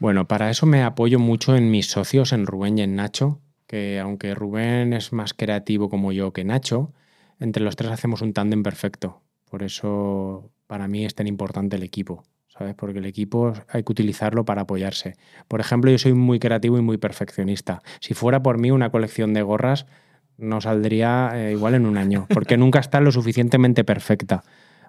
Bueno, 0.00 0.26
para 0.26 0.50
eso 0.50 0.66
me 0.66 0.82
apoyo 0.82 1.20
mucho 1.20 1.54
en 1.54 1.70
mis 1.70 1.86
socios, 1.86 2.32
en 2.32 2.44
Rubén 2.44 2.76
y 2.76 2.82
en 2.82 2.96
Nacho, 2.96 3.40
que 3.68 4.00
aunque 4.00 4.34
Rubén 4.34 4.94
es 4.94 5.12
más 5.12 5.32
creativo 5.32 5.88
como 5.88 6.10
yo 6.10 6.32
que 6.32 6.42
Nacho, 6.42 6.92
entre 7.38 7.62
los 7.62 7.76
tres 7.76 7.92
hacemos 7.92 8.20
un 8.20 8.32
tándem 8.32 8.64
perfecto. 8.64 9.22
Por 9.48 9.62
eso 9.62 10.50
para 10.66 10.88
mí 10.88 11.04
es 11.04 11.14
tan 11.14 11.28
importante 11.28 11.76
el 11.76 11.84
equipo, 11.84 12.24
¿sabes? 12.48 12.74
Porque 12.74 12.98
el 12.98 13.06
equipo 13.06 13.52
hay 13.68 13.84
que 13.84 13.92
utilizarlo 13.92 14.44
para 14.44 14.62
apoyarse. 14.62 15.14
Por 15.46 15.60
ejemplo, 15.60 15.88
yo 15.92 15.98
soy 15.98 16.14
muy 16.14 16.40
creativo 16.40 16.78
y 16.78 16.82
muy 16.82 16.98
perfeccionista. 16.98 17.80
Si 18.00 18.12
fuera 18.12 18.42
por 18.42 18.58
mí 18.58 18.72
una 18.72 18.90
colección 18.90 19.32
de 19.32 19.42
gorras 19.42 19.86
no 20.38 20.60
saldría 20.60 21.30
eh, 21.34 21.52
igual 21.52 21.74
en 21.74 21.86
un 21.86 21.96
año, 21.96 22.26
porque 22.32 22.56
nunca 22.56 22.78
está 22.78 23.00
lo 23.00 23.12
suficientemente 23.12 23.84
perfecta. 23.84 24.42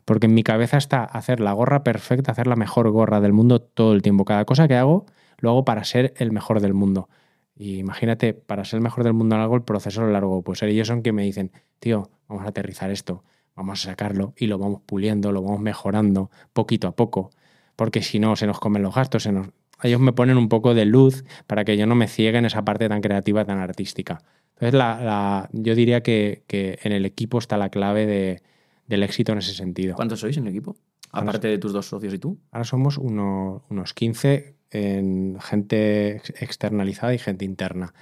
Porque 0.06 0.28
en 0.28 0.34
mi 0.34 0.44
cabeza 0.44 0.78
está 0.78 1.04
hacer 1.04 1.42
la 1.42 1.52
gorra 1.52 1.84
perfecta, 1.84 2.32
hacer 2.32 2.48
la 2.48 2.56
mejor 2.56 2.90
gorra 2.92 3.20
del 3.20 3.34
mundo 3.34 3.60
todo 3.60 3.94
el 3.94 4.02
tiempo. 4.02 4.24
Cada 4.24 4.46
cosa 4.46 4.68
que 4.68 4.76
hago, 4.76 5.06
lo 5.40 5.50
hago 5.50 5.66
para 5.66 5.84
ser 5.84 6.14
el 6.18 6.32
mejor 6.32 6.62
del 6.62 6.74
mundo. 6.74 7.10
Y 7.56 7.80
imagínate, 7.80 8.34
para 8.34 8.64
ser 8.64 8.78
el 8.78 8.84
mejor 8.84 9.04
del 9.04 9.14
mundo 9.14 9.36
en 9.36 9.42
algo, 9.42 9.56
el 9.56 9.64
proceso 9.64 10.06
es 10.06 10.12
largo. 10.12 10.42
Pues 10.44 10.64
ellos 10.64 10.88
son 10.88 11.02
que 11.02 11.12
me 11.12 11.24
dicen, 11.24 11.52
tío, 11.80 12.10
vamos 12.30 12.46
a 12.46 12.50
aterrizar 12.50 12.92
esto, 12.92 13.24
vamos 13.56 13.84
a 13.84 13.90
sacarlo 13.90 14.34
y 14.38 14.48
lo 14.48 14.58
vamos 14.58 14.82
puliendo, 14.86 15.32
lo 15.32 15.42
vamos 15.42 15.60
mejorando 15.60 16.30
poquito 16.54 16.88
a 16.88 16.96
poco. 16.96 17.32
Porque 17.76 18.02
si 18.02 18.20
no, 18.20 18.36
se 18.36 18.48
nos 18.48 18.60
comen 18.60 18.84
los 18.84 18.96
gastos. 18.96 19.24
Se 19.24 19.32
nos... 19.32 19.50
Ellos 19.84 20.00
me 20.00 20.14
ponen 20.14 20.38
un 20.38 20.50
poco 20.50 20.74
de 20.74 20.86
luz 20.86 21.26
para 21.48 21.66
que 21.66 21.78
yo 21.78 21.86
no 21.86 21.96
me 21.96 22.08
ciegue 22.08 22.38
en 22.38 22.46
esa 22.46 22.64
parte 22.64 22.88
tan 22.88 23.02
creativa, 23.02 23.44
tan 23.44 23.60
artística. 23.60 24.22
Entonces, 24.58 24.74
la, 24.74 25.00
la, 25.04 25.50
yo 25.54 25.76
diría 25.76 26.02
que, 26.02 26.44
que, 26.48 26.80
en 26.82 26.92
el 26.92 27.06
equipo 27.06 27.38
está 27.38 27.58
la 27.58 27.70
clave 27.70 28.08
de, 28.08 28.42
del 28.88 29.04
éxito 29.04 29.32
en 29.32 29.38
ese 29.38 29.54
sentido. 29.54 29.96
¿Cuántos 29.96 30.20
sois 30.20 30.36
en 30.38 30.48
el 30.48 30.50
equipo? 30.50 30.76
Aparte 31.12 31.48
de 31.48 31.60
tus 31.60 31.74
dos 31.74 31.86
socios 31.86 32.14
y 32.14 32.18
tú. 32.18 32.40
Ahora 32.52 32.64
somos 32.64 32.98
uno, 32.98 33.64
unos 33.70 33.94
15 33.94 34.56
en 34.72 35.38
gente 35.40 36.22
externalizada 36.40 37.14
y 37.14 37.20
gente 37.20 37.46
interna. 37.46 37.94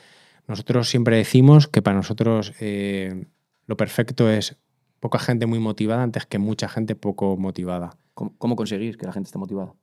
Nosotros 0.48 0.90
siempre 0.90 1.18
decimos 1.18 1.68
que 1.68 1.82
para 1.82 1.98
nosotros 1.98 2.54
eh, 2.62 3.26
lo 3.68 3.76
perfecto 3.76 4.30
es 4.30 4.58
poca 5.02 5.20
gente 5.20 5.46
muy 5.48 5.60
motivada 5.60 6.04
antes 6.04 6.26
que 6.26 6.40
mucha 6.40 6.70
gente 6.70 6.96
poco 6.96 7.36
motivada. 7.36 7.98
¿Cómo, 8.14 8.34
cómo 8.38 8.56
conseguir 8.56 8.98
que 8.98 9.06
la 9.06 9.12
gente 9.12 9.28
esté 9.28 9.38
motivada? 9.38 9.74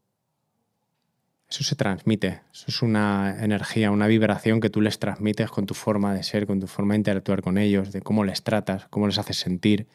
Eso 1.52 1.64
se 1.64 1.76
transmite. 1.76 2.40
Eso 2.52 2.64
es 2.68 2.82
una 2.82 3.36
energía, 3.40 3.90
una 3.90 4.06
vibración 4.06 4.60
que 4.60 4.70
tú 4.70 4.80
les 4.80 4.98
transmites 4.98 5.50
con 5.50 5.66
tu 5.66 5.74
forma 5.74 6.14
de 6.14 6.22
ser, 6.22 6.46
con 6.46 6.60
tu 6.60 6.66
forma 6.66 6.94
de 6.94 6.98
interactuar 6.98 7.42
con 7.42 7.58
ellos, 7.58 7.92
de 7.92 8.00
cómo 8.00 8.24
les 8.24 8.42
tratas, 8.42 8.86
cómo 8.88 9.06
les 9.06 9.18
haces 9.18 9.36
sentir. 9.36 9.86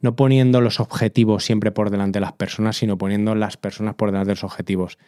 No 0.00 0.14
poniendo 0.14 0.60
los 0.60 0.78
objetivos 0.78 1.44
siempre 1.44 1.72
por 1.72 1.90
delante 1.90 2.18
de 2.18 2.20
las 2.20 2.32
personas, 2.32 2.76
sino 2.76 2.96
poniendo 2.96 3.34
las 3.34 3.56
personas 3.56 3.96
por 3.96 4.12
delante 4.12 4.28
de 4.28 4.34
los 4.34 4.44
objetivos. 4.44 4.98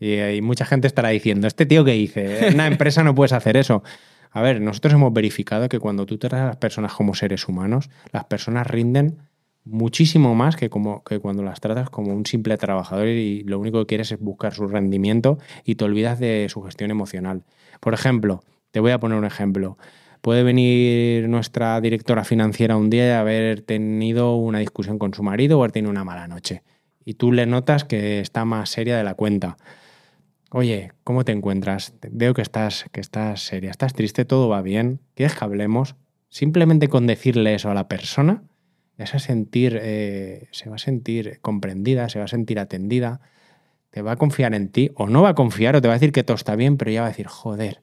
Y, 0.00 0.14
hay 0.14 0.40
mucha 0.40 0.64
gente 0.64 0.86
estará 0.86 1.10
diciendo, 1.10 1.46
este 1.46 1.66
tío 1.66 1.84
que 1.84 1.92
dice, 1.92 2.48
en 2.48 2.54
una 2.54 2.66
empresa 2.66 3.04
no 3.04 3.14
puedes 3.14 3.32
hacer 3.32 3.58
eso. 3.58 3.82
A 4.30 4.40
ver, 4.40 4.62
nosotros 4.62 4.94
hemos 4.94 5.12
verificado 5.12 5.68
que 5.68 5.78
cuando 5.78 6.06
tú 6.06 6.16
tratas 6.16 6.40
a 6.40 6.46
las 6.46 6.56
personas 6.56 6.94
como 6.94 7.14
seres 7.14 7.48
humanos, 7.48 7.90
las 8.12 8.24
personas 8.24 8.66
rinden 8.66 9.18
muchísimo 9.64 10.34
más 10.34 10.56
que, 10.56 10.70
como, 10.70 11.04
que 11.04 11.18
cuando 11.18 11.42
las 11.42 11.60
tratas 11.60 11.90
como 11.90 12.14
un 12.14 12.26
simple 12.26 12.56
trabajador 12.56 13.08
y 13.08 13.42
lo 13.44 13.58
único 13.58 13.80
que 13.80 13.86
quieres 13.86 14.12
es 14.12 14.18
buscar 14.18 14.54
su 14.54 14.66
rendimiento 14.66 15.38
y 15.64 15.74
te 15.74 15.84
olvidas 15.84 16.18
de 16.18 16.46
su 16.48 16.62
gestión 16.62 16.90
emocional. 16.90 17.44
Por 17.80 17.94
ejemplo, 17.94 18.42
te 18.70 18.80
voy 18.80 18.92
a 18.92 19.00
poner 19.00 19.18
un 19.18 19.24
ejemplo. 19.24 19.78
Puede 20.20 20.42
venir 20.42 21.28
nuestra 21.28 21.80
directora 21.80 22.24
financiera 22.24 22.76
un 22.76 22.90
día 22.90 23.06
y 23.06 23.10
haber 23.12 23.62
tenido 23.62 24.36
una 24.36 24.58
discusión 24.58 24.98
con 24.98 25.14
su 25.14 25.22
marido 25.22 25.58
o 25.58 25.62
haber 25.62 25.72
tenido 25.72 25.90
una 25.90 26.04
mala 26.04 26.28
noche. 26.28 26.62
Y 27.04 27.14
tú 27.14 27.32
le 27.32 27.46
notas 27.46 27.84
que 27.84 28.20
está 28.20 28.44
más 28.44 28.70
seria 28.70 28.96
de 28.98 29.04
la 29.04 29.14
cuenta. 29.14 29.56
Oye, 30.50 30.92
¿cómo 31.04 31.24
te 31.24 31.32
encuentras? 31.32 31.94
Veo 32.10 32.34
que 32.34 32.42
estás, 32.42 32.84
que 32.92 33.00
estás 33.00 33.40
seria, 33.40 33.70
estás 33.70 33.94
triste, 33.94 34.24
todo 34.24 34.48
va 34.48 34.62
bien. 34.62 35.00
¿Quieres 35.14 35.36
que 35.36 35.44
hablemos? 35.44 35.96
Simplemente 36.28 36.88
con 36.88 37.06
decirle 37.06 37.54
eso 37.54 37.70
a 37.70 37.74
la 37.74 37.88
persona, 37.88 38.42
a 39.04 39.18
sentir, 39.18 39.78
eh, 39.80 40.48
se 40.52 40.68
va 40.68 40.76
a 40.76 40.78
sentir 40.78 41.40
comprendida, 41.40 42.08
se 42.08 42.18
va 42.18 42.26
a 42.26 42.28
sentir 42.28 42.58
atendida, 42.58 43.20
te 43.90 44.02
va 44.02 44.12
a 44.12 44.16
confiar 44.16 44.54
en 44.54 44.68
ti, 44.68 44.90
o 44.94 45.08
no 45.08 45.22
va 45.22 45.30
a 45.30 45.34
confiar, 45.34 45.76
o 45.76 45.80
te 45.80 45.88
va 45.88 45.94
a 45.94 45.96
decir 45.98 46.12
que 46.12 46.22
todo 46.22 46.36
está 46.36 46.56
bien, 46.56 46.76
pero 46.76 46.90
ya 46.90 47.00
va 47.00 47.06
a 47.06 47.10
decir, 47.10 47.26
joder, 47.26 47.82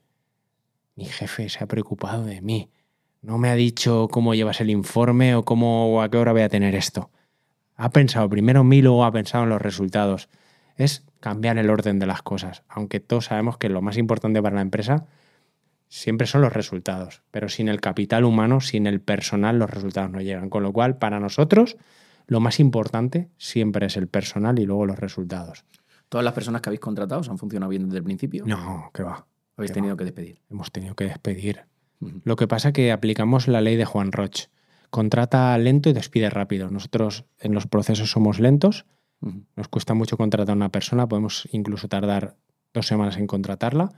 mi 0.96 1.06
jefe 1.06 1.50
se 1.50 1.64
ha 1.64 1.68
preocupado 1.68 2.26
de 2.26 2.42
mí. 2.42 2.70
No 3.22 3.38
me 3.38 3.50
ha 3.50 3.56
dicho 3.56 4.08
cómo 4.10 4.36
llevas 4.36 4.62
el 4.62 4.70
informe 4.70 5.36
o 5.36 5.44
cómo 5.44 5.94
o 5.94 6.02
a 6.02 6.10
qué 6.10 6.18
hora 6.18 6.32
voy 6.32 6.42
a 6.42 6.50
tener 6.50 6.76
esto. 6.76 7.10
Ha 7.76 7.90
pensado 7.90 8.30
primero 8.30 8.62
en 8.62 8.68
mí, 8.68 8.82
luego 8.82 9.06
ha 9.06 9.12
pensado 9.12 9.44
en 9.44 9.50
los 9.50 9.62
resultados. 9.62 10.30
Es 10.76 11.04
cambiar 11.20 11.58
el 11.58 11.70
orden 11.70 12.00
de 12.00 12.06
las 12.06 12.22
cosas, 12.22 12.64
aunque 12.70 13.00
todos 13.00 13.26
sabemos 13.26 13.58
que 13.58 13.70
lo 13.70 13.82
más 13.82 13.98
importante 13.98 14.42
para 14.42 14.56
la 14.56 14.62
empresa 14.62 15.08
siempre 15.90 16.28
son 16.28 16.42
los 16.42 16.54
resultados, 16.54 17.24
pero 17.32 17.50
sin 17.50 17.70
el 17.70 17.82
capital 17.82 18.24
humano, 18.24 18.62
sin 18.62 18.88
el 18.88 19.02
personal, 19.02 19.60
los 19.60 19.70
resultados 19.70 20.12
no 20.12 20.22
llegan. 20.22 20.50
Con 20.50 20.64
lo 20.64 20.74
cual, 20.74 20.98
para 20.98 21.20
nosotros, 21.20 21.78
lo 22.28 22.40
más 22.40 22.60
importante 22.60 23.30
siempre 23.38 23.86
es 23.86 23.98
el 23.98 24.08
personal 24.08 24.60
y 24.60 24.66
luego 24.66 24.86
los 24.86 25.00
resultados. 25.00 25.66
¿Todas 26.10 26.24
las 26.24 26.34
personas 26.34 26.62
que 26.62 26.70
habéis 26.70 26.82
contratado 26.82 27.22
han 27.30 27.38
funcionado 27.38 27.70
bien 27.70 27.86
desde 27.86 27.98
el 27.98 28.04
principio? 28.04 28.46
No, 28.46 28.92
que 28.94 29.04
va. 29.04 29.28
Habéis 29.56 29.72
tenido 29.72 29.98
que 29.98 30.04
despedir. 30.04 30.42
Hemos 30.50 30.72
tenido 30.72 30.96
que 30.96 31.06
despedir. 31.06 31.66
Lo 32.24 32.36
que 32.36 32.48
pasa 32.48 32.70
es 32.70 32.74
que 32.74 32.92
aplicamos 32.92 33.48
la 33.48 33.62
ley 33.62 33.76
de 33.76 33.86
Juan 33.86 34.12
Roch. 34.12 34.48
Contrata 34.90 35.58
lento 35.58 35.90
y 35.90 35.94
despide 35.94 36.30
rápido. 36.30 36.70
Nosotros 36.70 37.26
en 37.40 37.54
los 37.54 37.68
procesos 37.68 38.12
somos 38.12 38.40
lentos. 38.40 38.86
Nos 39.56 39.68
cuesta 39.68 39.96
mucho 39.96 40.16
contratar 40.16 40.54
a 40.54 40.56
una 40.56 40.70
persona. 40.70 41.08
Podemos 41.08 41.50
incluso 41.52 41.88
tardar 41.88 42.38
dos 42.74 42.88
semanas 42.88 43.18
en 43.18 43.28
contratarla 43.28 43.90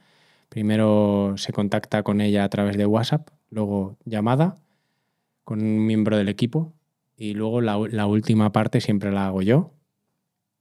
Primero 0.50 1.36
se 1.38 1.54
contacta 1.54 2.04
con 2.04 2.22
ella 2.22 2.44
a 2.44 2.50
través 2.50 2.76
de 2.76 2.86
WhatsApp, 2.86 3.30
luego 3.52 3.98
llamada 4.04 4.56
con 5.44 5.62
un 5.62 5.86
miembro 5.86 6.18
del 6.18 6.30
equipo 6.30 6.74
y 7.16 7.34
luego 7.34 7.62
la, 7.62 8.06
última 8.06 8.52
parte 8.52 8.82
siempre 8.82 9.12
la 9.12 9.28
hago 9.28 9.42
yo. 9.42 9.74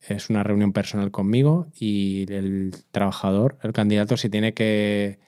Es 0.00 0.30
una 0.30 0.42
reunión 0.42 0.72
personal 0.72 1.10
conmigo 1.10 1.68
y 1.78 2.30
el 2.32 2.74
trabajador, 2.90 3.58
el 3.62 3.72
candidato, 3.72 4.16
se 4.16 4.28
tiene 4.28 4.54
que 4.54 5.18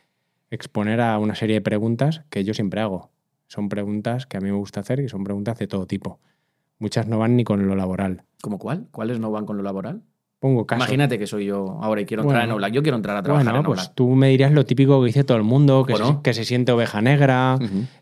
exponer 0.51 1.01
a 1.01 1.19
una 1.19 1.35
serie 1.35 1.55
de 1.55 1.61
preguntas 1.61 2.23
que 2.31 2.45
yo 2.45 2.55
siempre 2.55 2.81
hago. 2.81 3.11
Son 3.49 3.69
preguntas 3.69 4.27
que 4.27 4.37
a 4.37 4.41
mí 4.41 4.51
me 4.51 4.57
gusta 4.57 4.81
hacer 4.81 5.01
y 5.01 5.09
son 5.09 5.25
preguntas 5.25 5.59
de 5.59 5.67
todo 5.67 5.87
tipo. 5.87 6.21
Muchas 6.79 7.07
no 7.07 7.19
van 7.19 7.37
ni 7.37 7.45
con 7.45 7.67
lo 7.67 7.77
laboral. 7.77 8.25
¿Cómo 8.41 8.59
cuál? 8.59 8.89
¿Cuáles 8.91 9.21
no 9.21 9.31
van 9.31 9.45
con 9.45 9.57
lo 9.57 9.63
laboral? 9.63 10.03
Pongo 10.41 10.67
caso. 10.67 10.79
Imagínate 10.79 11.19
que 11.19 11.27
soy 11.27 11.45
yo 11.45 11.79
ahora 11.83 12.01
y 12.01 12.07
quiero 12.07 12.23
entrar 12.23 12.45
en 12.45 12.51
Oblak. 12.51 12.73
Yo 12.73 12.83
quiero 12.83 12.97
entrar 12.97 13.15
a 13.15 13.23
trabajar 13.23 13.53
bueno, 13.53 13.63
pues 13.63 13.95
tú 13.95 14.09
me 14.09 14.31
dirías 14.31 14.53
lo 14.53 14.65
típico 14.65 14.99
que 15.01 15.09
dice 15.09 15.23
todo 15.23 15.37
el 15.37 15.45
mundo, 15.45 15.85
que, 15.85 15.95
se, 15.95 16.03
que 16.23 16.33
se 16.33 16.47
siente 16.47 16.73
oveja 16.73 17.03
negra, 17.03 17.59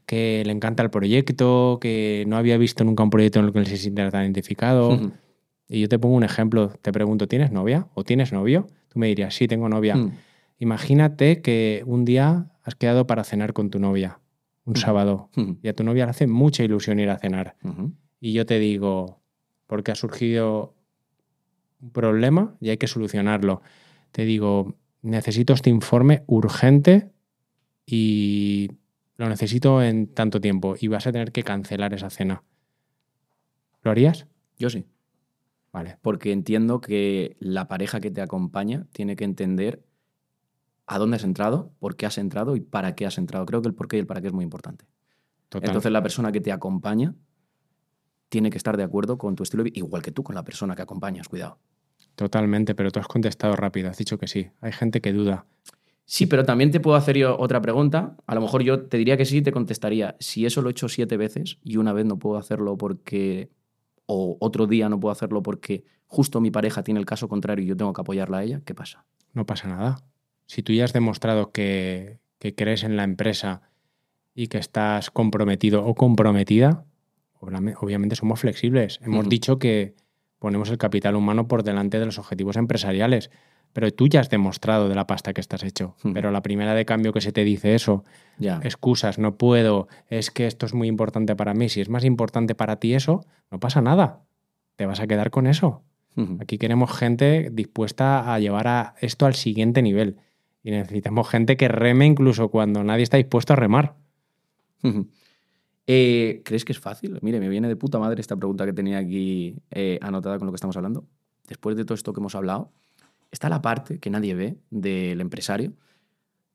que 0.06 0.44
le 0.46 0.52
encanta 0.52 0.84
el 0.84 0.90
proyecto, 0.90 1.78
que 1.80 2.24
no 2.28 2.36
había 2.36 2.56
visto 2.56 2.84
nunca 2.84 3.02
un 3.02 3.10
proyecto 3.10 3.40
en 3.40 3.46
el 3.46 3.52
que 3.52 3.64
se 3.64 3.76
sintiera 3.76 4.12
tan 4.12 4.22
identificado. 4.22 4.96
Y 5.68 5.80
yo 5.80 5.88
te 5.88 5.98
pongo 5.98 6.14
un 6.14 6.22
ejemplo. 6.22 6.72
Te 6.80 6.92
pregunto, 6.92 7.26
¿tienes 7.26 7.50
novia 7.50 7.88
o 7.94 8.04
tienes 8.04 8.32
novio? 8.32 8.68
Tú 8.88 9.00
me 9.00 9.08
dirías, 9.08 9.34
sí, 9.34 9.48
tengo 9.48 9.68
novia. 9.68 9.96
Mm. 9.96 10.12
Imagínate 10.60 11.42
que 11.42 11.82
un 11.86 12.04
día 12.04 12.52
has 12.62 12.76
quedado 12.76 13.06
para 13.08 13.24
cenar 13.24 13.52
con 13.52 13.70
tu 13.70 13.80
novia, 13.80 14.20
un 14.64 14.76
sábado, 14.76 15.28
y 15.62 15.68
a 15.68 15.74
tu 15.74 15.82
novia 15.82 16.04
le 16.04 16.10
hace 16.10 16.26
mucha 16.28 16.62
ilusión 16.62 17.00
ir 17.00 17.10
a 17.10 17.18
cenar. 17.18 17.56
Y 18.20 18.32
yo 18.32 18.46
te 18.46 18.60
digo, 18.60 19.20
porque 19.66 19.90
ha 19.90 19.94
surgido 19.94 20.74
un 21.80 21.90
problema 21.90 22.56
y 22.60 22.70
hay 22.70 22.78
que 22.78 22.86
solucionarlo. 22.86 23.62
Te 24.12 24.24
digo, 24.24 24.76
necesito 25.02 25.52
este 25.52 25.70
informe 25.70 26.24
urgente 26.26 27.10
y 27.86 28.70
lo 29.16 29.28
necesito 29.28 29.82
en 29.82 30.06
tanto 30.14 30.40
tiempo 30.40 30.74
y 30.78 30.88
vas 30.88 31.06
a 31.06 31.12
tener 31.12 31.32
que 31.32 31.42
cancelar 31.42 31.94
esa 31.94 32.10
cena. 32.10 32.42
¿Lo 33.82 33.90
harías? 33.90 34.26
Yo 34.58 34.70
sí. 34.70 34.86
Vale. 35.72 35.98
Porque 36.02 36.32
entiendo 36.32 36.80
que 36.80 37.36
la 37.40 37.68
pareja 37.68 38.00
que 38.00 38.10
te 38.10 38.20
acompaña 38.20 38.86
tiene 38.92 39.16
que 39.16 39.24
entender 39.24 39.84
a 40.86 40.98
dónde 40.98 41.16
has 41.16 41.24
entrado, 41.24 41.72
por 41.78 41.96
qué 41.96 42.06
has 42.06 42.18
entrado 42.18 42.56
y 42.56 42.60
para 42.60 42.94
qué 42.94 43.06
has 43.06 43.18
entrado. 43.18 43.44
Creo 43.44 43.60
que 43.60 43.68
el 43.68 43.74
por 43.74 43.88
qué 43.88 43.96
y 43.96 44.00
el 44.00 44.06
para 44.06 44.20
qué 44.20 44.28
es 44.28 44.32
muy 44.32 44.44
importante. 44.44 44.86
Entonces 45.52 45.92
la 45.92 46.02
persona 46.02 46.32
que 46.32 46.40
te 46.40 46.52
acompaña 46.52 47.14
tiene 48.28 48.50
que 48.50 48.58
estar 48.58 48.76
de 48.76 48.82
acuerdo 48.82 49.18
con 49.18 49.34
tu 49.34 49.42
estilo 49.42 49.62
de 49.62 49.70
vida, 49.70 49.78
igual 49.78 50.02
que 50.02 50.12
tú 50.12 50.22
con 50.22 50.34
la 50.34 50.44
persona 50.44 50.74
que 50.74 50.82
acompañas, 50.82 51.28
cuidado. 51.28 51.58
Totalmente, 52.14 52.74
pero 52.74 52.90
tú 52.90 53.00
has 53.00 53.06
contestado 53.06 53.54
rápido, 53.54 53.90
has 53.90 53.98
dicho 53.98 54.18
que 54.18 54.26
sí. 54.26 54.48
Hay 54.60 54.72
gente 54.72 55.00
que 55.00 55.12
duda. 55.12 55.46
Sí, 56.04 56.26
pero 56.26 56.44
también 56.44 56.70
te 56.70 56.80
puedo 56.80 56.96
hacer 56.96 57.16
yo 57.16 57.38
otra 57.38 57.60
pregunta. 57.60 58.16
A 58.26 58.34
lo 58.34 58.40
mejor 58.40 58.62
yo 58.62 58.86
te 58.86 58.96
diría 58.96 59.16
que 59.16 59.24
sí, 59.24 59.42
te 59.42 59.52
contestaría. 59.52 60.16
Si 60.18 60.46
eso 60.46 60.62
lo 60.62 60.68
he 60.68 60.72
hecho 60.72 60.88
siete 60.88 61.16
veces 61.16 61.58
y 61.62 61.76
una 61.76 61.92
vez 61.92 62.06
no 62.06 62.18
puedo 62.18 62.38
hacerlo 62.38 62.76
porque. 62.76 63.50
o 64.06 64.36
otro 64.40 64.66
día 64.66 64.88
no 64.88 64.98
puedo 64.98 65.12
hacerlo 65.12 65.42
porque 65.42 65.84
justo 66.06 66.40
mi 66.40 66.50
pareja 66.50 66.82
tiene 66.82 66.98
el 66.98 67.06
caso 67.06 67.28
contrario 67.28 67.64
y 67.64 67.68
yo 67.68 67.76
tengo 67.76 67.92
que 67.92 68.00
apoyarla 68.00 68.38
a 68.38 68.44
ella, 68.44 68.62
¿qué 68.64 68.74
pasa? 68.74 69.04
No 69.34 69.44
pasa 69.44 69.68
nada. 69.68 70.02
Si 70.46 70.62
tú 70.62 70.72
ya 70.72 70.84
has 70.84 70.94
demostrado 70.94 71.52
que, 71.52 72.18
que 72.38 72.54
crees 72.54 72.82
en 72.82 72.96
la 72.96 73.04
empresa 73.04 73.62
y 74.34 74.48
que 74.48 74.58
estás 74.58 75.10
comprometido 75.10 75.84
o 75.84 75.94
comprometida, 75.94 76.84
obviamente 77.40 78.16
somos 78.16 78.40
flexibles. 78.40 78.98
Hemos 79.02 79.28
dicho 79.28 79.58
que 79.58 79.94
ponemos 80.38 80.70
el 80.70 80.78
capital 80.78 81.16
humano 81.16 81.48
por 81.48 81.62
delante 81.62 81.98
de 81.98 82.06
los 82.06 82.18
objetivos 82.18 82.56
empresariales. 82.56 83.30
Pero 83.72 83.92
tú 83.92 84.08
ya 84.08 84.20
has 84.20 84.30
demostrado 84.30 84.88
de 84.88 84.94
la 84.94 85.06
pasta 85.06 85.34
que 85.34 85.40
estás 85.40 85.62
hecho. 85.62 85.94
Pero 86.14 86.30
la 86.30 86.42
primera 86.42 86.74
de 86.74 86.86
cambio 86.86 87.12
que 87.12 87.20
se 87.20 87.32
te 87.32 87.44
dice 87.44 87.74
eso, 87.74 88.02
excusas, 88.62 89.18
no 89.18 89.36
puedo, 89.36 89.88
es 90.08 90.30
que 90.30 90.46
esto 90.46 90.64
es 90.64 90.72
muy 90.72 90.88
importante 90.88 91.36
para 91.36 91.52
mí. 91.52 91.68
Si 91.68 91.80
es 91.80 91.90
más 91.90 92.04
importante 92.04 92.54
para 92.54 92.76
ti 92.76 92.94
eso, 92.94 93.26
no 93.50 93.60
pasa 93.60 93.82
nada. 93.82 94.22
Te 94.76 94.86
vas 94.86 95.00
a 95.00 95.06
quedar 95.06 95.30
con 95.30 95.46
eso. 95.46 95.82
Aquí 96.40 96.58
queremos 96.58 96.96
gente 96.96 97.50
dispuesta 97.52 98.34
a 98.34 98.38
llevar 98.40 98.66
a 98.66 98.94
esto 99.00 99.26
al 99.26 99.34
siguiente 99.34 99.82
nivel. 99.82 100.16
Y 100.62 100.70
necesitamos 100.70 101.28
gente 101.28 101.56
que 101.56 101.68
reme 101.68 102.06
incluso 102.06 102.48
cuando 102.48 102.82
nadie 102.82 103.04
está 103.04 103.18
dispuesto 103.18 103.52
a 103.52 103.56
remar. 103.56 103.94
Eh, 105.90 106.42
¿Crees 106.44 106.66
que 106.66 106.72
es 106.72 106.78
fácil? 106.78 107.18
Mire, 107.22 107.40
me 107.40 107.48
viene 107.48 107.66
de 107.66 107.74
puta 107.74 107.98
madre 107.98 108.20
esta 108.20 108.36
pregunta 108.36 108.66
que 108.66 108.74
tenía 108.74 108.98
aquí 108.98 109.56
eh, 109.70 109.98
anotada 110.02 110.38
con 110.38 110.44
lo 110.44 110.52
que 110.52 110.56
estamos 110.56 110.76
hablando. 110.76 111.06
Después 111.46 111.76
de 111.76 111.86
todo 111.86 111.94
esto 111.94 112.12
que 112.12 112.20
hemos 112.20 112.34
hablado, 112.34 112.70
está 113.30 113.48
la 113.48 113.62
parte 113.62 113.98
que 113.98 114.10
nadie 114.10 114.34
ve 114.34 114.58
del 114.68 115.18
empresario. 115.22 115.72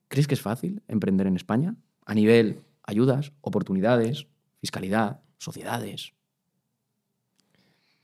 ¿Crees 0.08 0.28
que 0.28 0.36
es 0.36 0.42
fácil 0.42 0.84
emprender 0.88 1.26
en 1.26 1.36
España? 1.36 1.76
A 2.06 2.14
nivel 2.14 2.60
ayudas, 2.84 3.32
oportunidades, 3.42 4.28
fiscalidad, 4.60 5.22
sociedades. 5.40 6.14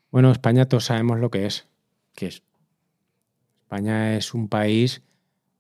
Bueno, 0.10 0.32
España 0.32 0.66
todos 0.66 0.86
sabemos 0.86 1.20
lo 1.20 1.30
que 1.30 1.46
es. 1.46 1.68
¿Qué 2.16 2.26
es? 2.26 2.42
España 3.62 4.18
es 4.18 4.34
un 4.34 4.50
país 4.50 5.04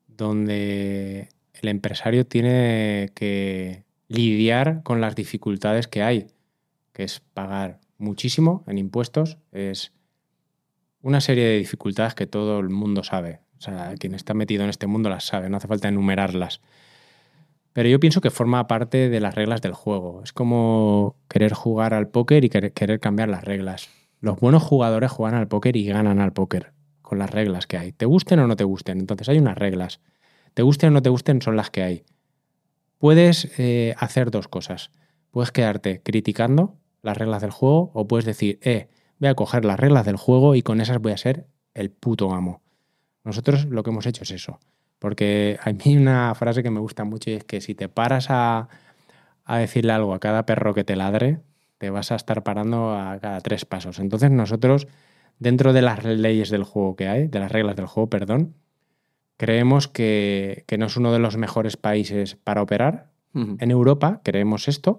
donde 0.07 1.29
el 1.53 1.69
empresario 1.69 2.25
tiene 2.25 3.11
que 3.13 3.83
lidiar 4.09 4.83
con 4.83 4.99
las 4.99 5.15
dificultades 5.15 5.87
que 5.87 6.03
hay, 6.03 6.27
que 6.91 7.03
es 7.03 7.21
pagar 7.33 7.79
muchísimo 7.97 8.65
en 8.67 8.77
impuestos, 8.77 9.37
es 9.53 9.93
una 11.01 11.21
serie 11.21 11.45
de 11.45 11.57
dificultades 11.57 12.15
que 12.15 12.27
todo 12.27 12.59
el 12.59 12.69
mundo 12.69 13.03
sabe. 13.03 13.39
O 13.57 13.61
sea, 13.61 13.93
quien 13.97 14.15
está 14.15 14.33
metido 14.33 14.63
en 14.63 14.69
este 14.69 14.87
mundo 14.87 15.09
las 15.09 15.25
sabe, 15.25 15.49
no 15.49 15.57
hace 15.57 15.67
falta 15.67 15.87
enumerarlas. 15.87 16.59
Pero 17.73 17.87
yo 17.87 17.99
pienso 17.99 18.19
que 18.19 18.31
forma 18.31 18.67
parte 18.67 19.09
de 19.09 19.19
las 19.19 19.35
reglas 19.35 19.61
del 19.61 19.73
juego. 19.73 20.21
Es 20.23 20.33
como 20.33 21.15
querer 21.29 21.53
jugar 21.53 21.93
al 21.93 22.09
póker 22.09 22.43
y 22.43 22.49
querer, 22.49 22.99
cambiar 22.99 23.29
las 23.29 23.43
reglas. 23.43 23.89
Los 24.21 24.39
buenos 24.39 24.63
jugadores 24.63 25.11
juegan 25.11 25.39
al 25.39 25.47
póker 25.47 25.77
y 25.77 25.85
ganan 25.85 26.19
al 26.19 26.33
póker. 26.33 26.73
con 27.01 27.17
las 27.17 27.31
reglas 27.31 27.65
que 27.65 27.77
hay. 27.77 27.91
Te 27.91 28.05
gusten 28.05 28.39
o 28.39 28.47
no 28.47 28.55
te 28.55 28.63
gusten. 28.63 28.99
Entonces 28.99 29.27
hay 29.29 29.39
unas 29.39 29.57
reglas. 29.57 29.99
Te 30.53 30.61
gusten 30.61 30.89
o 30.89 30.91
no 30.91 31.01
te 31.01 31.09
gusten 31.09 31.41
son 31.41 31.55
las 31.55 31.71
que 31.71 31.81
hay. 31.81 32.03
Puedes 32.99 33.49
eh, 33.57 33.95
hacer 33.97 34.29
dos 34.29 34.47
cosas. 34.47 34.91
Puedes 35.31 35.51
quedarte 35.51 36.01
criticando 36.03 36.75
las 37.01 37.17
reglas 37.17 37.41
del 37.41 37.51
juego 37.51 37.91
o 37.93 38.07
puedes 38.07 38.25
decir, 38.25 38.59
eh, 38.61 38.89
voy 39.19 39.29
a 39.29 39.35
coger 39.35 39.65
las 39.65 39.79
reglas 39.79 40.05
del 40.05 40.17
juego 40.17 40.53
y 40.53 40.61
con 40.61 40.81
esas 40.81 40.99
voy 40.99 41.13
a 41.13 41.17
ser 41.17 41.47
el 41.73 41.91
puto 41.91 42.33
amo. 42.33 42.61
Nosotros 43.23 43.65
lo 43.65 43.83
que 43.83 43.89
hemos 43.89 44.05
hecho 44.05 44.23
es 44.23 44.31
eso. 44.31 44.59
Porque 44.99 45.57
a 45.63 45.71
mí 45.71 45.95
una 45.95 46.35
frase 46.35 46.61
que 46.61 46.71
me 46.71 46.81
gusta 46.81 47.05
mucho 47.05 47.29
y 47.31 47.35
es 47.35 47.45
que 47.45 47.61
si 47.61 47.73
te 47.73 47.87
paras 47.87 48.27
a, 48.29 48.67
a 49.45 49.57
decirle 49.57 49.93
algo 49.93 50.13
a 50.13 50.19
cada 50.19 50.45
perro 50.45 50.73
que 50.73 50.83
te 50.83 50.97
ladre, 50.97 51.39
te 51.77 51.89
vas 51.89 52.11
a 52.11 52.15
estar 52.15 52.43
parando 52.43 52.93
a 52.93 53.17
cada 53.21 53.39
tres 53.39 53.63
pasos. 53.63 53.99
Entonces 53.99 54.29
nosotros, 54.29 54.87
dentro 55.39 55.71
de 55.71 55.81
las 55.81 56.03
leyes 56.03 56.49
del 56.49 56.65
juego 56.65 56.97
que 56.97 57.07
hay, 57.07 57.27
de 57.29 57.39
las 57.39 57.49
reglas 57.49 57.77
del 57.77 57.85
juego, 57.85 58.09
perdón, 58.09 58.55
creemos 59.39 59.87
que, 59.87 60.65
que 60.67 60.77
no 60.77 60.87
es 60.87 60.97
uno 60.97 61.13
de 61.13 61.19
los 61.19 61.37
mejores 61.37 61.77
países 61.77 62.35
para 62.35 62.61
operar. 62.61 63.07
En 63.33 63.71
Europa 63.71 64.19
creemos 64.23 64.67
esto, 64.67 64.97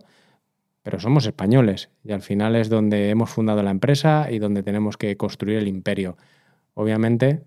pero 0.82 0.99
somos 0.99 1.26
españoles 1.26 1.91
y 2.05 2.12
al 2.12 2.22
final 2.22 2.57
es 2.57 2.70
donde 2.70 3.11
hemos 3.11 3.28
fundado 3.28 3.62
la 3.62 3.70
empresa 3.70 4.28
y 4.30 4.38
donde 4.38 4.62
tenemos 4.62 4.97
que 4.97 5.16
construir 5.18 5.59
el 5.59 5.68
imperio. 5.68 6.16
Obviamente, 6.72 7.43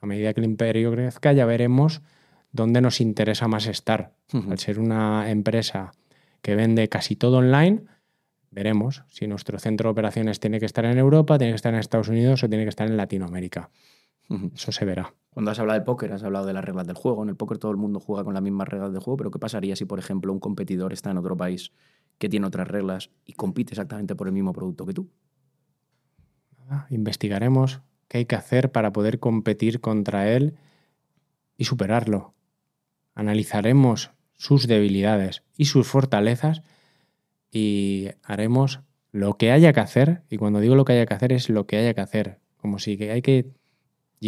a 0.00 0.06
medida 0.06 0.32
que 0.32 0.40
el 0.40 0.46
imperio 0.46 0.92
crezca, 0.92 1.32
ya 1.34 1.44
veremos 1.44 2.00
dónde 2.52 2.80
nos 2.80 3.02
interesa 3.02 3.46
más 3.46 3.66
estar. 3.66 4.14
Al 4.32 4.58
ser 4.58 4.78
una 4.78 5.30
empresa 5.30 5.92
que 6.40 6.54
vende 6.54 6.88
casi 6.88 7.16
todo 7.16 7.38
online, 7.38 7.82
veremos 8.50 9.02
si 9.10 9.26
nuestro 9.26 9.58
centro 9.58 9.88
de 9.88 9.92
operaciones 9.92 10.40
tiene 10.40 10.58
que 10.58 10.66
estar 10.66 10.86
en 10.86 10.96
Europa, 10.96 11.36
tiene 11.36 11.52
que 11.52 11.56
estar 11.56 11.74
en 11.74 11.80
Estados 11.80 12.08
Unidos 12.08 12.44
o 12.44 12.48
tiene 12.48 12.64
que 12.64 12.70
estar 12.70 12.88
en 12.88 12.96
Latinoamérica. 12.96 13.68
Eso 14.28 14.72
se 14.72 14.84
verá. 14.84 15.14
Cuando 15.30 15.50
has 15.50 15.58
hablado 15.58 15.78
de 15.78 15.84
póker, 15.84 16.12
has 16.12 16.22
hablado 16.22 16.46
de 16.46 16.52
las 16.52 16.64
reglas 16.64 16.86
del 16.86 16.96
juego. 16.96 17.22
En 17.22 17.28
el 17.28 17.36
póker 17.36 17.58
todo 17.58 17.72
el 17.72 17.76
mundo 17.76 17.98
juega 17.98 18.24
con 18.24 18.34
las 18.34 18.42
mismas 18.42 18.68
reglas 18.68 18.92
del 18.92 19.02
juego, 19.02 19.16
pero 19.16 19.30
¿qué 19.30 19.38
pasaría 19.38 19.74
si, 19.74 19.84
por 19.84 19.98
ejemplo, 19.98 20.32
un 20.32 20.38
competidor 20.38 20.92
está 20.92 21.10
en 21.10 21.18
otro 21.18 21.36
país 21.36 21.72
que 22.18 22.28
tiene 22.28 22.46
otras 22.46 22.68
reglas 22.68 23.10
y 23.24 23.32
compite 23.32 23.72
exactamente 23.72 24.14
por 24.14 24.28
el 24.28 24.32
mismo 24.32 24.52
producto 24.52 24.86
que 24.86 24.94
tú? 24.94 25.10
Investigaremos 26.88 27.82
qué 28.08 28.18
hay 28.18 28.24
que 28.26 28.36
hacer 28.36 28.70
para 28.70 28.92
poder 28.92 29.18
competir 29.18 29.80
contra 29.80 30.30
él 30.30 30.54
y 31.56 31.64
superarlo. 31.64 32.34
Analizaremos 33.14 34.12
sus 34.36 34.66
debilidades 34.66 35.42
y 35.56 35.66
sus 35.66 35.86
fortalezas 35.86 36.62
y 37.50 38.08
haremos 38.22 38.80
lo 39.12 39.36
que 39.36 39.52
haya 39.52 39.72
que 39.72 39.80
hacer. 39.80 40.22
Y 40.30 40.38
cuando 40.38 40.60
digo 40.60 40.74
lo 40.74 40.84
que 40.84 40.94
haya 40.94 41.06
que 41.06 41.14
hacer 41.14 41.32
es 41.32 41.48
lo 41.48 41.66
que 41.66 41.76
haya 41.76 41.94
que 41.94 42.00
hacer. 42.00 42.40
Como 42.56 42.78
si 42.78 43.02
hay 43.02 43.22
que 43.22 43.52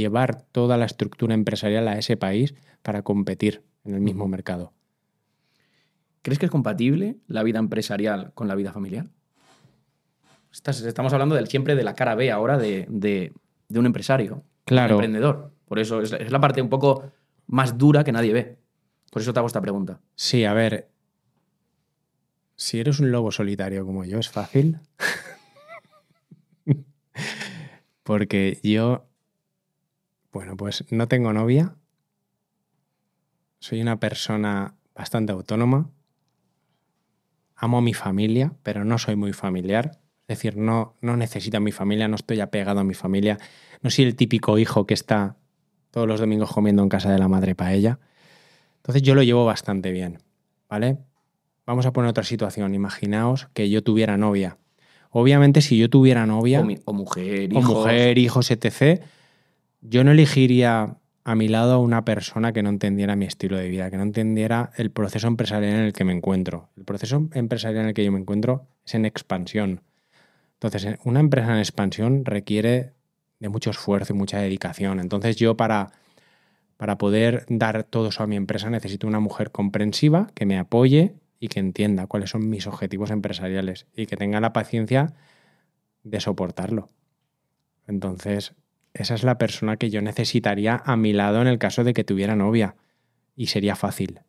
llevar 0.01 0.43
toda 0.53 0.77
la 0.77 0.85
estructura 0.85 1.35
empresarial 1.35 1.89
a 1.89 1.99
ese 1.99 2.17
país 2.17 2.55
para 2.83 3.03
competir 3.03 3.63
en 3.85 3.95
el 3.95 4.01
mismo 4.01 4.29
mercado. 4.29 4.73
¿Crees 6.23 6.39
que 6.39 6.47
es 6.47 6.53
compatible 6.53 7.17
la 7.27 7.43
vida 7.43 7.59
empresarial 7.59 8.33
con 8.35 8.49
la 8.49 8.55
vida 8.55 8.73
familiar? 8.73 9.09
Estás- 10.53 10.81
estamos 10.83 11.13
hablando 11.13 11.35
del, 11.35 11.49
siempre 11.49 11.75
de 11.75 11.85
la 11.85 11.95
cara 11.95 12.15
B 12.15 12.31
ahora 12.31 12.59
de, 12.59 12.87
de- 12.89 13.33
de 13.69 13.79
un 13.79 13.87
empresario, 13.87 14.35
un 14.35 14.43
Claro, 14.65 14.95
emprendedor. 14.95 15.53
Por 15.67 15.79
eso 15.79 16.01
es, 16.01 16.13
es 16.13 16.31
la 16.31 16.41
parte 16.41 16.63
un 16.63 16.69
poco 16.69 17.11
más 17.47 17.79
dura 17.79 18.05
que 18.05 18.13
nadie 18.13 18.33
ve. 18.33 18.59
Por 19.11 19.23
eso 19.23 19.33
te 19.33 19.39
hago 19.39 19.47
esta 19.47 19.61
pregunta. 19.61 20.01
Sí, 20.15 20.45
a 20.45 20.53
ver. 20.53 20.89
Si 22.57 22.81
eres 22.81 22.99
un 23.01 23.13
lobo 23.13 23.31
solitario 23.31 23.85
como 23.87 24.05
yo, 24.05 24.19
es 24.19 24.29
fácil. 24.29 24.79
Porque 28.03 28.59
yo, 28.63 29.07
bueno, 30.33 30.57
pues 30.57 30.85
no 30.91 31.09
tengo 31.09 31.33
novia. 31.33 31.75
Soy 33.59 33.81
una 33.81 33.99
persona 33.99 34.75
bastante 34.95 35.33
autónoma. 35.33 35.91
Amo 37.57 37.79
a 37.79 37.83
mi 37.83 37.95
familia, 37.95 38.53
pero 38.63 38.85
no 38.85 38.99
soy 38.99 39.17
muy 39.17 39.33
familiar. 39.33 39.93
Es 40.29 40.39
decir, 40.39 40.57
no, 40.57 40.95
no 41.01 41.17
necesito 41.17 41.57
a 41.57 41.61
mi 41.61 41.73
familia, 41.73 42.09
no 42.09 42.17
estoy 42.17 42.41
apegado 42.41 42.81
a 42.81 42.85
mi 42.85 42.95
familia. 42.95 43.39
No 43.83 43.91
soy 43.91 44.05
el 44.05 44.17
típico 44.17 44.59
hijo 44.59 44.87
que 44.87 44.95
está 44.95 45.37
todos 45.91 46.07
los 46.07 46.21
domingos 46.21 46.53
comiendo 46.53 46.83
en 46.83 46.89
casa 46.89 47.11
de 47.11 47.19
la 47.19 47.29
madre 47.29 47.55
paella. 47.55 47.99
Entonces 48.79 49.03
yo 49.03 49.15
lo 49.15 49.23
llevo 49.23 49.45
bastante 49.47 49.91
bien, 49.91 50.19
¿vale? 50.69 50.99
Vamos 51.65 51.87
a 51.87 51.93
poner 51.93 52.11
otra 52.11 52.25
situación. 52.25 52.75
Imaginaos 52.75 53.49
que 53.55 53.71
yo 53.71 53.83
tuviera 53.83 54.17
novia. 54.17 54.59
Obviamente, 55.11 55.63
si 55.63 55.79
yo 55.79 55.89
tuviera 55.89 56.27
novia 56.27 56.61
O, 56.61 56.65
mi- 56.65 56.79
o 56.85 56.93
mujer, 56.93 57.51
o 57.55 57.59
hijos. 57.59 57.65
mujer, 57.75 58.19
hijos, 58.19 58.51
etc., 58.51 59.01
yo 59.89 60.05
no 60.05 60.13
elegiría 60.13 60.99
a 61.25 61.35
mi 61.35 61.49
lado 61.49 61.75
a 61.75 61.79
una 61.79 62.05
persona 62.05 62.53
que 62.53 62.63
no 62.63 62.69
entendiera 62.69 63.17
mi 63.17 63.27
estilo 63.27 63.57
de 63.57 63.69
vida, 63.69 63.91
que 63.91 63.97
no 63.97 64.05
entendiera 64.05 64.71
el 64.77 64.91
proceso 64.91 65.27
empresarial 65.27 65.75
en 65.75 65.81
el 65.81 65.93
que 65.93 66.05
me 66.05 66.13
encuentro. 66.13 66.71
El 66.77 66.85
proceso 66.85 67.29
empresarial 67.33 67.83
en 67.83 67.89
el 67.89 67.95
que 67.95 68.05
yo 68.05 68.13
me 68.13 68.21
encuentro 68.21 68.69
es 68.85 68.95
en 68.95 69.05
expansión. 69.05 69.83
Entonces, 70.55 70.99
una 71.05 71.21
empresa 71.21 71.53
en 71.53 71.59
expansión 71.59 72.25
requiere 72.25 72.93
de 73.41 73.49
mucho 73.49 73.71
esfuerzo 73.71 74.13
y 74.13 74.17
mucha 74.17 74.39
dedicación. 74.39 75.01
Entonces, 75.01 75.37
yo 75.37 75.57
para, 75.57 75.93
para 76.77 76.97
poder 76.97 77.45
dar 77.49 77.85
todo 77.85 78.09
eso 78.09 78.23
a 78.23 78.27
mi 78.27 78.37
empresa 78.37 78.71
necesito 78.71 79.07
una 79.07 79.21
mujer 79.21 79.51
comprensiva 79.51 80.29
que 80.35 80.47
me 80.47 80.59
apoye 80.59 81.17
y 81.41 81.49
que 81.49 81.61
entienda 81.61 82.07
cuáles 82.07 82.31
son 82.31 82.49
mis 82.49 82.67
objetivos 82.67 83.11
empresariales 83.11 83.87
y 83.95 84.07
que 84.07 84.17
tenga 84.17 84.41
la 84.41 84.53
paciencia 84.53 85.15
de 86.05 86.21
soportarlo. 86.21 86.89
Entonces, 87.87 88.55
esa 88.99 89.15
es 89.15 89.25
la 89.25 89.39
persona 89.39 89.77
que 89.77 89.91
yo 89.91 90.03
necesitaría 90.03 90.83
a 90.85 90.97
mi 90.97 91.13
lado 91.13 91.41
en 91.41 91.49
el 91.49 91.59
caso 91.59 91.85
de 91.85 91.95
que 91.95 92.05
tuviera 92.05 92.37
novia. 92.37 92.77
Y 93.35 93.47
sería 93.49 93.77
fácil. 93.77 94.21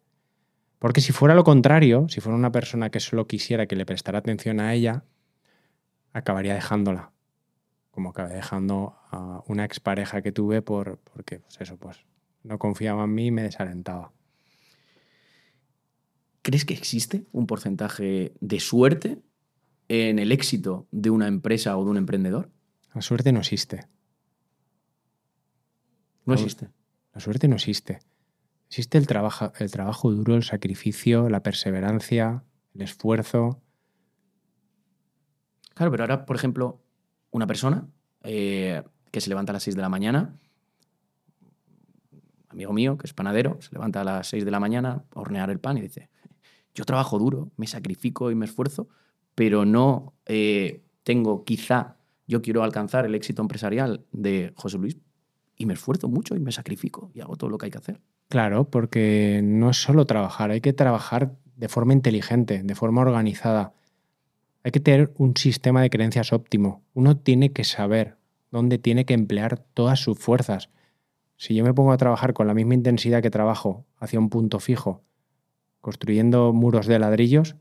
Porque 0.80 1.02
si 1.02 1.14
fuera 1.14 1.34
lo 1.34 1.44
contrario, 1.44 2.08
si 2.10 2.22
fuera 2.22 2.38
una 2.38 2.52
persona 2.52 2.90
que 2.90 3.00
solo 3.00 3.28
quisiera 3.28 3.66
que 3.66 3.76
le 3.76 3.86
prestara 3.86 4.20
atención 4.20 4.60
a 4.60 4.74
ella, 4.74 5.06
acabaría 6.14 6.54
dejándola. 6.54 7.12
Como 7.92 8.10
acabé 8.10 8.36
dejando 8.36 8.96
a 9.10 9.44
una 9.48 9.66
expareja 9.66 10.22
que 10.22 10.32
tuve 10.32 10.62
por, 10.62 11.00
porque, 11.00 11.40
pues 11.40 11.60
eso, 11.62 11.78
pues 11.78 12.06
no 12.44 12.60
confiaba 12.60 13.06
en 13.06 13.16
mí 13.16 13.28
y 13.28 13.32
me 13.32 13.44
desalentaba. 13.44 14.12
¿Crees 16.44 16.64
que 16.64 16.74
existe 16.74 17.26
un 17.32 17.48
porcentaje 17.48 18.34
de 18.40 18.60
suerte 18.60 19.20
en 19.88 20.20
el 20.20 20.32
éxito 20.32 20.88
de 20.92 21.10
una 21.10 21.28
empresa 21.28 21.76
o 21.78 21.84
de 21.84 21.92
un 21.92 21.98
emprendedor? 21.98 22.52
La 22.94 23.02
suerte 23.02 23.32
no 23.32 23.40
existe. 23.40 23.88
No 26.28 26.34
existe. 26.34 26.70
La 27.14 27.22
suerte 27.22 27.48
no 27.48 27.56
existe. 27.56 28.00
Existe 28.68 28.98
el 28.98 29.08
trabajo, 29.08 29.54
el 29.60 29.72
trabajo 29.72 30.12
duro, 30.12 30.36
el 30.36 30.44
sacrificio, 30.44 31.30
la 31.30 31.42
perseverancia, 31.42 32.44
el 32.76 32.82
esfuerzo. 32.82 33.62
Claro, 35.74 35.90
pero 35.90 36.04
ahora, 36.04 36.26
por 36.26 36.36
ejemplo, 36.36 36.84
una 37.32 37.48
persona 37.48 37.88
eh, 38.24 38.84
que 39.10 39.22
se 39.22 39.30
levanta 39.30 39.52
a 39.52 39.54
las 39.54 39.64
6 39.64 39.78
de 39.78 39.82
la 39.82 39.90
mañana, 39.90 40.38
amigo 42.50 42.74
mío, 42.74 42.98
que 42.98 43.08
es 43.08 43.14
panadero, 43.14 43.58
se 43.62 43.72
levanta 43.72 44.02
a 44.02 44.04
las 44.04 44.28
6 44.28 44.44
de 44.44 44.52
la 44.52 44.60
mañana 44.60 45.06
a 45.16 45.20
hornear 45.20 45.50
el 45.50 45.60
pan 45.60 45.78
y 45.78 45.82
dice, 45.82 46.10
yo 46.76 46.84
trabajo 46.84 47.18
duro, 47.20 47.52
me 47.56 47.68
sacrifico 47.68 48.32
y 48.32 48.36
me 48.36 48.46
esfuerzo, 48.46 48.90
pero 49.34 49.66
no 49.66 50.14
eh, 50.26 50.84
tengo 51.04 51.46
quizá, 51.46 51.96
yo 52.28 52.42
quiero 52.42 52.64
alcanzar 52.64 53.06
el 53.06 53.16
éxito 53.16 53.42
empresarial 53.42 54.06
de 54.12 54.52
José 54.58 54.78
Luis 54.78 54.98
y 55.58 55.66
me 55.66 55.74
esfuerzo 55.74 56.08
mucho 56.08 56.36
y 56.36 56.40
me 56.40 56.52
sacrifico 56.52 57.12
y 57.14 57.22
hago 57.22 57.36
todo 57.36 57.50
lo 57.50 57.58
que 57.58 57.66
hay 57.66 57.72
que 57.72 57.80
hacer. 57.80 58.02
Claro, 58.30 58.70
porque 58.70 59.42
no 59.44 59.70
es 59.70 59.82
solo 59.82 60.06
trabajar, 60.06 60.52
hay 60.52 60.62
que 60.62 60.74
trabajar 60.74 61.36
de 61.56 61.70
forma 61.70 61.94
inteligente, 61.94 62.62
de 62.64 62.76
forma 62.76 63.02
organizada. 63.02 63.74
Hay 64.64 64.72
que 64.72 64.80
tener 64.80 65.14
un 65.18 65.36
sistema 65.36 65.82
de 65.82 65.90
creencias 65.90 66.34
óptimo. 66.34 66.84
Uno 66.94 67.18
tiene 67.18 67.52
que 67.52 67.64
saber 67.64 68.18
dónde 68.52 68.78
tiene 68.78 69.06
que 69.06 69.14
emplear 69.14 69.58
todas 69.74 70.00
sus 70.00 70.20
fuerzas. 70.20 70.70
Si 71.36 71.56
yo 71.56 71.64
me 71.64 71.74
pongo 71.74 71.92
a 71.92 71.98
trabajar 71.98 72.34
con 72.34 72.48
la 72.48 72.54
misma 72.54 72.74
intensidad 72.74 73.22
que 73.22 73.30
trabajo 73.30 73.86
hacia 73.98 74.20
un 74.20 74.30
punto 74.30 74.60
fijo, 74.60 75.04
construyendo 75.82 76.54
muros 76.54 76.86
de 76.88 77.00
ladrillos, 77.00 77.56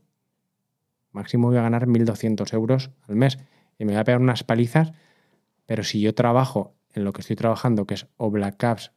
máximo 1.11 1.47
voy 1.47 1.57
a 1.57 1.61
ganar 1.61 1.87
1.200 1.87 2.53
euros 2.53 2.91
al 3.07 3.15
mes 3.15 3.39
y 3.79 3.85
me 3.85 3.93
voy 3.93 4.01
a 4.01 4.03
pegar 4.03 4.21
unas 4.21 4.43
palizas, 4.43 4.91
pero 5.65 5.83
si 5.83 6.01
yo 6.01 6.13
trabajo 6.13 6.76
en 6.97 7.03
lo 7.03 7.13
que 7.13 7.21
estoy 7.21 7.35
trabajando, 7.35 7.85
que 7.85 7.93
es 7.93 8.07
o 8.17 8.29
Black 8.29 8.57
Caps, 8.57 8.91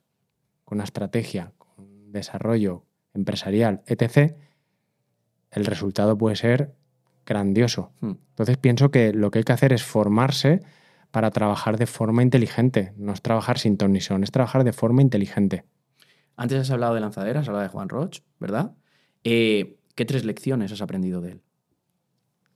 con 0.64 0.78
una 0.78 0.84
estrategia, 0.84 1.52
con 1.58 2.12
desarrollo 2.12 2.84
empresarial, 3.14 3.82
etc., 3.86 4.34
el 5.50 5.64
resultado 5.64 6.16
puede 6.16 6.36
ser 6.36 6.74
grandioso. 7.26 7.92
Hmm. 8.00 8.12
Entonces 8.30 8.56
pienso 8.56 8.90
que 8.90 9.12
lo 9.12 9.30
que 9.30 9.38
hay 9.38 9.44
que 9.44 9.52
hacer 9.52 9.72
es 9.72 9.82
formarse 9.82 10.62
para 11.10 11.30
trabajar 11.30 11.76
de 11.76 11.86
forma 11.86 12.22
inteligente. 12.22 12.92
No 12.96 13.12
es 13.12 13.20
trabajar 13.20 13.58
sin 13.58 13.76
ton 13.76 13.92
ni 13.92 14.00
son, 14.00 14.22
es 14.22 14.30
trabajar 14.30 14.64
de 14.64 14.72
forma 14.72 15.02
inteligente. 15.02 15.64
Antes 16.36 16.60
has 16.60 16.70
hablado 16.70 16.94
de 16.94 17.00
lanzaderas, 17.00 17.42
has 17.42 17.48
hablado 17.48 17.64
de 17.64 17.68
Juan 17.68 17.88
Roch, 17.88 18.20
¿verdad? 18.38 18.72
Eh, 19.24 19.76
¿Qué 19.94 20.04
tres 20.04 20.24
lecciones 20.24 20.72
has 20.72 20.80
aprendido 20.80 21.20
de 21.20 21.32
él? 21.32 21.42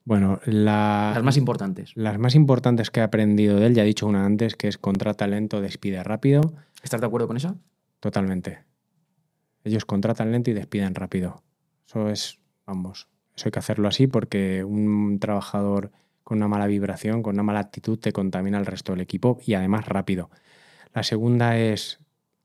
Bueno, 0.04 0.38
la- 0.44 1.12
Las 1.14 1.22
más 1.24 1.36
importantes. 1.36 1.92
las 1.94 2.18
más 2.18 2.34
importantes 2.34 2.90
que 2.90 3.00
he 3.00 3.02
aprendido 3.02 3.58
de 3.58 3.66
él, 3.66 3.74
ya 3.74 3.82
he 3.82 3.86
dicho 3.86 4.06
una 4.06 4.26
antes, 4.26 4.54
que 4.56 4.68
es 4.68 4.76
contrata 4.78 5.26
lento, 5.26 5.60
despide 5.62 6.02
rápido. 6.02 6.52
¿Estás 6.82 7.00
de 7.00 7.06
acuerdo 7.06 7.26
con 7.26 7.36
esa? 7.38 7.54
Totalmente. 8.00 8.64
Ellos 9.64 9.86
contratan 9.86 10.30
lento 10.30 10.50
y 10.50 10.54
despiden 10.54 10.94
rápido. 10.94 11.42
Eso 11.86 12.10
es, 12.10 12.38
vamos, 12.66 13.08
eso 13.34 13.46
hay 13.48 13.52
que 13.52 13.58
hacerlo 13.58 13.88
así 13.88 14.06
porque 14.06 14.62
un 14.62 15.18
trabajador 15.18 15.90
con 16.22 16.36
una 16.38 16.48
mala 16.48 16.66
vibración, 16.66 17.22
con 17.22 17.36
una 17.36 17.42
mala 17.42 17.60
actitud, 17.60 17.98
te 17.98 18.12
contamina 18.12 18.58
el 18.58 18.66
resto 18.66 18.92
del 18.92 19.00
equipo 19.00 19.38
y 19.46 19.54
además 19.54 19.86
rápido. 19.86 20.30
La 20.92 21.02
segunda 21.02 21.56
es 21.58 21.98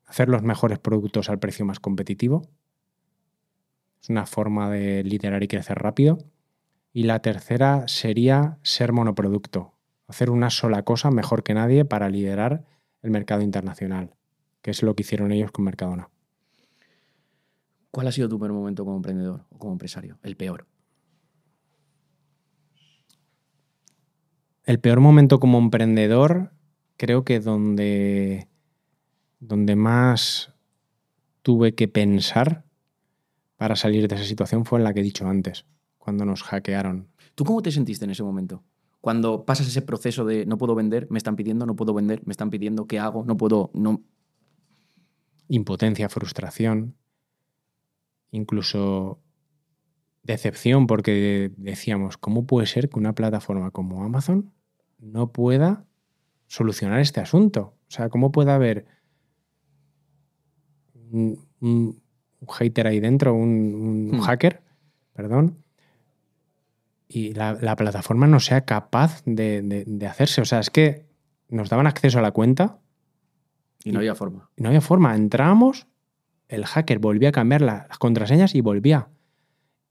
hacer 0.05 0.29
los 0.29 0.43
mejores 0.43 0.79
productos 0.79 1.29
al 1.29 1.39
precio 1.39 1.65
más 1.65 1.79
competitivo. 1.81 2.41
Es 4.01 4.09
una 4.09 4.25
forma 4.25 4.69
de 4.69 5.03
liderar 5.03 5.43
y 5.43 5.47
crecer 5.49 5.77
rápido. 5.77 6.17
Y 6.91 7.03
la 7.03 7.19
tercera 7.19 7.87
sería 7.87 8.57
ser 8.63 8.91
monoproducto. 8.91 9.73
Hacer 10.07 10.29
una 10.29 10.49
sola 10.49 10.83
cosa 10.83 11.11
mejor 11.11 11.43
que 11.43 11.53
nadie 11.53 11.85
para 11.85 12.09
liderar 12.09 12.65
el 13.01 13.11
mercado 13.11 13.41
internacional, 13.41 14.15
que 14.61 14.71
es 14.71 14.81
lo 14.81 14.95
que 14.95 15.03
hicieron 15.03 15.31
ellos 15.31 15.51
con 15.51 15.65
Mercadona. 15.65 16.09
¿Cuál 17.91 18.07
ha 18.07 18.11
sido 18.11 18.29
tu 18.29 18.39
peor 18.39 18.53
momento 18.53 18.85
como 18.85 18.97
emprendedor 18.97 19.45
o 19.49 19.57
como 19.57 19.73
empresario? 19.73 20.19
El 20.23 20.35
peor. 20.35 20.67
El 24.65 24.79
peor 24.79 24.99
momento 24.99 25.39
como 25.39 25.57
emprendedor, 25.57 26.51
creo 26.97 27.23
que 27.23 27.39
donde, 27.39 28.47
donde 29.39 29.75
más 29.75 30.53
tuve 31.41 31.73
que 31.73 31.87
pensar 31.87 32.65
para 33.57 33.75
salir 33.75 34.07
de 34.07 34.15
esa 34.15 34.25
situación 34.25 34.65
fue 34.65 34.77
en 34.79 34.83
la 34.83 34.93
que 34.93 34.99
he 34.99 35.03
dicho 35.03 35.27
antes, 35.27 35.65
cuando 36.09 36.25
nos 36.25 36.41
hackearon. 36.41 37.07
¿Tú 37.35 37.45
cómo 37.45 37.61
te 37.61 37.71
sentiste 37.71 38.03
en 38.03 38.09
ese 38.11 38.23
momento? 38.23 38.63
Cuando 38.99 39.45
pasas 39.45 39.67
ese 39.67 39.83
proceso 39.83 40.25
de 40.25 40.43
no 40.47 40.57
puedo 40.57 40.73
vender, 40.73 41.05
me 41.11 41.19
están 41.19 41.35
pidiendo, 41.35 41.67
no 41.67 41.75
puedo 41.75 41.93
vender, 41.93 42.21
me 42.25 42.31
están 42.31 42.49
pidiendo, 42.49 42.87
¿qué 42.87 42.97
hago? 42.97 43.23
No 43.25 43.37
puedo, 43.37 43.69
no. 43.75 44.01
Impotencia, 45.49 46.09
frustración, 46.09 46.95
incluso 48.31 49.19
decepción, 50.23 50.87
porque 50.87 51.51
decíamos, 51.57 52.17
¿cómo 52.17 52.47
puede 52.47 52.65
ser 52.65 52.89
que 52.89 52.97
una 52.97 53.13
plataforma 53.13 53.69
como 53.69 54.03
Amazon 54.03 54.51
no 54.97 55.31
pueda 55.31 55.85
solucionar 56.47 56.99
este 57.01 57.19
asunto? 57.19 57.75
O 57.87 57.91
sea, 57.91 58.09
¿cómo 58.09 58.31
puede 58.31 58.51
haber 58.51 58.85
un, 61.11 61.39
un- 61.61 62.01
un 62.41 62.47
hater 62.47 62.87
ahí 62.87 62.99
dentro, 62.99 63.33
un, 63.35 64.09
un 64.11 64.17
Hmm. 64.17 64.21
hacker, 64.21 64.61
perdón, 65.13 65.57
y 67.11 67.33
la, 67.33 67.53
la 67.59 67.75
plataforma 67.75 68.27
no 68.27 68.39
sea 68.39 68.61
capaz 68.65 69.21
de, 69.25 69.61
de- 69.63 69.83
de 69.85 70.07
hacerse? 70.07 70.41
O 70.41 70.45
sea, 70.45 70.59
es 70.59 70.69
que 70.69 71.07
nos 71.49 71.67
daban 71.69 71.87
acceso 71.87 72.19
a 72.19 72.21
la 72.21 72.31
cuenta 72.31 72.79
Y 73.83 73.91
no 73.91 73.97
había 73.99 74.13
forma. 74.15 74.49
y 74.55 74.61
no 74.61 74.69
había 74.69 74.81
forma. 74.81 75.15
Entrábamos, 75.15 75.87
el 76.47 76.65
hacker 76.65 76.99
volvía 76.99 77.29
a 77.29 77.31
cambiar 77.33 77.61
la- 77.61 77.85
las 77.89 77.97
contraseñas 77.97 78.53
y 78.55 78.61
volvía. 78.61 79.09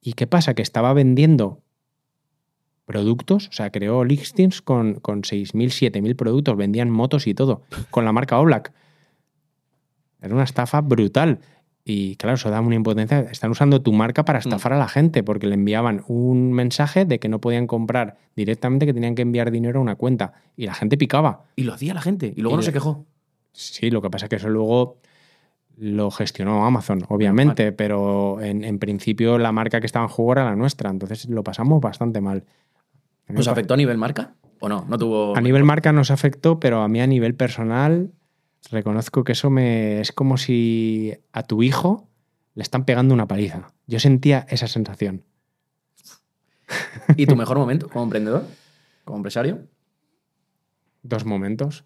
¿Y 0.00 0.12
qué 0.12 0.26
pasa? 0.28 0.54
Que 0.54 0.62
estaba 0.62 0.92
vendiendo 0.92 1.62
productos, 2.84 3.48
o 3.48 3.52
sea, 3.52 3.70
creó 3.70 4.04
listings 4.04 4.62
con, 4.62 4.94
con 5.00 5.22
6.000, 5.22 5.70
7.000 5.92 6.14
productos, 6.16 6.56
vendían 6.56 6.88
motos 6.88 7.26
y 7.26 7.34
todo, 7.34 7.62
con 7.90 8.04
la 8.04 8.12
marca 8.12 8.38
Oblak. 8.38 8.72
Era 10.20 10.34
una 10.34 10.44
estafa 10.44 10.80
brutal. 10.80 11.40
Y 11.90 12.16
claro, 12.16 12.34
eso 12.34 12.50
da 12.50 12.60
una 12.60 12.74
impotencia. 12.74 13.20
Están 13.20 13.50
usando 13.50 13.80
tu 13.80 13.94
marca 13.94 14.22
para 14.26 14.38
estafar 14.40 14.74
a 14.74 14.78
la 14.78 14.88
gente, 14.88 15.22
porque 15.22 15.46
le 15.46 15.54
enviaban 15.54 16.04
un 16.06 16.52
mensaje 16.52 17.06
de 17.06 17.18
que 17.18 17.30
no 17.30 17.40
podían 17.40 17.66
comprar 17.66 18.18
directamente, 18.36 18.84
que 18.84 18.92
tenían 18.92 19.14
que 19.14 19.22
enviar 19.22 19.50
dinero 19.50 19.78
a 19.78 19.82
una 19.82 19.94
cuenta. 19.94 20.34
Y 20.54 20.66
la 20.66 20.74
gente 20.74 20.98
picaba. 20.98 21.44
Y 21.56 21.62
lo 21.62 21.72
hacía 21.72 21.94
la 21.94 22.02
gente. 22.02 22.34
Y 22.36 22.42
luego 22.42 22.56
Y 22.56 22.56
no 22.56 22.60
le- 22.60 22.66
se 22.66 22.72
quejó. 22.74 23.06
Sí, 23.52 23.90
lo 23.90 24.02
que 24.02 24.10
pasa 24.10 24.26
es 24.26 24.28
que 24.28 24.36
eso 24.36 24.50
luego 24.50 24.98
lo 25.78 26.10
gestionó 26.10 26.66
Amazon, 26.66 27.04
obviamente, 27.08 27.72
pero 27.72 28.40
en, 28.42 28.64
en 28.64 28.78
principio 28.78 29.38
la 29.38 29.52
marca 29.52 29.80
que 29.80 29.86
estaba 29.86 30.04
en 30.04 30.10
juego 30.10 30.32
era 30.32 30.44
la 30.44 30.56
nuestra, 30.56 30.90
entonces 30.90 31.26
lo 31.30 31.42
pasamos 31.42 31.80
bastante 31.80 32.20
mal. 32.20 32.44
¿Nos 33.28 33.48
afectó 33.48 33.74
a 33.74 33.76
nivel 33.78 33.96
marca? 33.96 34.34
¿O 34.60 34.68
no? 34.68 34.84
No 34.88 34.98
tuvo. 34.98 35.36
A 35.36 35.40
nivel 35.40 35.64
marca 35.64 35.92
nos 35.92 36.10
afectó, 36.10 36.58
pero 36.60 36.82
a 36.82 36.88
mí 36.88 37.00
a 37.00 37.06
nivel 37.06 37.34
personal 37.34 38.10
reconozco 38.70 39.24
que 39.24 39.32
eso 39.32 39.50
me 39.50 40.00
es 40.00 40.12
como 40.12 40.36
si 40.36 41.14
a 41.32 41.42
tu 41.42 41.62
hijo 41.62 42.08
le 42.54 42.62
están 42.62 42.84
pegando 42.84 43.14
una 43.14 43.28
paliza. 43.28 43.72
Yo 43.86 44.00
sentía 44.00 44.46
esa 44.48 44.66
sensación. 44.66 45.24
¿Y 47.16 47.26
tu 47.26 47.36
mejor 47.36 47.58
momento 47.58 47.88
como 47.88 48.04
emprendedor? 48.04 48.44
¿Como 49.04 49.18
empresario? 49.18 49.66
Dos 51.02 51.24
momentos. 51.24 51.84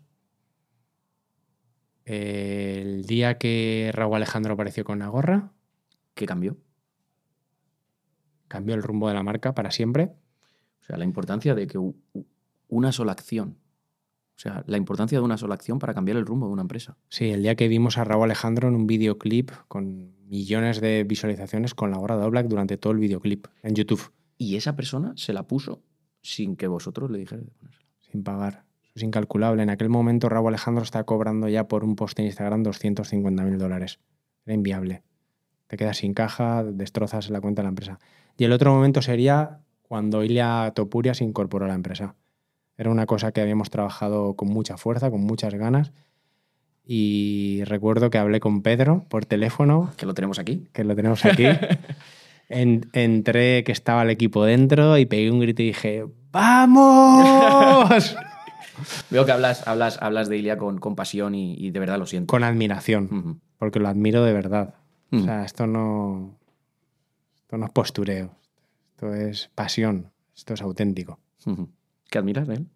El 2.05 3.05
día 3.05 3.39
que 3.39 3.91
Raúl 3.95 4.16
Alejandro 4.16 4.55
apareció 4.55 4.85
con 4.85 4.99
la 4.99 5.09
gorra, 5.09 5.53
¿Qué 6.14 6.27
cambió? 6.27 6.57
cambió 8.49 8.75
el 8.75 8.83
rumbo 8.83 9.09
de 9.09 9.14
la 9.14 9.23
marca 9.23 9.55
para 9.55 9.70
siempre. 9.70 10.12
O 10.83 10.85
sea, 10.85 10.99
la 10.99 11.05
importancia 11.05 11.55
de 11.55 11.66
que 11.66 11.79
una 12.68 12.93
sola 12.93 13.12
acción. 13.12 13.57
O 14.37 14.41
sea, 14.43 14.64
la 14.66 14.76
importancia 14.76 15.18
de 15.18 15.24
una 15.24 15.37
sola 15.37 15.55
acción 15.55 15.78
para 15.78 15.95
cambiar 15.95 16.16
el 16.16 16.26
rumbo 16.26 16.47
de 16.47 16.53
una 16.53 16.62
empresa. 16.62 16.97
Sí, 17.09 17.30
el 17.30 17.43
día 17.43 17.55
que 17.55 17.68
vimos 17.68 17.99
a 17.99 18.05
Raúl 18.05 18.24
Alejandro 18.24 18.68
en 18.68 18.74
un 18.74 18.87
videoclip 18.87 19.51
con 19.68 20.12
millones 20.26 20.80
de 20.80 21.05
visualizaciones 21.05 21.74
con 21.74 21.91
la 21.91 21.99
gorra 21.99 22.16
de 22.16 22.24
All 22.24 22.30
Black 22.30 22.47
durante 22.49 22.78
todo 22.78 22.93
el 22.93 22.99
videoclip 22.99 23.47
en 23.62 23.74
YouTube, 23.74 24.12
Y 24.39 24.57
esa 24.57 24.74
persona 24.74 25.12
se 25.16 25.33
la 25.33 25.47
puso 25.47 25.83
sin 26.22 26.57
que 26.57 26.66
vosotros 26.66 27.11
le 27.11 27.18
dijerais 27.18 27.45
de 27.45 27.53
ponérsela. 27.53 27.87
sin 28.01 28.22
pagar. 28.24 28.64
Eso 28.83 28.93
es 28.97 29.03
incalculable. 29.05 29.62
En 29.62 29.70
aquel 29.70 29.89
momento 29.89 30.28
Raúl 30.28 30.49
Alejandro 30.49 30.83
está 30.83 31.05
cobrando 31.05 31.49
ya 31.49 31.68
por 31.68 31.85
un 31.85 31.95
post 31.97 32.18
en 32.18 32.26
Instagram 32.26 32.62
250 32.62 33.43
mil 33.45 33.59
dólares. 33.59 34.01
Era 34.45 34.55
inviable. 34.55 35.03
Te 35.66 35.76
quedas 35.76 35.99
sin 35.99 36.14
caja, 36.14 36.64
destrozas 36.64 37.30
la 37.30 37.41
cuenta 37.41 37.62
de 37.62 37.64
la 37.64 37.70
empresa. 37.70 37.99
Y 38.37 38.45
el 38.45 38.53
otro 38.53 38.72
momento 38.74 39.01
sería 39.03 39.61
cuando 39.83 40.24
Ilia 40.24 40.72
Topuria 40.74 41.14
se 41.14 41.24
incorporó 41.24 41.66
a 41.66 41.68
la 41.68 41.74
empresa. 41.74 42.14
Era 42.83 42.91
una 42.91 43.07
cosa 43.07 43.30
que 43.30 43.41
habíamos 43.41 43.70
trabajado 43.70 44.35
con 44.35 44.49
mucha 44.49 44.76
fuerza, 44.76 45.09
con 45.09 45.20
muchas 45.22 45.55
ganas. 45.55 45.93
Y 46.85 47.62
recuerdo 47.66 48.11
que 48.11 48.18
hablé 48.18 48.41
con 48.41 48.62
Pedro 48.62 49.05
por 49.09 49.24
teléfono 49.24 49.93
Que 49.97 50.05
lo 50.05 50.14
tenemos 50.14 50.41
aquí. 50.41 50.66
que 50.72 50.83
lo 50.83 50.97
tenemos 50.97 51.24
aquí. 51.24 51.45
En- 52.49 52.91
entré 52.93 53.62
que 53.62 53.70
estaba 53.70 54.03
el 54.03 54.11
equipo 54.11 54.45
dentro 54.45 54.99
y 54.99 55.07
pegué 55.07 55.30
un 55.30 55.39
grito 55.39 55.62
y 55.62 55.66
dije, 55.66 56.05
¡Vamos! 56.33 58.16
Veo 59.11 59.24
que 59.24 59.30
hablas, 59.33 59.66
hablas, 59.68 60.03
hablas 60.03 60.28
de 60.28 60.39
Ilia 60.39 60.59
con, 60.59 60.78
con 60.78 60.97
pasión 60.97 61.37
y, 61.37 61.55
y 61.55 61.70
de 61.70 61.78
verdad 61.80 61.99
lo 62.01 62.05
siento. 62.07 62.30
Con 62.33 62.43
admiración, 62.43 63.05
Ujú. 63.11 63.39
porque 63.59 63.78
lo 63.78 63.89
admiro 63.89 64.24
de 64.24 64.33
verdad. 64.33 64.74
O 65.12 65.16
Mm. 65.16 65.24
sea, 65.24 65.45
esto 65.45 65.66
no, 65.68 66.37
esto 67.37 67.57
no 67.59 67.66
es 67.66 67.72
postureo, 67.72 68.35
esto 68.91 69.14
es 69.14 69.51
pasión, 69.55 70.11
esto 70.37 70.53
es 70.55 70.61
auténtico. 70.62 71.20
Ujú. 71.47 71.68
¿Qué 72.13 72.19
admiras 72.19 72.47
de 72.47 72.57
él? 72.57 72.69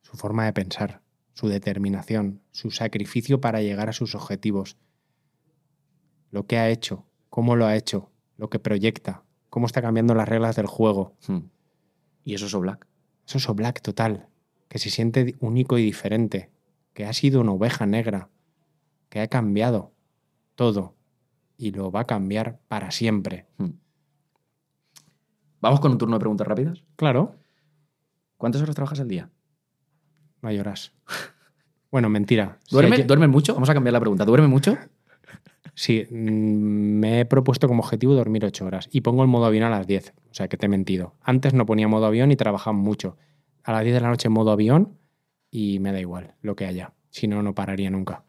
Su 0.00 0.16
forma 0.16 0.46
de 0.46 0.54
pensar, 0.54 1.02
su 1.34 1.48
determinación, 1.48 2.40
su 2.50 2.70
sacrificio 2.70 3.42
para 3.42 3.60
llegar 3.60 3.90
a 3.90 3.92
sus 3.92 4.14
objetivos, 4.14 4.78
lo 6.30 6.46
que 6.46 6.56
ha 6.56 6.70
hecho, 6.70 7.04
cómo 7.28 7.56
lo 7.56 7.66
ha 7.66 7.76
hecho, 7.76 8.10
lo 8.38 8.48
que 8.48 8.58
proyecta, 8.58 9.22
cómo 9.50 9.66
está 9.66 9.82
cambiando 9.82 10.14
las 10.14 10.26
reglas 10.26 10.56
del 10.56 10.66
juego. 10.66 11.14
Mm. 11.28 11.40
Y 12.24 12.32
eso 12.32 12.46
es 12.46 12.54
Black. 12.54 12.86
Eso 13.26 13.36
es 13.36 13.46
Black 13.54 13.82
total, 13.82 14.30
que 14.68 14.78
se 14.78 14.88
siente 14.88 15.36
único 15.40 15.76
y 15.76 15.82
diferente, 15.82 16.50
que 16.94 17.04
ha 17.04 17.12
sido 17.12 17.42
una 17.42 17.52
oveja 17.52 17.84
negra, 17.84 18.30
que 19.10 19.20
ha 19.20 19.28
cambiado 19.28 19.92
todo 20.54 20.96
y 21.58 21.72
lo 21.72 21.90
va 21.90 22.00
a 22.00 22.06
cambiar 22.06 22.60
para 22.66 22.92
siempre. 22.92 23.46
Vamos 25.60 25.80
con 25.80 25.92
un 25.92 25.98
turno 25.98 26.16
de 26.16 26.20
preguntas 26.20 26.46
rápidas. 26.46 26.82
Claro, 26.96 27.39
¿Cuántas 28.40 28.62
horas 28.62 28.74
trabajas 28.74 28.98
al 29.00 29.08
día? 29.08 29.28
no 30.42 30.50
lloras. 30.50 30.92
Bueno, 31.92 32.08
mentira. 32.08 32.56
¿Duerme, 32.70 32.94
que- 32.96 33.02
¿Duermes 33.04 33.28
mucho? 33.30 33.52
Vamos 33.52 33.68
a 33.68 33.74
cambiar 33.74 33.92
la 33.92 33.98
pregunta. 33.98 34.24
¿Duerme 34.24 34.46
mucho? 34.46 34.78
Sí, 35.74 36.06
mm, 36.08 36.14
me 36.14 37.20
he 37.20 37.24
propuesto 37.24 37.66
como 37.66 37.82
objetivo 37.82 38.14
dormir 38.14 38.44
8 38.44 38.64
horas 38.64 38.88
y 38.92 39.00
pongo 39.00 39.22
el 39.22 39.28
modo 39.28 39.46
avión 39.46 39.64
a 39.64 39.70
las 39.70 39.88
10. 39.88 40.14
O 40.30 40.34
sea 40.34 40.46
que 40.46 40.56
te 40.56 40.66
he 40.66 40.68
mentido. 40.68 41.16
Antes 41.20 41.52
no 41.52 41.66
ponía 41.66 41.88
modo 41.88 42.06
avión 42.06 42.30
y 42.30 42.36
trabajaba 42.36 42.76
mucho. 42.76 43.16
A 43.64 43.72
las 43.72 43.82
10 43.82 43.94
de 43.94 44.00
la 44.02 44.08
noche 44.08 44.28
modo 44.28 44.52
avión 44.52 44.96
y 45.50 45.80
me 45.80 45.90
da 45.90 45.98
igual 46.00 46.36
lo 46.42 46.54
que 46.54 46.64
haya. 46.66 46.94
Si 47.10 47.26
no, 47.26 47.42
no 47.42 47.56
pararía 47.56 47.90
nunca. 47.90 48.22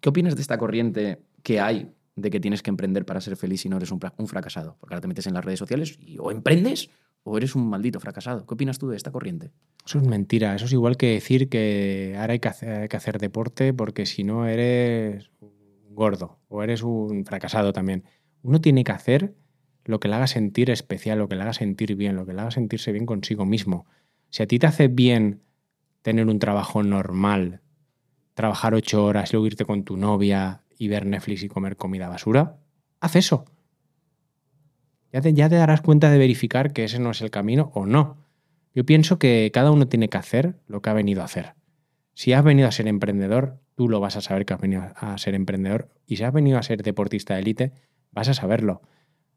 ¿Qué 0.00 0.08
opinas 0.08 0.34
de 0.34 0.42
esta 0.42 0.58
corriente 0.58 1.22
que 1.44 1.60
hay 1.60 1.92
de 2.16 2.30
que 2.30 2.40
tienes 2.40 2.62
que 2.64 2.70
emprender 2.70 3.06
para 3.06 3.20
ser 3.20 3.36
feliz 3.36 3.60
si 3.60 3.68
no 3.68 3.76
eres 3.76 3.92
un 3.92 4.26
fracasado? 4.26 4.76
Porque 4.80 4.94
ahora 4.94 5.02
te 5.02 5.08
metes 5.08 5.28
en 5.28 5.34
las 5.34 5.44
redes 5.44 5.60
sociales 5.60 5.96
y 6.02 6.18
o 6.18 6.32
emprendes 6.32 6.90
o 7.28 7.36
eres 7.36 7.54
un 7.54 7.68
maldito 7.68 8.00
fracasado. 8.00 8.46
¿Qué 8.46 8.54
opinas 8.54 8.78
tú 8.78 8.88
de 8.88 8.96
esta 8.96 9.12
corriente? 9.12 9.50
Eso 9.86 9.98
es 9.98 10.06
mentira. 10.06 10.54
Eso 10.54 10.66
es 10.66 10.72
igual 10.72 10.96
que 10.96 11.12
decir 11.12 11.48
que 11.48 12.16
ahora 12.18 12.32
hay 12.32 12.38
que 12.40 12.48
hacer, 12.48 12.88
que 12.88 12.96
hacer 12.96 13.18
deporte 13.18 13.72
porque 13.72 14.06
si 14.06 14.24
no 14.24 14.46
eres 14.46 15.30
un 15.40 15.94
gordo 15.94 16.38
o 16.48 16.62
eres 16.62 16.82
un 16.82 17.24
fracasado 17.24 17.72
también. 17.72 18.04
Uno 18.42 18.60
tiene 18.60 18.84
que 18.84 18.92
hacer 18.92 19.34
lo 19.84 20.00
que 20.00 20.08
le 20.08 20.14
haga 20.14 20.26
sentir 20.26 20.70
especial, 20.70 21.18
lo 21.18 21.28
que 21.28 21.36
le 21.36 21.42
haga 21.42 21.52
sentir 21.52 21.94
bien, 21.96 22.16
lo 22.16 22.26
que 22.26 22.34
le 22.34 22.40
haga 22.40 22.50
sentirse 22.50 22.92
bien 22.92 23.06
consigo 23.06 23.46
mismo. 23.46 23.86
Si 24.30 24.42
a 24.42 24.46
ti 24.46 24.58
te 24.58 24.66
hace 24.66 24.88
bien 24.88 25.40
tener 26.02 26.26
un 26.26 26.38
trabajo 26.38 26.82
normal, 26.82 27.62
trabajar 28.34 28.74
ocho 28.74 29.04
horas, 29.04 29.32
luego 29.32 29.46
irte 29.46 29.64
con 29.64 29.84
tu 29.84 29.96
novia 29.96 30.62
y 30.78 30.88
ver 30.88 31.06
Netflix 31.06 31.42
y 31.42 31.48
comer 31.48 31.76
comida 31.76 32.08
basura, 32.08 32.58
haz 33.00 33.16
eso. 33.16 33.44
Ya 35.12 35.20
te, 35.20 35.32
ya 35.32 35.48
te 35.48 35.56
darás 35.56 35.80
cuenta 35.80 36.10
de 36.10 36.18
verificar 36.18 36.72
que 36.72 36.84
ese 36.84 36.98
no 36.98 37.10
es 37.10 37.20
el 37.22 37.30
camino 37.30 37.70
o 37.74 37.86
no. 37.86 38.18
Yo 38.74 38.84
pienso 38.84 39.18
que 39.18 39.50
cada 39.52 39.70
uno 39.70 39.88
tiene 39.88 40.08
que 40.08 40.18
hacer 40.18 40.56
lo 40.66 40.82
que 40.82 40.90
ha 40.90 40.94
venido 40.94 41.22
a 41.22 41.24
hacer. 41.24 41.54
Si 42.14 42.32
has 42.32 42.44
venido 42.44 42.68
a 42.68 42.72
ser 42.72 42.88
emprendedor, 42.88 43.58
tú 43.74 43.88
lo 43.88 44.00
vas 44.00 44.16
a 44.16 44.20
saber 44.20 44.44
que 44.44 44.54
has 44.54 44.60
venido 44.60 44.82
a 44.94 45.16
ser 45.18 45.34
emprendedor. 45.34 45.88
Y 46.06 46.16
si 46.16 46.24
has 46.24 46.32
venido 46.32 46.58
a 46.58 46.62
ser 46.62 46.82
deportista 46.82 47.34
de 47.34 47.40
élite, 47.40 47.72
vas 48.12 48.28
a 48.28 48.34
saberlo. 48.34 48.82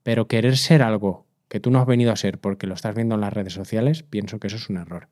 Pero 0.03 0.27
querer 0.27 0.57
ser 0.57 0.81
algo 0.81 1.27
que 1.47 1.59
tú 1.59 1.69
no 1.69 1.79
has 1.79 1.85
venido 1.85 2.11
a 2.11 2.15
ser 2.15 2.39
porque 2.39 2.65
lo 2.65 2.73
estás 2.73 2.95
viendo 2.95 3.15
en 3.15 3.21
las 3.21 3.33
redes 3.33 3.53
sociales, 3.53 4.03
pienso 4.03 4.39
que 4.39 4.47
eso 4.47 4.55
es 4.55 4.69
un 4.69 4.77
error. 4.77 5.09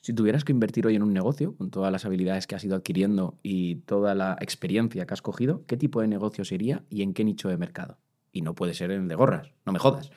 Si 0.00 0.14
tuvieras 0.14 0.44
que 0.44 0.52
invertir 0.52 0.86
hoy 0.86 0.96
en 0.96 1.02
un 1.02 1.12
negocio, 1.12 1.54
con 1.56 1.70
todas 1.70 1.92
las 1.92 2.06
habilidades 2.06 2.46
que 2.46 2.54
has 2.54 2.64
ido 2.64 2.74
adquiriendo 2.74 3.38
y 3.42 3.76
toda 3.76 4.14
la 4.14 4.36
experiencia 4.40 5.06
que 5.06 5.12
has 5.12 5.20
cogido, 5.20 5.64
¿qué 5.66 5.76
tipo 5.76 6.00
de 6.00 6.08
negocio 6.08 6.44
sería 6.44 6.84
y 6.88 7.02
en 7.02 7.12
qué 7.12 7.22
nicho 7.22 7.48
de 7.50 7.58
mercado? 7.58 7.98
Y 8.32 8.42
no 8.42 8.54
puede 8.54 8.74
ser 8.74 8.90
el 8.90 9.08
de 9.08 9.14
gorras, 9.14 9.50
no 9.66 9.72
me 9.72 9.78
jodas. 9.78 10.10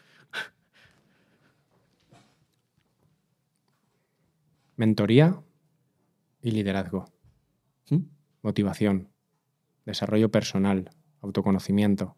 Mentoría 4.76 5.42
y 6.42 6.52
liderazgo. 6.52 7.06
¿Mm? 7.90 7.98
Motivación. 8.42 9.10
Desarrollo 9.86 10.30
personal. 10.32 10.90
Autoconocimiento. 11.22 12.18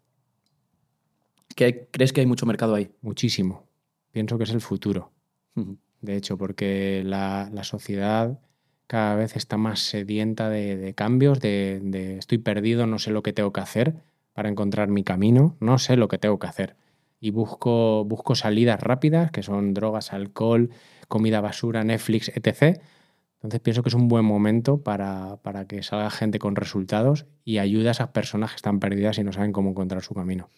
¿Qué- 1.56 1.88
¿Crees 1.92 2.12
que 2.14 2.22
hay 2.22 2.28
mucho 2.28 2.46
mercado 2.46 2.76
ahí? 2.76 2.92
Muchísimo. 3.02 3.68
Pienso 4.12 4.38
que 4.38 4.46
es 4.46 4.52
el 4.52 4.62
futuro. 4.62 5.12
De 6.02 6.16
hecho, 6.16 6.38
porque 6.38 7.02
la, 7.06 7.50
la 7.54 7.64
sociedad 7.64 8.40
cada 8.88 9.16
vez 9.16 9.36
está 9.36 9.58
más 9.58 9.80
sedienta 9.80 10.50
de, 10.50 10.76
de 10.78 10.94
cambios, 10.94 11.40
de, 11.40 11.80
de 11.82 12.18
estoy 12.18 12.38
perdido, 12.40 12.86
no 12.88 13.00
sé 13.00 13.12
lo 13.12 13.24
que 13.24 13.34
tengo 13.34 13.52
que 13.54 13.62
hacer 13.62 14.04
para 14.36 14.50
encontrar 14.50 14.90
mi 14.90 15.06
camino, 15.06 15.56
no 15.62 15.80
sé 15.80 15.96
lo 15.96 16.10
que 16.10 16.18
tengo 16.18 16.38
que 16.40 16.48
hacer. 16.48 16.76
Y 17.22 17.32
busco, 17.32 18.04
busco 18.04 18.36
salidas 18.36 18.82
rápidas, 18.82 19.32
que 19.32 19.42
son 19.42 19.74
drogas, 19.74 20.12
alcohol, 20.12 20.72
comida 21.08 21.40
basura, 21.40 21.86
Netflix, 21.86 22.28
etc. 22.36 22.82
Entonces 23.36 23.62
pienso 23.62 23.82
que 23.82 23.88
es 23.88 23.96
un 23.96 24.10
buen 24.10 24.26
momento 24.26 24.84
para, 24.84 25.38
para 25.38 25.68
que 25.68 25.82
salga 25.84 26.10
gente 26.10 26.38
con 26.38 26.58
resultados 26.58 27.26
y 27.46 27.60
ayude 27.60 27.88
a 27.88 27.92
esas 27.92 28.10
personas 28.10 28.50
que 28.52 28.58
están 28.58 28.82
perdidas 28.82 29.18
y 29.18 29.24
no 29.24 29.32
saben 29.32 29.54
cómo 29.54 29.70
encontrar 29.70 30.04
su 30.04 30.14
camino. 30.14 30.50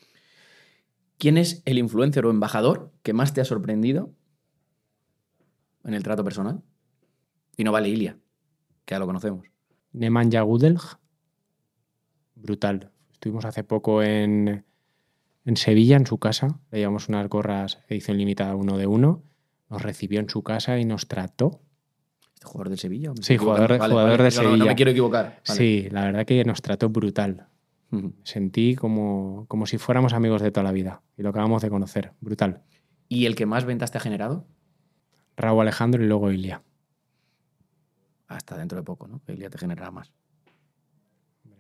¿Quién 1.19 1.37
es 1.37 1.61
el 1.65 1.77
influencer 1.77 2.25
o 2.25 2.31
embajador 2.31 2.91
que 3.03 3.13
más 3.13 3.35
te 3.35 3.41
ha 3.41 3.45
sorprendido 3.45 4.11
en 5.83 5.93
el 5.93 6.01
trato 6.01 6.23
personal? 6.23 6.63
Y 7.55 7.63
no 7.63 7.71
vale 7.71 7.89
Ilia, 7.89 8.17
que 8.85 8.95
ya 8.95 8.99
lo 8.99 9.05
conocemos. 9.05 9.45
Nemanja 9.93 10.41
Gudelj, 10.41 10.95
brutal. 12.33 12.91
Estuvimos 13.17 13.45
hace 13.45 13.63
poco 13.63 14.03
en, 14.03 14.63
en 15.43 15.57
Sevilla, 15.57 15.95
en 15.97 16.05
su 16.05 16.19
casa. 16.19 16.59
Le 16.71 16.77
llevamos 16.77 17.09
unas 17.09 17.27
gorras 17.27 17.79
edición 17.89 18.17
limitada 18.17 18.55
uno 18.55 18.77
de 18.77 18.85
uno. 18.85 19.23
Nos 19.69 19.81
recibió 19.81 20.19
en 20.19 20.29
su 20.29 20.43
casa 20.43 20.77
y 20.77 20.85
nos 20.85 21.07
trató. 21.07 21.59
¿Este 22.35 22.45
jugador 22.45 22.69
del 22.69 22.77
Sevilla? 22.77 23.11
Sí, 23.21 23.37
jugador- 23.37 23.79
jugador 23.79 24.21
de 24.21 24.29
No, 24.29 24.43
no, 24.43 24.43
No, 24.43 24.49
Sevilla. 24.51 24.65
me 24.65 24.75
quiero 24.75 24.91
equivocar. 24.91 25.41
Vale. 25.47 25.57
Sí, 25.57 25.87
la 25.89 26.05
verdad 26.05 26.25
que 26.27 26.43
nos 26.45 26.61
trató 26.61 26.89
brutal. 26.89 27.47
Sentí 28.23 28.75
como, 28.75 29.45
como 29.47 29.65
si 29.65 29.77
fuéramos 29.79 30.13
amigos 30.13 30.41
de 30.41 30.51
toda 30.51 30.63
la 30.65 30.71
vida. 30.71 31.01
Y 31.17 31.23
lo 31.23 31.29
acabamos 31.29 31.61
de 31.63 31.69
conocer. 31.69 32.11
Brutal. 32.21 32.61
¿Y 33.09 33.25
el 33.25 33.35
que 33.35 33.45
más 33.47 33.65
ventas 33.65 33.91
te 33.91 33.97
ha 33.97 34.01
generado? 34.01 34.45
Raúl 35.37 35.61
Alejandro 35.61 36.03
y 36.03 36.07
luego 36.07 36.31
Ilia. 36.31 36.61
Hasta 38.27 38.57
dentro 38.57 38.77
de 38.77 38.83
poco, 38.83 39.07
¿no? 39.07 39.21
Ilia 39.27 39.49
te 39.49 39.57
generará 39.57 39.89
más. 39.89 40.11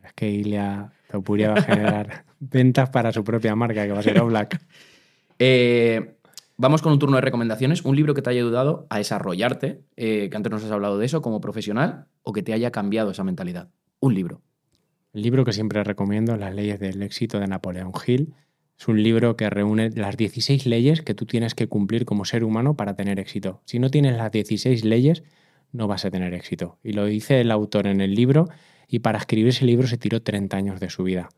Es 0.07 0.13
que 0.13 0.29
Ilia 0.29 0.91
Topuria 1.11 1.51
va 1.51 1.59
a 1.59 1.61
generar 1.61 2.25
ventas 2.39 2.89
para 2.89 3.11
su 3.11 3.23
propia 3.23 3.55
marca, 3.55 3.85
que 3.85 3.91
va 3.91 3.99
a 3.99 4.03
ser 4.03 4.19
Oblak. 4.19 4.59
Eh, 5.39 6.15
vamos 6.57 6.81
con 6.81 6.91
un 6.91 6.97
turno 6.97 7.17
de 7.17 7.21
recomendaciones. 7.21 7.85
Un 7.85 7.95
libro 7.95 8.15
que 8.15 8.23
te 8.23 8.31
haya 8.31 8.41
ayudado 8.41 8.87
a 8.89 8.97
desarrollarte, 8.97 9.83
eh, 9.95 10.29
que 10.31 10.35
antes 10.35 10.51
nos 10.51 10.63
has 10.63 10.71
hablado 10.71 10.97
de 10.97 11.05
eso, 11.05 11.21
como 11.21 11.41
profesional, 11.41 12.07
o 12.23 12.33
que 12.33 12.41
te 12.41 12.53
haya 12.53 12.71
cambiado 12.71 13.11
esa 13.11 13.23
mentalidad. 13.23 13.69
Un 13.99 14.15
libro. 14.15 14.41
El 15.13 15.21
libro 15.21 15.45
que 15.45 15.53
siempre 15.53 15.83
recomiendo, 15.83 16.35
Las 16.37 16.55
leyes 16.55 16.79
del 16.79 17.03
éxito 17.03 17.39
de 17.39 17.45
Napoleón 17.45 17.91
Hill, 18.07 18.33
es 18.79 18.87
un 18.87 19.01
libro 19.01 19.37
que 19.37 19.49
reúne 19.49 19.89
las 19.91 20.17
16 20.17 20.65
leyes 20.65 21.03
que 21.03 21.13
tú 21.13 21.27
tienes 21.27 21.55
que 21.55 21.67
cumplir 21.67 22.05
como 22.05 22.25
ser 22.25 22.43
humano 22.43 22.75
para 22.75 22.95
tener 22.95 23.19
éxito. 23.19 23.61
Si 23.65 23.77
no 23.77 23.91
tienes 23.91 24.17
las 24.17 24.31
16 24.31 24.85
leyes, 24.85 25.23
no 25.71 25.87
vas 25.87 26.05
a 26.05 26.11
tener 26.11 26.33
éxito. 26.33 26.77
Y 26.83 26.93
lo 26.93 27.05
dice 27.05 27.41
el 27.41 27.51
autor 27.51 27.87
en 27.87 28.01
el 28.01 28.13
libro, 28.13 28.49
y 28.87 28.99
para 28.99 29.17
escribir 29.17 29.49
ese 29.49 29.65
libro 29.65 29.87
se 29.87 29.97
tiró 29.97 30.21
30 30.21 30.55
años 30.55 30.79
de 30.79 30.89
su 30.89 31.03
vida, 31.03 31.29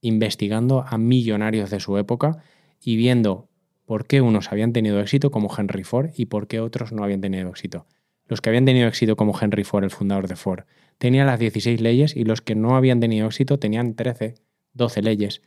investigando 0.00 0.84
a 0.86 0.98
millonarios 0.98 1.70
de 1.70 1.80
su 1.80 1.96
época 1.98 2.42
y 2.80 2.96
viendo 2.96 3.48
por 3.84 4.06
qué 4.06 4.20
unos 4.20 4.52
habían 4.52 4.72
tenido 4.72 5.00
éxito 5.00 5.30
como 5.30 5.50
Henry 5.56 5.84
Ford 5.84 6.10
y 6.16 6.26
por 6.26 6.46
qué 6.46 6.60
otros 6.60 6.92
no 6.92 7.04
habían 7.04 7.20
tenido 7.20 7.48
éxito. 7.48 7.86
Los 8.26 8.40
que 8.40 8.48
habían 8.50 8.64
tenido 8.64 8.86
éxito 8.86 9.16
como 9.16 9.36
Henry 9.38 9.64
Ford, 9.64 9.84
el 9.84 9.90
fundador 9.90 10.28
de 10.28 10.36
Ford, 10.36 10.64
tenían 10.98 11.26
las 11.26 11.40
16 11.40 11.80
leyes 11.80 12.14
y 12.14 12.24
los 12.24 12.40
que 12.40 12.54
no 12.54 12.76
habían 12.76 13.00
tenido 13.00 13.26
éxito 13.26 13.58
tenían 13.58 13.94
13, 13.94 14.34
12 14.74 15.02
leyes. 15.02 15.42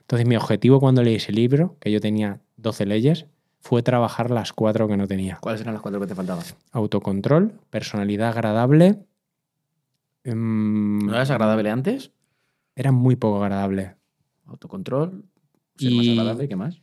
Entonces 0.00 0.26
mi 0.26 0.36
objetivo 0.36 0.80
cuando 0.80 1.02
leí 1.02 1.16
ese 1.16 1.32
libro, 1.32 1.76
que 1.80 1.92
yo 1.92 2.00
tenía 2.00 2.40
12 2.56 2.86
leyes, 2.86 3.26
fue 3.60 3.82
trabajar 3.82 4.30
las 4.30 4.52
cuatro 4.52 4.88
que 4.88 4.96
no 4.96 5.06
tenía. 5.06 5.38
¿Cuáles 5.40 5.60
eran 5.60 5.74
las 5.74 5.82
cuatro 5.82 6.00
que 6.00 6.06
te 6.06 6.14
faltaban? 6.14 6.44
Autocontrol, 6.72 7.52
personalidad 7.70 8.30
agradable. 8.30 8.96
Em, 10.24 10.98
¿No 10.98 11.14
eras 11.14 11.30
agradable 11.30 11.70
antes? 11.70 12.12
Era 12.74 12.92
muy 12.92 13.16
poco 13.16 13.42
agradable. 13.42 13.96
Autocontrol. 14.46 15.24
Ser 15.76 15.90
Y- 15.92 15.96
más 15.96 16.08
agradable, 16.08 16.48
¿qué 16.48 16.56
más? 16.56 16.82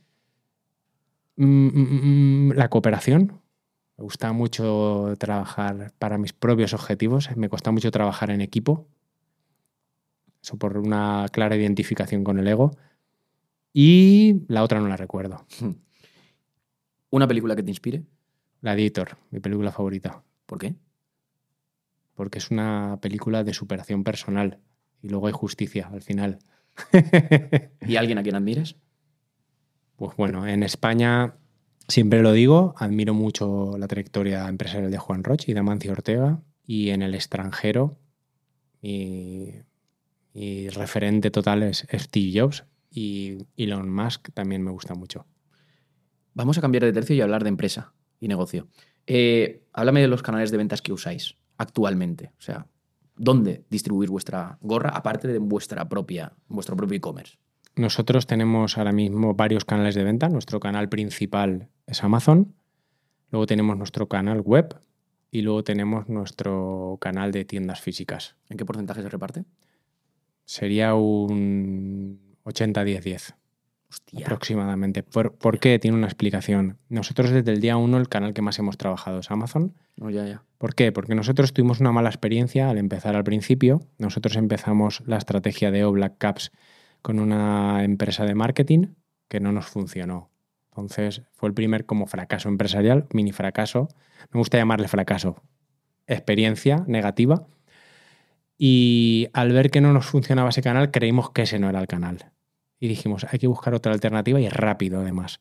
Mm, 1.36 1.68
mm, 1.68 2.48
mm, 2.48 2.52
la 2.52 2.68
cooperación. 2.68 3.40
Me 3.96 4.04
gusta 4.04 4.32
mucho 4.32 5.14
trabajar 5.18 5.92
para 5.98 6.18
mis 6.18 6.32
propios 6.32 6.74
objetivos. 6.74 7.34
Me 7.36 7.48
cuesta 7.48 7.70
mucho 7.70 7.90
trabajar 7.90 8.30
en 8.30 8.40
equipo. 8.40 8.88
Eso 10.42 10.56
por 10.58 10.78
una 10.78 11.26
clara 11.32 11.56
identificación 11.56 12.24
con 12.24 12.38
el 12.38 12.48
ego. 12.48 12.70
Y 13.72 14.42
la 14.48 14.62
otra 14.62 14.80
no 14.80 14.88
la 14.88 14.96
recuerdo. 14.96 15.44
¿Una 17.10 17.26
película 17.26 17.56
que 17.56 17.62
te 17.62 17.70
inspire? 17.70 18.04
La 18.62 18.74
Editor, 18.74 19.16
mi 19.30 19.40
película 19.40 19.72
favorita. 19.72 20.22
¿Por 20.46 20.58
qué? 20.58 20.74
Porque 22.20 22.36
es 22.36 22.50
una 22.50 22.98
película 23.00 23.44
de 23.44 23.54
superación 23.54 24.04
personal. 24.04 24.58
Y 25.00 25.08
luego 25.08 25.28
hay 25.28 25.32
justicia 25.32 25.88
al 25.90 26.02
final. 26.02 26.40
¿Y 27.88 27.96
alguien 27.96 28.18
a 28.18 28.22
quien 28.22 28.34
admires? 28.34 28.76
Pues 29.96 30.14
bueno, 30.18 30.46
en 30.46 30.62
España 30.62 31.36
siempre 31.88 32.20
lo 32.20 32.34
digo, 32.34 32.74
admiro 32.76 33.14
mucho 33.14 33.78
la 33.78 33.88
trayectoria 33.88 34.46
empresarial 34.48 34.90
de 34.90 34.98
Juan 34.98 35.24
Roche 35.24 35.50
y 35.50 35.54
de 35.54 35.60
Amancio 35.60 35.92
Ortega. 35.92 36.42
Y 36.66 36.90
en 36.90 37.00
el 37.00 37.14
extranjero, 37.14 37.96
mi, 38.82 39.54
mi 40.34 40.68
referente 40.68 41.30
total 41.30 41.62
es 41.62 41.86
Steve 41.90 42.38
Jobs 42.38 42.66
y 42.90 43.46
Elon 43.56 43.90
Musk 43.90 44.28
también 44.34 44.62
me 44.62 44.72
gusta 44.72 44.92
mucho. 44.92 45.24
Vamos 46.34 46.58
a 46.58 46.60
cambiar 46.60 46.84
de 46.84 46.92
tercio 46.92 47.16
y 47.16 47.22
hablar 47.22 47.44
de 47.44 47.48
empresa 47.48 47.94
y 48.20 48.28
negocio. 48.28 48.68
Eh, 49.06 49.64
háblame 49.72 50.02
de 50.02 50.08
los 50.08 50.22
canales 50.22 50.50
de 50.50 50.58
ventas 50.58 50.82
que 50.82 50.92
usáis 50.92 51.39
actualmente. 51.60 52.32
O 52.38 52.42
sea, 52.42 52.66
¿dónde 53.16 53.64
distribuir 53.68 54.08
vuestra 54.08 54.58
gorra 54.62 54.90
aparte 54.90 55.28
de 55.28 55.38
vuestra 55.38 55.88
propia, 55.88 56.32
vuestro 56.48 56.74
propio 56.74 56.96
e-commerce? 56.96 57.36
Nosotros 57.76 58.26
tenemos 58.26 58.78
ahora 58.78 58.92
mismo 58.92 59.34
varios 59.34 59.66
canales 59.66 59.94
de 59.94 60.02
venta. 60.02 60.30
Nuestro 60.30 60.58
canal 60.58 60.88
principal 60.88 61.68
es 61.86 62.02
Amazon. 62.02 62.54
Luego 63.30 63.46
tenemos 63.46 63.76
nuestro 63.76 64.08
canal 64.08 64.40
web 64.40 64.80
y 65.30 65.42
luego 65.42 65.62
tenemos 65.62 66.08
nuestro 66.08 66.96
canal 66.98 67.30
de 67.30 67.44
tiendas 67.44 67.80
físicas. 67.82 68.36
¿En 68.48 68.56
qué 68.56 68.64
porcentaje 68.64 69.02
se 69.02 69.08
reparte? 69.10 69.44
Sería 70.46 70.94
un 70.94 72.36
80-10-10 72.44 73.34
Hostia. 73.90 74.24
aproximadamente. 74.24 75.02
¿Por, 75.02 75.34
por 75.34 75.58
qué? 75.58 75.78
Tiene 75.78 75.96
una 75.96 76.06
explicación. 76.06 76.78
Nosotros 76.88 77.30
desde 77.30 77.52
el 77.52 77.60
día 77.60 77.76
1 77.76 77.98
el 77.98 78.08
canal 78.08 78.34
que 78.34 78.42
más 78.42 78.58
hemos 78.58 78.76
trabajado 78.76 79.20
es 79.20 79.30
Amazon. 79.30 79.74
No, 79.96 80.10
ya, 80.10 80.26
ya. 80.26 80.44
¿Por 80.58 80.74
qué? 80.74 80.92
Porque 80.92 81.14
nosotros 81.14 81.52
tuvimos 81.52 81.80
una 81.80 81.90
mala 81.90 82.08
experiencia 82.08 82.70
al 82.70 82.78
empezar 82.78 83.16
al 83.16 83.24
principio. 83.24 83.80
Nosotros 83.98 84.36
empezamos 84.36 85.02
la 85.06 85.16
estrategia 85.16 85.70
de 85.70 85.84
O 85.84 85.92
Black 85.92 86.18
Caps 86.18 86.52
con 87.02 87.18
una 87.18 87.82
empresa 87.82 88.24
de 88.24 88.34
marketing 88.34 88.88
que 89.28 89.40
no 89.40 89.52
nos 89.52 89.66
funcionó. 89.66 90.30
Entonces 90.70 91.22
fue 91.32 91.48
el 91.48 91.54
primer 91.54 91.86
como 91.86 92.06
fracaso 92.06 92.48
empresarial, 92.48 93.06
mini 93.12 93.32
fracaso. 93.32 93.88
Me 94.30 94.38
gusta 94.38 94.58
llamarle 94.58 94.88
fracaso. 94.88 95.42
Experiencia 96.06 96.84
negativa. 96.86 97.46
Y 98.56 99.28
al 99.32 99.52
ver 99.52 99.70
que 99.70 99.80
no 99.80 99.92
nos 99.92 100.06
funcionaba 100.06 100.50
ese 100.50 100.62
canal, 100.62 100.90
creímos 100.90 101.30
que 101.30 101.42
ese 101.42 101.58
no 101.58 101.68
era 101.70 101.80
el 101.80 101.86
canal. 101.86 102.30
Y 102.80 102.88
dijimos, 102.88 103.26
hay 103.30 103.38
que 103.38 103.46
buscar 103.46 103.74
otra 103.74 103.92
alternativa 103.92 104.40
y 104.40 104.48
rápido 104.48 105.00
además. 105.00 105.40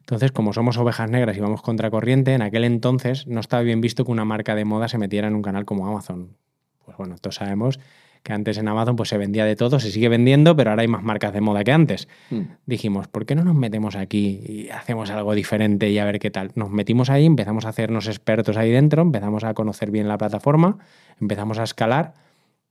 Entonces, 0.00 0.32
como 0.32 0.52
somos 0.52 0.76
ovejas 0.76 1.08
negras 1.08 1.36
y 1.36 1.40
vamos 1.40 1.62
contra 1.62 1.90
corriente, 1.90 2.34
en 2.34 2.42
aquel 2.42 2.64
entonces 2.64 3.26
no 3.26 3.40
estaba 3.40 3.62
bien 3.62 3.80
visto 3.80 4.04
que 4.04 4.10
una 4.10 4.24
marca 4.24 4.54
de 4.54 4.64
moda 4.64 4.88
se 4.88 4.98
metiera 4.98 5.28
en 5.28 5.34
un 5.34 5.42
canal 5.42 5.64
como 5.64 5.86
Amazon. 5.86 6.36
Pues 6.84 6.96
bueno, 6.96 7.16
todos 7.20 7.36
sabemos 7.36 7.78
que 8.22 8.32
antes 8.32 8.58
en 8.58 8.68
Amazon 8.68 8.96
pues 8.96 9.08
se 9.08 9.18
vendía 9.18 9.44
de 9.44 9.56
todo, 9.56 9.80
se 9.80 9.90
sigue 9.90 10.08
vendiendo, 10.08 10.54
pero 10.56 10.70
ahora 10.70 10.82
hay 10.82 10.88
más 10.88 11.02
marcas 11.02 11.32
de 11.32 11.40
moda 11.40 11.64
que 11.64 11.72
antes. 11.72 12.08
Mm. 12.30 12.40
Dijimos, 12.66 13.08
¿por 13.08 13.24
qué 13.24 13.34
no 13.34 13.44
nos 13.44 13.54
metemos 13.54 13.96
aquí 13.96 14.42
y 14.46 14.68
hacemos 14.70 15.10
algo 15.10 15.34
diferente 15.34 15.90
y 15.90 15.98
a 15.98 16.04
ver 16.04 16.18
qué 16.18 16.30
tal? 16.30 16.52
Nos 16.54 16.70
metimos 16.70 17.08
ahí, 17.08 17.24
empezamos 17.24 17.64
a 17.64 17.70
hacernos 17.70 18.08
expertos 18.08 18.56
ahí 18.56 18.70
dentro, 18.70 19.02
empezamos 19.02 19.44
a 19.44 19.54
conocer 19.54 19.90
bien 19.90 20.08
la 20.08 20.18
plataforma, 20.18 20.78
empezamos 21.20 21.58
a 21.58 21.62
escalar 21.62 22.14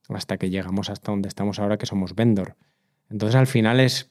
hasta 0.10 0.38
que 0.38 0.50
llegamos 0.50 0.90
hasta 0.90 1.12
donde 1.12 1.30
estamos 1.30 1.60
ahora 1.60 1.78
que 1.78 1.86
somos 1.86 2.16
vendor. 2.16 2.56
Entonces 3.10 3.36
al 3.36 3.48
final 3.48 3.80
es 3.80 4.10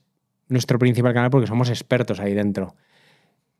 nuestro 0.48 0.78
principal 0.78 1.14
canal 1.14 1.30
porque 1.30 1.46
somos 1.46 1.68
expertos 1.70 2.20
ahí 2.20 2.34
dentro. 2.34 2.74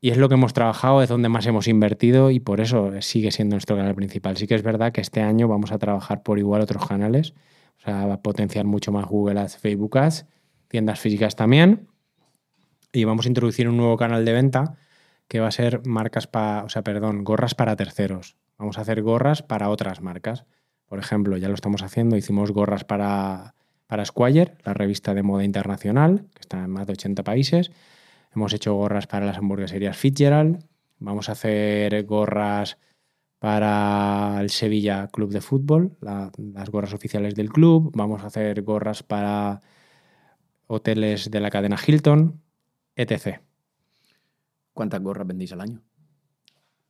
Y 0.01 0.11
es 0.11 0.17
lo 0.17 0.29
que 0.29 0.35
hemos 0.35 0.53
trabajado, 0.53 1.01
es 1.03 1.09
donde 1.09 1.27
más 1.27 1.45
hemos 1.45 1.67
invertido 1.67 2.31
y 2.31 2.39
por 2.39 2.61
eso 2.61 2.91
sigue 3.01 3.31
siendo 3.31 3.55
nuestro 3.55 3.75
canal 3.75 3.95
principal. 3.95 4.37
Sí 4.37 4.47
que 4.47 4.55
es 4.55 4.63
verdad 4.63 4.91
que 4.91 5.01
este 5.01 5.21
año 5.21 5.47
vamos 5.47 5.71
a 5.71 5.77
trabajar 5.77 6.23
por 6.23 6.39
igual 6.39 6.61
otros 6.61 6.87
canales, 6.87 7.33
o 7.79 7.81
sea, 7.81 8.05
va 8.05 8.15
a 8.15 8.21
potenciar 8.21 8.65
mucho 8.65 8.91
más 8.91 9.05
Google 9.05 9.39
Ads, 9.39 9.57
Facebook 9.57 9.97
Ads, 9.97 10.25
tiendas 10.69 10.99
físicas 10.99 11.35
también. 11.35 11.89
Y 12.93 13.03
vamos 13.03 13.25
a 13.25 13.29
introducir 13.29 13.67
un 13.67 13.77
nuevo 13.77 13.97
canal 13.97 14.23
de 14.23 14.33
venta 14.33 14.77
que 15.27 15.39
va 15.39 15.47
a 15.47 15.51
ser 15.51 15.85
marcas 15.85 16.27
para, 16.27 16.63
o 16.63 16.69
sea, 16.69 16.81
perdón, 16.81 17.23
gorras 17.23 17.53
para 17.53 17.75
terceros. 17.75 18.37
Vamos 18.57 18.77
a 18.77 18.81
hacer 18.81 19.01
gorras 19.01 19.43
para 19.43 19.69
otras 19.69 20.01
marcas. 20.01 20.45
Por 20.87 20.99
ejemplo, 20.99 21.37
ya 21.37 21.49
lo 21.49 21.53
estamos 21.53 21.83
haciendo, 21.83 22.17
hicimos 22.17 22.51
gorras 22.51 22.83
para, 22.83 23.53
para 23.89 24.05
Squire, 24.05 24.53
la 24.63 24.75
revista 24.75 25.15
de 25.15 25.23
moda 25.23 25.43
internacional, 25.43 26.27
que 26.35 26.41
está 26.41 26.63
en 26.63 26.69
más 26.69 26.85
de 26.85 26.93
80 26.93 27.23
países. 27.23 27.71
Hemos 28.35 28.53
hecho 28.53 28.75
gorras 28.75 29.07
para 29.07 29.25
las 29.25 29.37
hamburgueserías 29.39 29.97
Fitzgerald. 29.97 30.63
Vamos 30.99 31.27
a 31.27 31.31
hacer 31.31 32.05
gorras 32.05 32.77
para 33.39 34.37
el 34.41 34.51
Sevilla 34.51 35.07
Club 35.07 35.31
de 35.31 35.41
Fútbol, 35.41 35.97
la- 36.01 36.31
las 36.37 36.69
gorras 36.69 36.93
oficiales 36.93 37.33
del 37.33 37.49
club. 37.49 37.91
Vamos 37.95 38.21
a 38.23 38.27
hacer 38.27 38.61
gorras 38.61 39.01
para 39.01 39.61
hoteles 40.67 41.31
de 41.31 41.39
la 41.39 41.49
cadena 41.49 41.77
Hilton, 41.83 42.39
etc. 42.95 43.41
¿Cuántas 44.73 45.01
gorras 45.01 45.25
vendéis 45.25 45.51
al 45.53 45.61
año? 45.61 45.81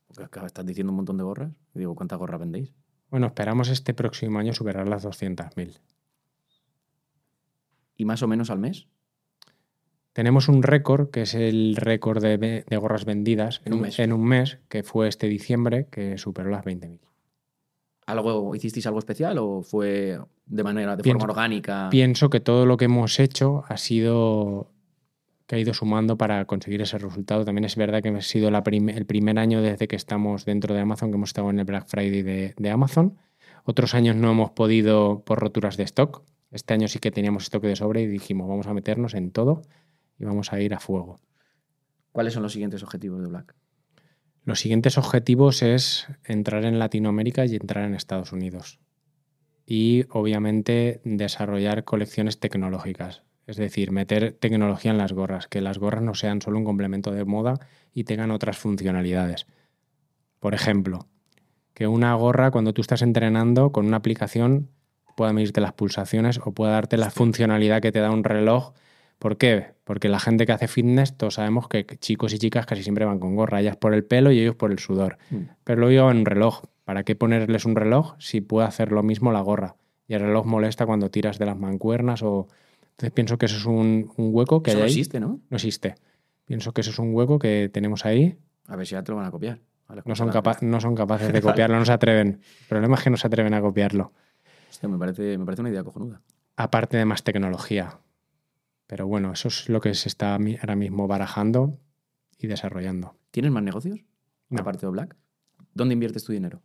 Porque 0.06 0.24
acá 0.24 0.44
estás 0.44 0.66
diciendo 0.66 0.92
un 0.92 0.96
montón 0.96 1.16
de 1.16 1.24
gorras. 1.24 1.50
Y 1.74 1.78
digo, 1.78 1.94
¿cuántas 1.94 2.18
gorras 2.18 2.40
vendéis? 2.40 2.74
Bueno, 3.08 3.28
esperamos 3.28 3.70
este 3.70 3.94
próximo 3.94 4.38
año 4.38 4.52
superar 4.52 4.86
las 4.86 5.02
200.000. 5.02 5.78
¿Y 8.00 8.06
más 8.06 8.22
o 8.22 8.26
menos 8.28 8.48
al 8.48 8.58
mes? 8.58 8.86
Tenemos 10.14 10.48
un 10.48 10.62
récord, 10.62 11.10
que 11.10 11.20
es 11.22 11.34
el 11.34 11.76
récord 11.76 12.22
de, 12.22 12.64
gorras 12.80 13.04
vendidas 13.04 13.60
En 13.66 13.74
un 13.74 13.80
mes. 13.82 13.98
en 13.98 14.14
un 14.14 14.24
mes, 14.24 14.58
que 14.70 14.82
fue 14.82 15.06
este 15.06 15.26
diciembre, 15.28 15.86
que 15.90 16.16
superó 16.16 16.48
las 16.48 16.64
20.000. 16.64 16.98
¿Algo, 18.06 18.54
¿Hicisteis 18.56 18.86
algo 18.86 18.98
especial 19.00 19.36
o 19.38 19.60
fue 19.62 20.18
de 20.46 20.64
manera, 20.64 20.96
de 20.96 21.02
Pienso- 21.02 21.20
forma 21.20 21.32
orgánica? 21.34 21.88
Pienso 21.90 22.30
que 22.30 22.40
todo 22.40 22.64
lo 22.64 22.78
que 22.78 22.86
hemos 22.86 23.20
hecho 23.20 23.64
ha 23.68 23.76
sido 23.76 24.72
que 25.46 25.56
ha 25.56 25.58
ido 25.58 25.74
sumando 25.74 26.16
para 26.16 26.44
conseguir 26.46 26.80
ese 26.80 26.96
resultado. 26.96 27.44
También 27.44 27.64
es 27.66 27.76
verdad 27.76 28.02
que 28.02 28.08
ha 28.08 28.20
sido 28.22 28.50
la 28.50 28.62
prim- 28.62 28.88
el 28.88 29.04
primer 29.04 29.38
año 29.38 29.60
desde 29.60 29.88
que 29.88 29.96
estamos 29.96 30.46
dentro 30.46 30.74
de 30.74 30.80
Amazon, 30.80 31.10
que 31.10 31.16
hemos 31.16 31.30
estado 31.30 31.50
en 31.50 31.58
el 31.58 31.66
Black 31.66 31.86
Friday 31.86 32.22
de, 32.22 32.54
de 32.56 32.70
Amazon. 32.70 33.18
Otros 33.64 33.94
años 33.94 34.16
no 34.16 34.30
hemos 34.30 34.52
podido 34.52 35.22
por 35.26 35.38
roturas 35.38 35.76
de 35.76 35.82
stock. 35.84 36.22
Este 36.50 36.74
año 36.74 36.88
sí 36.88 36.98
que 36.98 37.10
teníamos 37.10 37.44
stock 37.44 37.62
de 37.62 37.76
sobre 37.76 38.02
y 38.02 38.06
dijimos, 38.06 38.48
vamos 38.48 38.66
a 38.66 38.74
meternos 38.74 39.14
en 39.14 39.30
todo 39.30 39.62
y 40.18 40.24
vamos 40.24 40.52
a 40.52 40.60
ir 40.60 40.74
a 40.74 40.80
fuego. 40.80 41.20
¿Cuáles 42.12 42.34
son 42.34 42.42
los 42.42 42.52
siguientes 42.52 42.82
objetivos 42.82 43.20
de 43.22 43.28
Black? 43.28 43.54
Los 44.44 44.60
siguientes 44.60 44.98
objetivos 44.98 45.62
es 45.62 46.08
entrar 46.24 46.64
en 46.64 46.78
Latinoamérica 46.78 47.46
y 47.46 47.54
entrar 47.54 47.84
en 47.84 47.94
Estados 47.94 48.32
Unidos. 48.32 48.80
Y 49.64 50.06
obviamente 50.10 51.00
desarrollar 51.04 51.84
colecciones 51.84 52.40
tecnológicas. 52.40 53.22
Es 53.46 53.56
decir, 53.56 53.92
meter 53.92 54.32
tecnología 54.32 54.90
en 54.90 54.98
las 54.98 55.12
gorras, 55.12 55.46
que 55.46 55.60
las 55.60 55.78
gorras 55.78 56.02
no 56.02 56.14
sean 56.14 56.42
solo 56.42 56.58
un 56.58 56.64
complemento 56.64 57.12
de 57.12 57.24
moda 57.24 57.60
y 57.92 58.04
tengan 58.04 58.30
otras 58.30 58.58
funcionalidades. 58.58 59.46
Por 60.40 60.54
ejemplo, 60.54 61.06
que 61.74 61.86
una 61.86 62.14
gorra 62.14 62.50
cuando 62.50 62.72
tú 62.72 62.80
estás 62.80 63.02
entrenando 63.02 63.72
con 63.72 63.86
una 63.86 63.98
aplicación 63.98 64.70
pueda 65.16 65.32
medirte 65.32 65.60
las 65.60 65.72
pulsaciones 65.72 66.38
o 66.44 66.52
pueda 66.52 66.72
darte 66.72 66.96
la 66.96 67.10
funcionalidad 67.10 67.80
que 67.82 67.92
te 67.92 68.00
da 68.00 68.10
un 68.10 68.24
reloj. 68.24 68.72
¿Por 69.18 69.36
qué? 69.36 69.74
Porque 69.84 70.08
la 70.08 70.18
gente 70.18 70.46
que 70.46 70.52
hace 70.52 70.66
fitness, 70.68 71.16
todos 71.16 71.34
sabemos 71.34 71.68
que 71.68 71.84
chicos 71.84 72.32
y 72.32 72.38
chicas 72.38 72.64
casi 72.66 72.82
siempre 72.82 73.04
van 73.04 73.18
con 73.18 73.36
gorra, 73.36 73.60
ellas 73.60 73.76
por 73.76 73.92
el 73.94 74.04
pelo 74.04 74.32
y 74.32 74.40
ellos 74.40 74.54
por 74.54 74.70
el 74.72 74.78
sudor. 74.78 75.18
Pero 75.64 75.80
lo 75.80 75.90
llevan 75.90 76.12
en 76.12 76.20
un 76.20 76.26
reloj. 76.26 76.62
¿Para 76.84 77.04
qué 77.04 77.14
ponerles 77.14 77.66
un 77.66 77.76
reloj 77.76 78.14
si 78.18 78.40
puede 78.40 78.66
hacer 78.66 78.92
lo 78.92 79.02
mismo 79.02 79.30
la 79.30 79.40
gorra? 79.42 79.76
Y 80.08 80.14
el 80.14 80.20
reloj 80.20 80.46
molesta 80.46 80.86
cuando 80.86 81.10
tiras 81.10 81.38
de 81.38 81.46
las 81.46 81.56
mancuernas 81.58 82.22
o... 82.22 82.48
Entonces 82.92 83.12
pienso 83.12 83.38
que 83.38 83.46
eso 83.46 83.56
es 83.56 83.66
un, 83.66 84.10
un 84.16 84.30
hueco 84.34 84.62
que 84.62 84.70
Eso 84.70 84.78
hay 84.78 84.82
no 84.82 84.86
ahí. 84.86 84.90
existe, 84.92 85.20
¿no? 85.20 85.40
No 85.50 85.56
existe. 85.56 85.94
Pienso 86.46 86.72
que 86.72 86.80
eso 86.80 86.90
es 86.90 86.98
un 86.98 87.14
hueco 87.14 87.38
que 87.38 87.70
tenemos 87.72 88.04
ahí. 88.06 88.36
A 88.66 88.76
ver 88.76 88.86
si 88.86 88.92
ya 88.92 89.02
te 89.02 89.12
lo 89.12 89.16
van 89.16 89.26
a 89.26 89.30
copiar. 89.30 89.58
No 90.04 90.14
son, 90.16 90.30
capa- 90.30 90.58
no 90.62 90.80
son 90.80 90.94
capaces 90.94 91.32
de 91.32 91.40
copiarlo, 91.42 91.78
no 91.78 91.84
se 91.84 91.92
atreven. 91.92 92.40
El 92.62 92.66
problema 92.68 92.96
es 92.96 93.02
que 93.02 93.10
no 93.10 93.16
se 93.16 93.26
atreven 93.26 93.54
a 93.54 93.60
copiarlo. 93.60 94.12
Me, 94.82 94.98
parece, 94.98 95.38
me 95.38 95.44
parece 95.44 95.62
una 95.62 95.70
idea 95.70 95.84
cojonuda. 95.84 96.22
Aparte 96.56 96.96
de 96.96 97.04
más 97.04 97.22
tecnología. 97.22 98.00
Pero 98.86 99.06
bueno, 99.06 99.32
eso 99.32 99.48
es 99.48 99.68
lo 99.68 99.80
que 99.80 99.94
se 99.94 100.08
está 100.08 100.34
ahora 100.34 100.76
mismo 100.76 101.06
barajando 101.06 101.78
y 102.38 102.46
desarrollando. 102.46 103.16
¿Tienes 103.30 103.52
más 103.52 103.62
negocios? 103.62 104.00
No. 104.48 104.60
Aparte 104.60 104.86
de 104.86 104.92
Black. 104.92 105.16
¿Dónde 105.74 105.94
inviertes 105.94 106.24
tu 106.24 106.32
dinero? 106.32 106.62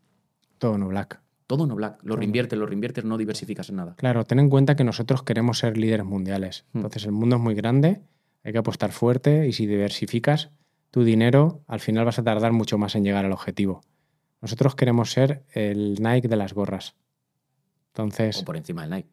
Todo 0.58 0.78
no 0.78 0.88
black. 0.88 1.22
Todo 1.48 1.68
no 1.68 1.76
Black. 1.76 2.00
Lo 2.02 2.10
Todo. 2.10 2.18
reinviertes, 2.18 2.58
lo 2.58 2.66
reinviertes, 2.66 3.06
no 3.06 3.18
diversificas 3.18 3.70
en 3.70 3.76
nada. 3.76 3.96
Claro, 3.98 4.24
ten 4.24 4.40
en 4.40 4.50
cuenta 4.50 4.76
que 4.76 4.84
nosotros 4.84 5.22
queremos 5.22 5.60
ser 5.60 5.78
líderes 5.78 6.06
mundiales. 6.06 6.66
Hmm. 6.72 6.80
Entonces 6.80 7.06
el 7.06 7.12
mundo 7.12 7.36
es 7.36 7.42
muy 7.42 7.54
grande, 7.54 8.02
hay 8.44 8.52
que 8.52 8.58
apostar 8.58 8.92
fuerte 8.92 9.48
y 9.48 9.54
si 9.54 9.68
diversificas 9.68 10.50
tu 10.90 11.04
dinero, 11.04 11.62
al 11.68 11.80
final 11.80 12.06
vas 12.06 12.18
a 12.18 12.24
tardar 12.24 12.52
mucho 12.54 12.78
más 12.78 12.96
en 12.96 13.04
llegar 13.04 13.26
al 13.26 13.32
objetivo. 13.32 13.82
Nosotros 14.42 14.76
queremos 14.76 15.12
ser 15.12 15.44
el 15.54 15.96
Nike 16.02 16.28
de 16.28 16.36
las 16.36 16.54
gorras. 16.54 16.96
Entonces, 17.96 18.42
O 18.42 18.44
por 18.46 18.58
encima 18.58 18.82
del 18.82 18.92
Nike. 18.92 19.10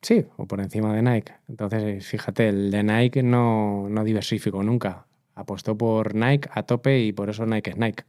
sí, 0.00 0.24
o 0.36 0.46
por 0.46 0.60
encima 0.60 0.94
de 0.94 1.02
Nike. 1.02 1.32
Entonces, 1.48 2.06
fíjate, 2.06 2.48
el 2.48 2.70
de 2.70 2.84
Nike 2.84 3.24
no, 3.24 3.88
no 3.88 4.04
diversificó 4.04 4.62
nunca. 4.62 5.06
Apostó 5.34 5.76
por 5.76 6.14
Nike 6.14 6.48
a 6.52 6.62
tope 6.62 7.00
y 7.00 7.12
por 7.12 7.28
eso 7.28 7.44
Nike 7.44 7.70
es 7.70 7.76
Nike. 7.76 8.04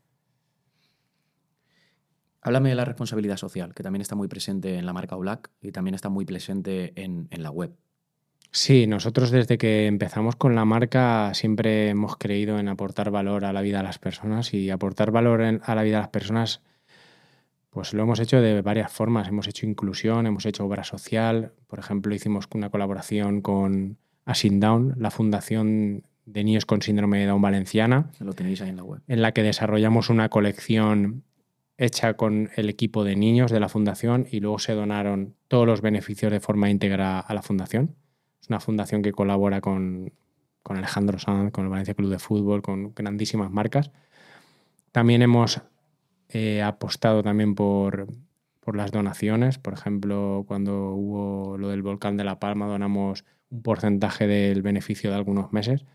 Háblame 2.42 2.70
de 2.70 2.76
la 2.76 2.86
responsabilidad 2.86 3.38
social, 3.38 3.74
que 3.74 3.84
también 3.84 4.02
está 4.02 4.16
muy 4.16 4.28
presente 4.28 4.78
en 4.78 4.86
la 4.86 4.94
marca 4.94 5.16
Black 5.16 5.50
y 5.60 5.72
también 5.72 5.96
está 5.96 6.10
muy 6.10 6.24
presente 6.24 6.94
en, 7.02 7.28
en 7.32 7.44
la 7.44 7.50
web. 7.52 7.76
Sí, 8.52 8.88
nosotros 8.88 9.32
desde 9.32 9.58
que 9.58 9.88
empezamos 9.88 10.36
con 10.38 10.56
la 10.56 10.64
marca 10.64 11.34
siempre 11.34 11.90
hemos 11.90 12.16
creído 12.16 12.60
en 12.60 12.70
aportar 12.70 13.12
valor 13.12 13.44
a 13.44 13.52
la 13.54 13.62
vida 13.62 13.78
de 13.80 13.84
las 13.84 14.00
personas 14.00 14.54
y 14.54 14.70
aportar 14.70 15.12
valor 15.12 15.42
en- 15.42 15.62
a 15.66 15.76
la 15.76 15.84
vida 15.84 15.98
de 15.98 16.02
las 16.04 16.10
personas, 16.10 16.62
pues 17.78 17.94
lo 17.94 18.02
hemos 18.02 18.20
hecho 18.20 18.42
de 18.42 18.64
varias 18.64 18.92
formas. 18.92 19.28
Hemos 19.28 19.48
hecho 19.48 19.68
inclusión, 19.68 20.26
hemos 20.26 20.48
hecho 20.48 20.66
obra 20.66 20.84
social. 20.84 21.54
Por 21.68 21.78
ejemplo, 21.78 22.16
hicimos 22.16 22.48
una 22.56 22.72
colaboración 22.72 23.42
con 23.42 24.00
Asin 24.26 24.60
Down, 24.60 24.96
la 24.98 25.12
fundación 25.12 26.02
de 26.26 26.44
niños 26.44 26.66
con 26.66 26.82
síndrome 26.82 27.20
de 27.20 27.28
Down 27.28 27.40
valenciana, 27.40 28.10
Lo 28.20 28.34
tenéis 28.34 28.64
ahí 28.64 28.70
en 28.70 28.78
la 28.78 28.84
web. 28.84 29.02
en 29.08 29.22
la 29.22 29.32
que 29.32 29.44
desarrollamos 29.44 30.10
una 30.10 30.28
colección 30.30 31.24
hecha 31.78 32.16
con 32.16 32.50
el 32.56 32.68
equipo 32.68 33.04
de 33.04 33.16
niños 33.16 33.52
de 33.52 33.60
la 33.60 33.70
fundación 33.70 34.26
y 34.32 34.40
luego 34.40 34.58
se 34.58 34.74
donaron 34.74 35.36
todos 35.48 35.68
los 35.68 35.82
beneficios 35.82 36.32
de 36.32 36.40
forma 36.40 36.72
íntegra 36.72 37.20
a 37.20 37.34
la 37.36 37.44
fundación. 37.44 37.94
Es 38.42 38.50
una 38.50 38.60
fundación 38.60 39.04
que 39.04 39.12
colabora 39.12 39.62
con, 39.62 40.14
con 40.64 40.78
Alejandro 40.78 41.20
Sanz, 41.20 41.52
con 41.52 41.66
el 41.66 41.70
Valencia 41.70 41.94
Club 41.94 42.10
de 42.10 42.18
Fútbol, 42.18 42.64
con 42.64 42.96
grandísimas 42.96 43.52
marcas. 43.52 43.92
También 44.92 45.22
hemos 45.22 45.62
eh, 46.30 46.62
apostado 46.62 47.24
también 47.24 47.56
por, 47.56 48.08
por 48.60 48.76
las 48.76 48.92
donaciones. 48.92 49.58
Por 49.58 49.74
ejemplo, 49.74 50.44
cuando 50.48 50.92
hubo 50.92 51.58
lo 51.58 51.70
del 51.70 51.82
volcán 51.82 52.18
de 52.18 52.24
La 52.24 52.40
Palma, 52.40 52.68
donamos 52.68 53.26
un 53.50 53.62
porcentaje 53.62 54.28
del 54.28 54.62
beneficio 54.62 55.10
de 55.10 55.16
algunos 55.16 55.54
meses 55.54 55.86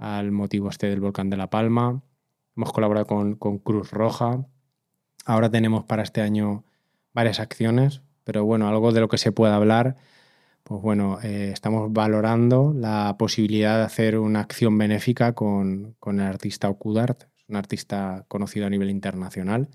al 0.00 0.32
motivo 0.32 0.70
este 0.70 0.88
del 0.88 1.00
volcán 1.00 1.30
de 1.30 1.36
La 1.36 1.50
Palma. 1.50 2.02
Hemos 2.56 2.72
colaborado 2.72 3.06
con, 3.06 3.36
Cruz 3.58 3.90
Roja. 3.90 4.46
Ahora 5.24 5.50
tenemos 5.50 5.84
para 5.84 6.02
este 6.02 6.22
año 6.22 6.64
varias 7.12 7.38
acciones, 7.38 8.02
pero 8.24 8.44
bueno, 8.44 8.68
algo 8.68 8.92
de 8.92 9.00
lo 9.00 9.08
que 9.08 9.18
se 9.18 9.30
pueda 9.30 9.56
hablar, 9.56 9.96
pues 10.62 10.80
bueno, 10.82 11.18
eh, 11.22 11.50
estamos 11.52 11.92
valorando 11.92 12.72
la 12.74 13.16
posibilidad 13.18 13.78
de 13.78 13.84
hacer 13.84 14.18
una 14.18 14.40
acción 14.40 14.76
benéfica 14.78 15.34
con, 15.34 15.94
con 16.00 16.20
el 16.20 16.26
artista 16.26 16.68
Okudart, 16.68 17.29
un 17.50 17.56
artista 17.56 18.24
conocido 18.28 18.66
a 18.66 18.70
nivel 18.70 18.90
internacional 18.90 19.68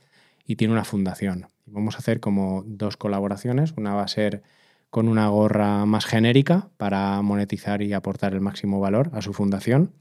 y 0.45 0.55
tiene 0.55 0.73
una 0.73 0.85
fundación. 0.85 1.47
Vamos 1.65 1.95
a 1.95 1.97
hacer 1.99 2.19
como 2.19 2.63
dos 2.65 2.97
colaboraciones, 2.97 3.73
una 3.77 3.93
va 3.93 4.03
a 4.03 4.07
ser 4.07 4.43
con 4.89 5.07
una 5.07 5.27
gorra 5.27 5.85
más 5.85 6.05
genérica 6.05 6.69
para 6.77 7.21
monetizar 7.21 7.81
y 7.81 7.93
aportar 7.93 8.33
el 8.33 8.41
máximo 8.41 8.79
valor 8.79 9.11
a 9.13 9.21
su 9.21 9.33
fundación. 9.33 9.93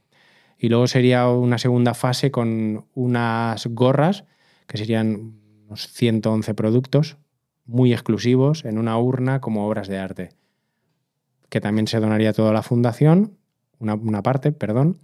Y 0.58 0.68
luego 0.68 0.86
sería 0.86 1.28
una 1.28 1.58
segunda 1.58 1.94
fase 1.94 2.30
con 2.30 2.86
unas 2.94 3.66
gorras 3.66 4.24
que 4.66 4.78
serían 4.78 5.34
unos 5.66 5.88
111 5.88 6.54
productos 6.54 7.16
muy 7.66 7.92
exclusivos 7.92 8.64
en 8.64 8.78
una 8.78 8.96
urna 8.98 9.40
como 9.40 9.66
obras 9.66 9.88
de 9.88 9.98
arte, 9.98 10.30
que 11.48 11.60
también 11.60 11.86
se 11.86 11.98
donaría 11.98 12.32
toda 12.32 12.52
la 12.52 12.62
fundación, 12.62 13.36
una, 13.78 13.94
una 13.94 14.22
parte, 14.22 14.52
perdón, 14.52 14.98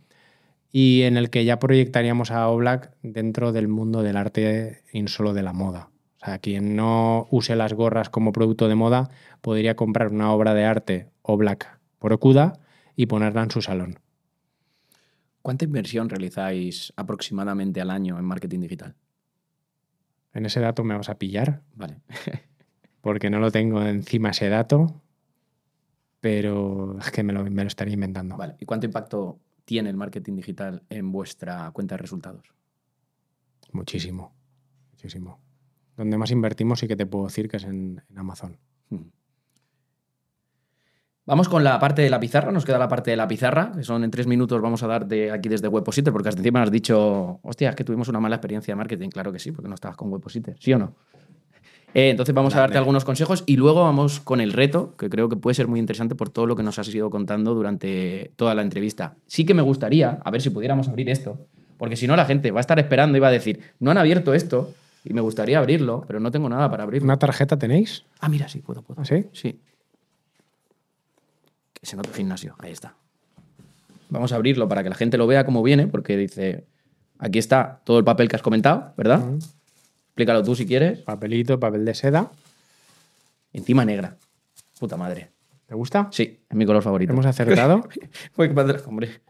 y 0.73 1.03
en 1.03 1.17
el 1.17 1.31
que 1.31 1.45
ya 1.45 1.59
proyectaríamos 1.59 2.31
a 2.31 2.49
Oblak 2.49 2.95
dentro 3.03 3.53
del 3.53 3.69
mundo 3.69 4.03
del 4.03 4.17
arte 4.17 4.83
y 4.93 5.03
no 5.03 5.09
solo 5.09 5.35
de 5.35 5.43
la 5.43 5.53
moda. 5.53 5.91
O 6.23 6.25
sea, 6.25 6.39
quien 6.39 6.77
no 6.77 7.27
use 7.31 7.57
las 7.57 7.73
gorras 7.73 8.11
como 8.11 8.33
producto 8.33 8.69
de 8.69 8.75
moda 8.75 9.11
podría 9.41 9.75
comprar 9.75 10.13
una 10.13 10.33
obra 10.33 10.55
de 10.55 10.65
arte 10.65 11.11
Oblak 11.23 11.79
por 11.99 12.13
Okuda 12.13 12.61
y 12.95 13.07
ponerla 13.07 13.43
en 13.43 13.51
su 13.51 13.63
salón. 13.63 13.99
¿Cuánta 15.43 15.65
inversión 15.65 16.11
realizáis 16.11 16.93
aproximadamente 16.97 17.81
al 17.81 17.91
año 17.91 18.19
en 18.19 18.25
marketing 18.25 18.61
digital? 18.61 18.95
En 20.35 20.47
ese 20.47 20.61
dato 20.61 20.85
me 20.85 20.97
vas 20.97 21.09
a 21.09 21.19
pillar. 21.19 21.63
Vale. 21.75 21.97
porque 23.01 23.31
no 23.31 23.41
lo 23.41 23.51
tengo 23.51 23.83
encima 23.83 24.31
ese 24.31 24.49
dato, 24.49 25.01
pero 26.21 26.99
es 26.99 27.11
que 27.11 27.23
me 27.23 27.33
lo, 27.33 27.45
me 27.45 27.63
lo 27.63 27.69
estaría 27.69 27.95
inventando. 27.95 28.37
Vale. 28.37 28.57
¿Y 28.61 28.67
cuánto 28.67 28.87
impacto 28.87 29.39
tiene 29.65 29.91
el 29.91 29.97
marketing 29.97 30.37
digital 30.37 30.83
en 30.89 31.13
vuestra 31.13 31.71
cuenta 31.73 31.95
de 31.95 31.99
resultados? 32.03 32.53
Muchísimo, 33.73 34.35
muchísimo. 34.91 35.41
Donde 35.97 36.19
más 36.19 36.31
invertimos 36.31 36.81
sí 36.81 36.89
que 36.89 36.97
te 36.97 37.07
puedo 37.07 37.27
decir 37.27 37.49
que 37.49 37.59
es 37.59 37.65
en, 37.65 38.03
en 38.09 38.19
Amazon. 38.19 38.59
Hmm. 38.89 39.11
Vamos 41.27 41.49
con 41.49 41.63
la 41.63 41.79
parte 41.79 42.03
de 42.03 42.11
la 42.11 42.19
pizarra, 42.19 42.51
nos 42.51 42.65
queda 42.65 42.79
la 42.79 42.89
parte 42.89 43.13
de 43.13 43.17
la 43.17 43.29
pizarra, 43.29 43.71
que 43.73 43.85
son 43.85 44.03
en 44.03 44.11
tres 44.11 44.27
minutos, 44.27 44.61
vamos 44.61 44.83
a 44.83 44.89
dar 44.89 45.07
de 45.07 45.31
aquí 45.31 45.49
desde 45.49 45.69
Webpositor, 45.69 46.13
porque 46.13 46.29
hasta 46.29 46.41
encima 46.41 46.63
has 46.63 46.73
dicho, 46.73 47.39
hostia, 47.43 47.71
es 47.71 47.77
que 47.77 47.85
tuvimos 47.85 48.09
una 48.09 48.19
mala 48.19 48.37
experiencia 48.37 48.73
de 48.73 48.77
marketing. 48.77 49.11
Claro 49.11 49.31
que 49.31 49.39
sí, 49.39 49.53
porque 49.53 49.69
no 49.69 49.75
estabas 49.75 49.97
con 49.97 50.11
Webpositor, 50.11 50.57
¿sí 50.59 50.73
o 50.73 50.79
no? 50.79 50.97
Eh, 51.95 52.11
entonces 52.11 52.35
vamos 52.35 52.55
a 52.55 52.61
darte 52.61 52.79
algunos 52.79 53.05
consejos 53.05 53.43
y 53.47 53.57
luego 53.57 53.83
vamos 53.83 54.21
con 54.21 54.41
el 54.41 54.53
reto, 54.53 54.95
que 54.97 55.11
creo 55.11 55.29
que 55.29 55.37
puede 55.37 55.55
ser 55.55 55.67
muy 55.67 55.81
interesante 55.81 56.15
por 56.15 56.31
todo 56.31 56.47
lo 56.47 56.55
que 56.55 56.63
nos 56.63 56.79
has 56.79 56.89
ido 56.95 57.11
contando 57.11 57.55
durante 57.55 58.33
toda 58.37 58.55
la 58.55 58.63
entrevista. 58.63 59.17
Sí 59.27 59.45
que 59.45 59.55
me 59.55 59.63
gustaría, 59.63 60.21
a 60.25 60.31
ver 60.31 60.41
si 60.41 60.51
pudiéramos 60.51 60.89
abrir 60.89 61.11
esto, 61.11 61.39
porque 61.79 61.97
si 61.97 62.07
no 62.07 62.15
la 62.15 62.27
gente 62.27 62.51
va 62.53 62.61
a 62.61 62.63
estar 62.63 62.79
esperando 62.79 63.17
y 63.17 63.21
va 63.21 63.29
a 63.29 63.33
decir, 63.33 63.61
no 63.81 63.91
han 63.91 63.99
abierto 63.99 64.35
esto 64.35 64.73
y 65.05 65.15
me 65.15 65.21
gustaría 65.21 65.59
abrirlo, 65.59 66.05
pero 66.07 66.21
no 66.21 66.31
tengo 66.31 66.49
nada 66.49 66.71
para 66.71 66.85
abrirlo. 66.85 67.07
¿Una 67.07 67.19
tarjeta 67.19 67.59
tenéis? 67.59 68.05
Ah, 68.21 68.29
mira, 68.29 68.49
sí, 68.49 68.61
puedo, 68.61 68.83
puedo. 68.83 69.01
¿Ah, 69.01 69.05
sí? 69.05 69.27
Sí. 69.33 69.61
Que 71.73 71.87
se 71.87 71.97
nota 71.97 72.11
gimnasio, 72.13 72.55
ahí 72.59 72.71
está. 72.71 72.95
Vamos 74.11 74.33
a 74.33 74.37
abrirlo 74.37 74.69
para 74.69 74.83
que 74.83 74.91
la 74.91 74.95
gente 74.95 75.17
lo 75.17 75.27
vea 75.27 75.45
cómo 75.45 75.63
viene, 75.63 75.87
porque 75.87 76.17
dice, 76.17 76.67
aquí 77.19 77.39
está 77.39 77.81
todo 77.85 77.99
el 77.99 78.05
papel 78.05 78.29
que 78.29 78.37
has 78.37 78.43
comentado, 78.43 78.93
¿verdad? 78.97 79.25
Explícalo 80.11 80.43
tú 80.43 80.55
si 80.55 80.67
quieres. 80.67 81.01
Papelito, 81.01 81.59
papel 81.59 81.85
de 81.85 81.95
seda. 81.95 82.31
Encima 83.53 83.85
negra. 83.85 84.17
Puta 84.79 84.97
madre. 84.97 85.31
¿Te 85.67 85.75
gusta? 85.75 86.09
Sí, 86.11 86.41
es 86.49 86.57
mi 86.57 86.67
color 86.67 86.83
favorito. 86.83 87.13
Hemos 87.13 87.27
acertado. 87.27 87.89
Qué 88.37 88.49
padre. 88.51 88.81
Hombre, 88.87 89.21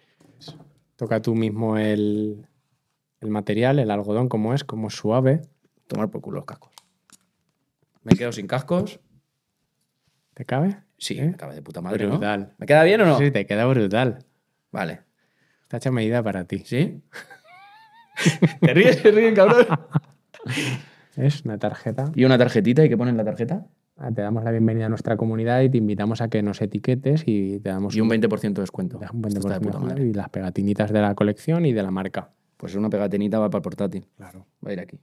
Toca 0.97 1.23
tú 1.23 1.35
mismo 1.35 1.79
el, 1.79 2.47
el 3.21 3.31
material, 3.31 3.79
el 3.79 3.91
algodón, 3.91 4.29
cómo 4.29 4.53
es, 4.53 4.65
cómo 4.65 4.89
es 4.89 4.95
suave. 4.95 5.43
tomar 5.87 6.11
por 6.11 6.21
culo 6.21 6.37
los 6.37 6.45
cascos. 6.45 6.73
Me 8.03 8.15
quedo 8.17 8.33
sin 8.33 8.47
cascos. 8.47 9.01
¿Te 10.35 10.45
cabe? 10.45 10.77
Sí, 10.99 11.19
¿Eh? 11.19 11.27
me 11.27 11.37
cabe 11.37 11.55
de 11.55 11.63
puta 11.63 11.81
madre, 11.81 12.05
¿no? 12.05 12.13
Brutal. 12.13 12.55
¿Me 12.59 12.67
queda 12.67 12.83
bien 12.85 13.01
o 13.01 13.07
no? 13.07 13.19
Sí, 13.19 13.31
te 13.31 13.47
queda 13.47 13.65
brutal. 13.67 14.25
Vale. 14.73 15.01
Está 15.63 15.79
hecha 15.79 15.91
medida 15.91 16.23
para 16.23 16.45
ti. 16.45 16.59
¿Sí? 16.67 17.03
¿Te 18.61 18.75
ríes? 18.75 19.03
¿Te 19.03 19.11
ríes, 19.11 19.35
cabrón? 19.35 19.67
Es 21.17 21.45
una 21.45 21.59
tarjeta. 21.59 22.13
¿Y 22.15 22.25
una 22.25 22.39
tarjetita? 22.39 22.85
¿Y 22.85 22.89
qué 22.89 22.97
pone 22.97 23.11
en 23.11 23.17
la 23.17 23.25
tarjeta? 23.25 23.67
Ah, 23.99 24.11
Te 24.13 24.23
damos 24.23 24.45
la 24.45 24.51
bienvenida 24.51 24.87
a 24.87 24.89
nuestra 24.89 25.17
comunidad 25.17 25.61
y 25.63 25.69
te 25.69 25.79
invitamos 25.79 26.21
a 26.23 26.29
que 26.29 26.43
nos 26.43 26.63
etiquetes 26.63 27.25
y 27.27 27.59
te 27.61 27.69
damos 27.69 27.95
Y 27.97 28.01
un 28.01 28.09
20% 28.09 28.55
de 28.55 28.61
descuento. 28.63 28.99
un 29.13 29.25
Esto 29.27 29.41
está 29.41 29.59
de 29.59 29.67
20% 29.67 29.73
puta 29.73 29.79
madre. 29.81 30.07
y 30.07 30.13
las 30.15 30.29
pegatinitas 30.31 30.93
de 30.93 31.01
la 31.03 31.15
colección 31.15 31.67
y 31.67 31.73
de 31.73 31.83
la 31.83 31.91
marca. 31.91 32.31
Pues 32.57 32.75
una 32.75 32.89
pegatinita 32.89 33.39
va 33.39 33.51
para 33.51 33.59
el 33.59 33.63
portátil. 33.63 34.07
Claro. 34.17 34.47
Va 34.65 34.71
a 34.71 34.73
ir 34.73 34.81
aquí. 34.81 34.99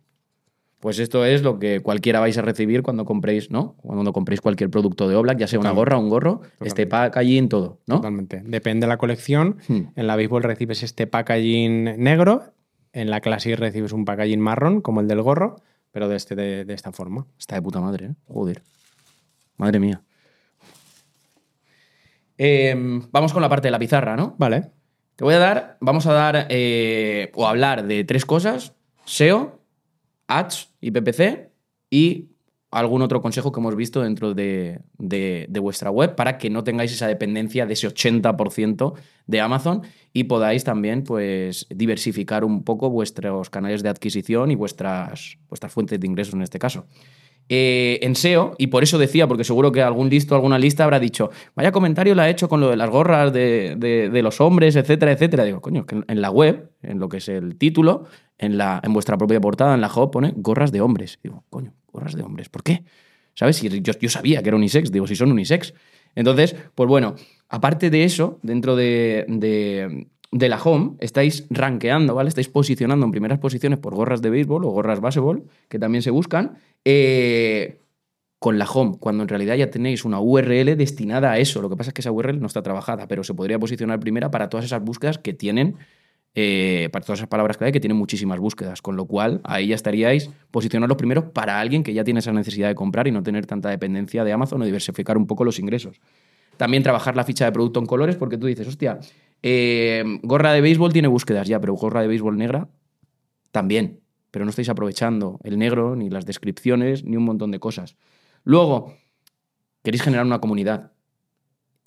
Pues 0.80 1.00
esto 1.00 1.26
es 1.26 1.42
lo 1.42 1.58
que 1.58 1.80
cualquiera 1.82 2.20
vais 2.20 2.38
a 2.38 2.44
recibir 2.44 2.84
cuando 2.84 3.04
compréis, 3.04 3.50
¿no? 3.50 3.76
Cuando 3.82 4.14
compréis 4.14 4.42
cualquier 4.42 4.70
producto 4.70 5.10
de 5.10 5.16
Oblak, 5.16 5.40
ya 5.40 5.48
sea 5.48 5.60
una 5.60 5.70
Totalmente. 5.70 5.80
gorra, 5.96 5.98
un 6.04 6.10
gorro, 6.10 6.42
este 6.62 6.86
packaging, 6.86 7.50
todo, 7.50 7.80
¿no? 7.88 7.96
Totalmente. 7.96 8.44
Depende 8.46 8.86
de 8.86 8.90
la 8.90 8.98
colección. 8.98 9.58
Hmm. 9.68 9.82
En 9.96 10.06
la 10.08 10.16
béisbol 10.16 10.44
recibes 10.44 10.84
este 10.84 11.08
packaging 11.08 11.98
negro, 11.98 12.44
en 12.98 13.12
la 13.12 13.22
Classic 13.22 13.58
recibes 13.58 13.93
un 13.93 14.06
packaging 14.06 14.39
marrón, 14.39 14.82
como 14.82 15.02
el 15.02 15.08
del 15.08 15.22
gorro, 15.22 15.62
pero 15.91 16.10
de, 16.10 16.16
este, 16.16 16.36
de, 16.36 16.66
de 16.66 16.74
esta 16.74 16.91
forma. 16.91 17.28
Está 17.38 17.56
de 17.56 17.62
puta 17.62 17.80
madre, 17.80 18.08
¿eh? 18.08 18.16
Joder. 18.28 18.64
Madre 19.58 19.80
mía. 19.80 20.02
Em, 22.39 23.08
vamos 23.12 23.34
con 23.34 23.41
la 23.41 23.50
parte 23.50 23.68
de 23.68 23.72
la 23.72 23.80
pizarra, 23.80 24.16
¿no? 24.16 24.36
Vale. 24.39 24.72
Te 25.16 25.24
voy 25.24 25.36
a 25.36 25.39
dar, 25.39 25.78
vamos 25.80 26.08
a 26.08 26.14
dar 26.14 26.48
eh, 26.50 27.32
o 27.36 27.48
hablar 27.48 27.86
de 27.86 28.04
tres 28.04 28.26
cosas: 28.26 28.74
SEO, 29.06 29.62
Ads 30.28 30.74
y 30.82 30.91
PPC 30.91 31.52
y 31.89 32.30
algún 32.70 33.01
otro 33.01 33.22
consejo 33.22 33.51
que 33.51 33.59
hemos 33.59 33.76
visto 33.76 34.01
dentro 34.01 34.34
de, 34.34 34.80
de- 34.97 35.59
vuestra 35.59 35.89
web 35.89 36.15
para 36.15 36.38
que 36.38 36.49
no 36.49 36.63
tengáis 36.63 36.91
esa 36.91 37.07
dependencia 37.07 37.65
de 37.65 37.74
ese 37.74 37.88
80% 37.88 38.93
de 39.26 39.41
Amazon 39.41 39.82
y 40.13 40.26
podáis 40.26 40.63
también 40.63 41.03
pues, 41.03 41.65
diversificar 41.70 42.43
un 42.43 42.63
poco 42.63 42.89
vuestros 42.89 43.49
canales 43.49 43.84
de 43.84 43.89
adquisición 43.89 44.51
y 44.51 44.55
vuestras, 44.55 45.38
vuestras 45.49 45.72
fuentes 45.72 45.99
de 45.99 46.07
ingresos 46.07 46.34
en 46.34 46.41
este 46.41 46.59
caso. 46.59 46.86
Eh, 47.49 47.99
en 48.01 48.15
SEO, 48.15 48.55
y 48.57 48.68
por 48.68 48.84
eso 48.84 48.97
decía, 48.97 49.26
porque 49.26 49.45
seguro 49.45 49.72
que 49.72 49.82
algún 49.82 50.09
listo, 50.09 50.36
alguna 50.36 50.59
lista 50.59 50.84
habrá 50.84 50.99
dicho, 50.99 51.30
vaya 51.55 51.72
comentario 51.72 52.13
la 52.13 52.24
ha 52.24 52.30
hecho 52.30 52.49
con 52.49 52.59
lo 52.59 52.70
de 52.70 52.76
las 52.76 52.89
gorras 52.89 53.32
de, 53.32 53.78
de- 53.78 54.22
los 54.22 54.41
hombres, 54.41 54.76
etcétera, 54.76 55.13
etcétera. 55.13 55.45
Digo, 55.45 55.61
coño, 55.61 55.86
que 55.86 56.03
en 56.05 56.22
la 56.22 56.30
web, 56.30 56.72
en 56.82 56.99
lo 56.99 57.07
que 57.07 57.18
es 57.18 57.30
el 57.30 57.55
título, 57.57 58.03
en, 58.38 58.58
la, 58.58 58.80
en 58.84 58.94
vuestra 58.94 59.18
propia 59.18 59.40
portada, 59.42 59.74
en 59.74 59.82
la 59.82 59.92
hub, 59.94 60.12
pone 60.12 60.34
gorras 60.36 60.72
de 60.72 60.82
hombres. 60.82 61.20
Digo, 61.24 61.44
coño, 61.50 61.74
gorras 61.92 62.16
de 62.16 62.24
hombres, 62.24 62.50
¿por 62.50 62.64
qué? 62.64 62.84
¿Sabes? 63.34 63.58
Si 63.58 63.70
yo, 63.82 63.94
yo 64.00 64.10
sabía 64.10 64.42
que 64.42 64.50
era 64.50 64.56
unisex, 64.58 64.92
digo, 64.92 65.08
si 65.08 65.16
son 65.16 65.32
unisex. 65.32 65.74
Entonces, 66.16 66.56
pues 66.74 66.90
bueno, 66.90 67.16
aparte 67.50 67.90
de 67.90 68.04
eso, 68.04 68.40
dentro 68.42 68.76
de, 68.76 69.26
de- 69.28 70.08
la 70.50 70.62
home, 70.62 70.96
estáis 71.00 71.46
rankeando, 71.50 72.16
¿vale? 72.16 72.30
Estáis 72.30 72.50
posicionando 72.50 73.06
en 73.06 73.12
primeras 73.12 73.38
posiciones 73.40 73.78
por 73.80 73.94
gorras 73.94 74.22
de 74.22 74.30
béisbol 74.32 74.66
o 74.66 74.70
gorras 74.70 75.00
baseball, 75.00 75.44
que 75.70 75.78
también 75.78 76.02
se 76.02 76.10
buscan, 76.10 76.58
eh, 76.84 77.82
con 78.40 78.58
la 78.60 78.66
home, 78.66 78.98
cuando 79.00 79.24
en 79.24 79.30
realidad 79.30 79.56
ya 79.56 79.70
tenéis 79.72 80.06
una 80.06 80.20
URL 80.20 80.76
destinada 80.76 81.32
a 81.32 81.40
eso. 81.40 81.62
Lo 81.62 81.70
que 81.70 81.76
pasa 81.76 81.90
es 81.92 81.94
que 81.94 82.02
esa 82.02 82.12
URL 82.12 82.40
no 82.40 82.48
está 82.48 82.62
trabajada, 82.62 83.08
pero 83.08 83.24
se 83.24 83.34
podría 83.34 83.58
posicionar 83.60 84.00
primera 84.00 84.30
para 84.32 84.50
todas 84.50 84.66
esas 84.66 84.84
búsquedas 84.84 85.18
que 85.18 85.34
tienen, 85.34 85.76
eh, 86.40 86.90
para 86.92 87.04
todas 87.04 87.18
esas 87.18 87.30
palabras 87.30 87.58
clave 87.58 87.72
que 87.72 87.80
tienen 87.80 87.98
muchísimas 87.98 88.40
búsquedas, 88.40 88.84
con 88.84 88.96
lo 88.96 89.06
cual 89.06 89.42
ahí 89.44 89.70
ya 89.70 89.76
estaríais 89.76 90.30
posicionar 90.52 90.88
los 90.88 90.96
primeros 90.96 91.24
para 91.32 91.60
alguien 91.60 91.82
que 91.82 91.96
ya 91.96 92.04
tiene 92.04 92.20
esa 92.20 92.32
necesidad 92.32 92.68
de 92.68 92.76
comprar 92.76 93.08
y 93.08 93.12
no 93.12 93.24
tener 93.24 93.48
tanta 93.48 93.70
dependencia 93.70 94.24
de 94.24 94.34
Amazon 94.34 94.62
o 94.62 94.66
diversificar 94.66 95.18
un 95.18 95.26
poco 95.26 95.44
los 95.44 95.58
ingresos. 95.58 96.00
También 96.56 96.84
trabajar 96.84 97.16
la 97.16 97.24
ficha 97.24 97.46
de 97.46 97.52
producto 97.52 97.80
en 97.80 97.88
colores, 97.88 98.18
porque 98.18 98.38
tú 98.38 98.46
dices, 98.46 98.68
hostia, 98.68 99.00
eh, 99.42 100.04
gorra 100.22 100.54
de 100.54 100.62
béisbol 100.62 100.94
tiene 100.94 101.08
búsquedas 101.08 101.48
ya, 101.48 101.60
pero 101.60 101.74
gorra 101.74 102.04
de 102.04 102.08
béisbol 102.08 102.38
negra 102.38 102.70
también. 103.50 104.02
Pero 104.30 104.46
no 104.46 104.52
estáis 104.52 104.70
aprovechando 104.70 105.40
el 105.44 105.58
negro, 105.58 105.96
ni 105.96 106.12
las 106.12 106.28
descripciones, 106.28 107.04
ni 107.04 107.18
un 107.18 107.24
montón 107.24 107.50
de 107.50 107.60
cosas. 107.60 107.98
Luego, 108.44 108.94
queréis 109.82 110.04
generar 110.04 110.28
una 110.28 110.38
comunidad 110.38 110.92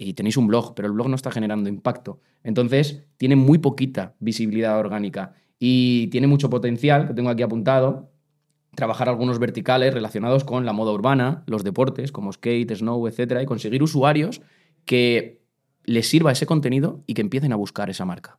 y 0.00 0.14
tenéis 0.14 0.36
un 0.38 0.46
blog, 0.46 0.74
pero 0.74 0.88
el 0.88 0.94
blog 0.94 1.08
no 1.08 1.14
está 1.14 1.30
generando 1.30 1.68
impacto. 1.68 2.20
Entonces, 2.42 3.04
tiene 3.18 3.36
muy 3.36 3.58
poquita 3.58 4.14
visibilidad 4.18 4.78
orgánica 4.78 5.34
y 5.58 6.06
tiene 6.06 6.26
mucho 6.26 6.48
potencial, 6.48 7.08
que 7.08 7.14
tengo 7.14 7.28
aquí 7.28 7.42
apuntado, 7.42 8.10
trabajar 8.74 9.10
algunos 9.10 9.38
verticales 9.38 9.92
relacionados 9.92 10.44
con 10.44 10.64
la 10.64 10.72
moda 10.72 10.92
urbana, 10.92 11.44
los 11.46 11.64
deportes 11.64 12.12
como 12.12 12.32
skate, 12.32 12.74
snow, 12.74 13.06
etcétera, 13.06 13.42
y 13.42 13.46
conseguir 13.46 13.82
usuarios 13.82 14.40
que 14.86 15.42
les 15.84 16.08
sirva 16.08 16.32
ese 16.32 16.46
contenido 16.46 17.04
y 17.06 17.12
que 17.12 17.20
empiecen 17.20 17.52
a 17.52 17.56
buscar 17.56 17.90
esa 17.90 18.06
marca. 18.06 18.38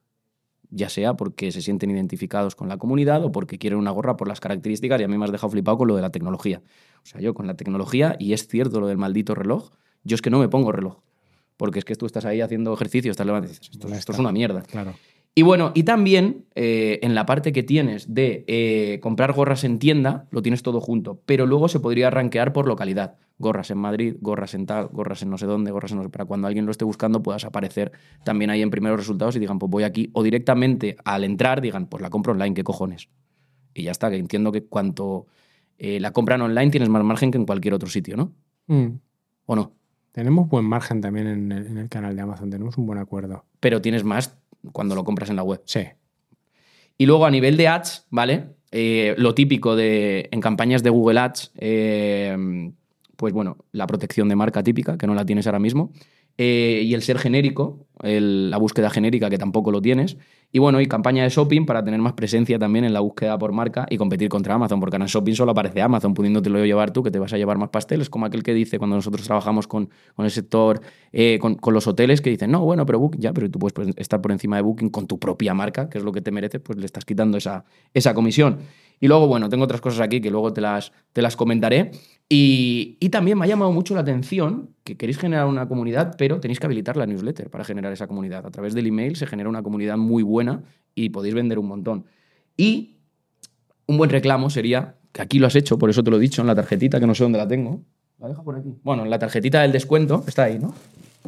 Ya 0.71 0.89
sea 0.89 1.15
porque 1.15 1.51
se 1.51 1.61
sienten 1.61 1.91
identificados 1.91 2.55
con 2.55 2.69
la 2.69 2.77
comunidad 2.77 3.23
o 3.23 3.31
porque 3.31 3.59
quieren 3.59 3.77
una 3.77 3.91
gorra 3.91 4.17
por 4.17 4.27
las 4.27 4.39
características, 4.39 4.99
y 4.99 5.03
a 5.03 5.07
mí 5.07 5.15
me 5.15 5.25
has 5.25 5.31
dejado 5.31 5.51
flipado 5.51 5.77
con 5.77 5.89
lo 5.89 5.95
de 5.95 6.01
la 6.01 6.09
tecnología. 6.09 6.63
O 7.03 7.05
sea, 7.05 7.21
yo 7.21 7.35
con 7.35 7.45
la 7.45 7.55
tecnología, 7.55 8.15
y 8.17 8.33
es 8.33 8.47
cierto 8.47 8.79
lo 8.79 8.87
del 8.87 8.97
maldito 8.97 9.35
reloj, 9.35 9.69
yo 10.03 10.15
es 10.15 10.23
que 10.23 10.31
no 10.31 10.39
me 10.39 10.49
pongo 10.49 10.71
reloj. 10.71 11.01
Porque 11.61 11.77
es 11.77 11.85
que 11.85 11.95
tú 11.95 12.07
estás 12.07 12.25
ahí 12.25 12.41
haciendo 12.41 12.73
ejercicio, 12.73 13.11
estás 13.11 13.27
levantando 13.27 13.53
y 13.53 13.59
dices, 13.59 13.69
esto, 13.71 13.87
esto 13.93 14.13
es 14.13 14.17
una 14.17 14.31
mierda. 14.31 14.63
Claro. 14.63 14.95
Y 15.35 15.43
bueno, 15.43 15.73
y 15.75 15.83
también 15.83 16.45
eh, 16.55 16.97
en 17.03 17.13
la 17.13 17.27
parte 17.27 17.53
que 17.53 17.61
tienes 17.61 18.11
de 18.15 18.43
eh, 18.47 18.99
comprar 18.99 19.31
gorras 19.33 19.63
en 19.63 19.77
tienda, 19.77 20.27
lo 20.31 20.41
tienes 20.41 20.63
todo 20.63 20.81
junto, 20.81 21.21
pero 21.27 21.45
luego 21.45 21.67
se 21.67 21.79
podría 21.79 22.09
rankear 22.09 22.51
por 22.51 22.65
localidad. 22.65 23.17
gorras 23.37 23.69
en 23.69 23.77
Madrid, 23.77 24.15
gorras 24.21 24.55
en 24.55 24.65
tal, 24.65 24.87
gorras 24.87 25.21
en 25.21 25.29
no 25.29 25.37
sé 25.37 25.45
dónde, 25.45 25.69
gorras 25.69 25.91
en 25.91 25.97
no 25.97 26.03
sé, 26.03 26.09
para 26.09 26.25
cuando 26.25 26.47
alguien 26.47 26.65
lo 26.65 26.71
esté 26.71 26.83
buscando 26.83 27.21
puedas 27.21 27.45
aparecer 27.45 27.91
también 28.23 28.49
ahí 28.49 28.63
en 28.63 28.71
primeros 28.71 28.97
resultados 28.97 29.35
y 29.35 29.39
digan, 29.39 29.59
pues 29.59 29.69
voy 29.69 29.83
aquí, 29.83 30.09
o 30.13 30.23
directamente 30.23 30.97
al 31.05 31.23
entrar 31.23 31.61
digan, 31.61 31.85
pues 31.85 32.01
la 32.01 32.09
compro 32.09 32.33
online, 32.33 32.55
¿qué 32.55 32.63
cojones? 32.63 33.07
Y 33.75 33.83
ya 33.83 33.91
está, 33.91 34.09
que 34.09 34.17
entiendo 34.17 34.51
que 34.51 34.63
cuanto 34.63 35.27
eh, 35.77 35.99
la 35.99 36.09
compran 36.09 36.41
online 36.41 36.71
tienes 36.71 36.89
más 36.89 37.03
margen 37.03 37.29
que 37.29 37.37
en 37.37 37.45
cualquier 37.45 37.75
otro 37.75 37.87
sitio, 37.87 38.17
¿no? 38.17 38.33
Mm. 38.65 38.97
¿O 39.45 39.55
no? 39.55 39.75
Tenemos 40.11 40.49
buen 40.49 40.65
margen 40.65 41.01
también 41.01 41.27
en 41.27 41.51
el, 41.51 41.67
en 41.67 41.77
el 41.77 41.89
canal 41.89 42.15
de 42.15 42.21
Amazon, 42.21 42.49
tenemos 42.49 42.77
un 42.77 42.85
buen 42.85 42.99
acuerdo. 42.99 43.45
Pero 43.59 43.81
tienes 43.81 44.03
más 44.03 44.37
cuando 44.71 44.95
lo 44.95 45.03
compras 45.03 45.29
en 45.29 45.35
la 45.37 45.43
web. 45.43 45.61
Sí. 45.65 45.81
Y 46.97 47.05
luego 47.05 47.25
a 47.25 47.31
nivel 47.31 47.57
de 47.57 47.67
ads, 47.67 48.05
¿vale? 48.09 48.55
Eh, 48.71 49.15
lo 49.17 49.33
típico 49.33 49.75
de 49.75 50.29
en 50.31 50.39
campañas 50.39 50.83
de 50.83 50.89
Google 50.89 51.19
Ads, 51.19 51.51
eh, 51.57 52.71
pues 53.15 53.33
bueno, 53.33 53.57
la 53.71 53.87
protección 53.87 54.29
de 54.29 54.35
marca 54.35 54.63
típica, 54.63 54.97
que 54.97 55.07
no 55.07 55.13
la 55.13 55.25
tienes 55.25 55.45
ahora 55.45 55.59
mismo, 55.59 55.91
eh, 56.43 56.81
y 56.83 56.95
el 56.95 57.03
ser 57.03 57.19
genérico, 57.19 57.85
el- 58.01 58.49
la 58.49 58.57
búsqueda 58.57 58.89
genérica, 58.89 59.29
que 59.29 59.37
tampoco 59.37 59.69
lo 59.71 59.79
tienes, 59.79 60.17
y 60.51 60.57
bueno, 60.57 60.81
y 60.81 60.87
campaña 60.87 61.21
de 61.23 61.29
shopping 61.29 61.65
para 61.67 61.83
tener 61.83 61.99
más 62.01 62.13
presencia 62.13 62.57
también 62.57 62.83
en 62.83 62.93
la 62.93 62.99
búsqueda 62.99 63.37
por 63.37 63.51
marca 63.51 63.85
y 63.91 63.97
competir 63.97 64.27
contra 64.27 64.55
Amazon, 64.55 64.79
porque 64.79 64.95
en 64.97 65.05
shopping 65.05 65.33
solo 65.35 65.51
aparece 65.51 65.81
Amazon, 65.83 66.15
pudiéndotelo 66.15 66.65
llevar 66.65 66.89
tú, 66.91 67.03
que 67.03 67.11
te 67.11 67.19
vas 67.19 67.31
a 67.33 67.37
llevar 67.37 67.57
más 67.59 67.69
pasteles, 67.69 68.09
como 68.09 68.25
aquel 68.25 68.41
que 68.41 68.53
dice 68.55 68.79
cuando 68.79 68.95
nosotros 68.95 69.23
trabajamos 69.23 69.67
con, 69.67 69.89
con 70.15 70.25
el 70.25 70.31
sector, 70.31 70.81
eh, 71.13 71.37
con, 71.39 71.55
con 71.55 71.73
los 71.75 71.85
hoteles, 71.87 72.21
que 72.21 72.31
dicen, 72.31 72.49
no, 72.49 72.61
bueno, 72.65 72.85
pero 72.87 72.97
Booking, 72.99 73.21
ya, 73.21 73.33
pero 73.33 73.49
tú 73.51 73.59
puedes 73.59 73.95
estar 73.97 74.19
por 74.19 74.31
encima 74.31 74.55
de 74.55 74.63
Booking 74.63 74.89
con 74.89 75.05
tu 75.05 75.19
propia 75.19 75.53
marca, 75.53 75.87
que 75.89 75.99
es 75.99 76.03
lo 76.03 76.11
que 76.11 76.21
te 76.21 76.31
merece, 76.31 76.59
pues 76.59 76.79
le 76.79 76.85
estás 76.87 77.05
quitando 77.05 77.37
esa, 77.37 77.63
esa 77.93 78.13
comisión. 78.15 78.57
Y 78.99 79.07
luego, 79.07 79.27
bueno, 79.27 79.47
tengo 79.47 79.63
otras 79.63 79.79
cosas 79.81 80.01
aquí 80.01 80.21
que 80.21 80.31
luego 80.31 80.51
te 80.53 80.61
las, 80.61 80.91
te 81.13 81.21
las 81.21 81.35
comentaré. 81.35 81.91
Y, 82.33 83.09
también 83.09 83.37
me 83.37 83.43
ha 83.43 83.47
llamado 83.49 83.73
mucho 83.73 83.93
la 83.93 83.99
atención 83.99 84.69
que 84.85 84.95
queréis 84.95 85.17
generar 85.17 85.47
una 85.47 85.67
comunidad, 85.67 86.15
pero 86.17 86.39
tenéis 86.39 86.61
que 86.61 86.65
habilitar 86.65 86.95
la 86.95 87.05
newsletter 87.05 87.49
para 87.49 87.65
generar 87.65 87.91
esa 87.91 88.07
comunidad. 88.07 88.45
A 88.45 88.51
través 88.51 88.73
del 88.73 88.87
email 88.87 89.17
se 89.17 89.27
genera 89.27 89.49
una 89.49 89.61
comunidad 89.61 89.97
muy 89.97 90.23
buena 90.23 90.63
y 90.95 91.09
podéis 91.09 91.35
vender 91.35 91.59
un 91.59 91.67
montón. 91.67 92.05
Y 92.55 92.95
un 93.85 93.97
buen 93.97 94.09
reclamo 94.09 94.49
sería, 94.49 94.95
que 95.11 95.21
aquí 95.21 95.39
lo 95.39 95.47
has 95.47 95.57
hecho, 95.57 95.77
por 95.77 95.89
eso 95.89 96.05
te 96.05 96.09
lo 96.09 96.15
he 96.15 96.19
dicho, 96.21 96.39
en 96.39 96.47
la 96.47 96.55
tarjetita, 96.55 97.01
que 97.01 97.05
no 97.05 97.13
sé 97.13 97.23
dónde 97.25 97.37
la 97.37 97.49
tengo. 97.49 97.81
La 98.17 98.29
dejo 98.29 98.45
por 98.45 98.55
aquí. 98.55 98.77
Bueno, 98.81 99.03
en 99.03 99.09
la 99.09 99.19
tarjetita 99.19 99.63
del 99.63 99.73
descuento, 99.73 100.23
está 100.25 100.43
ahí, 100.43 100.57
¿no? 100.57 100.73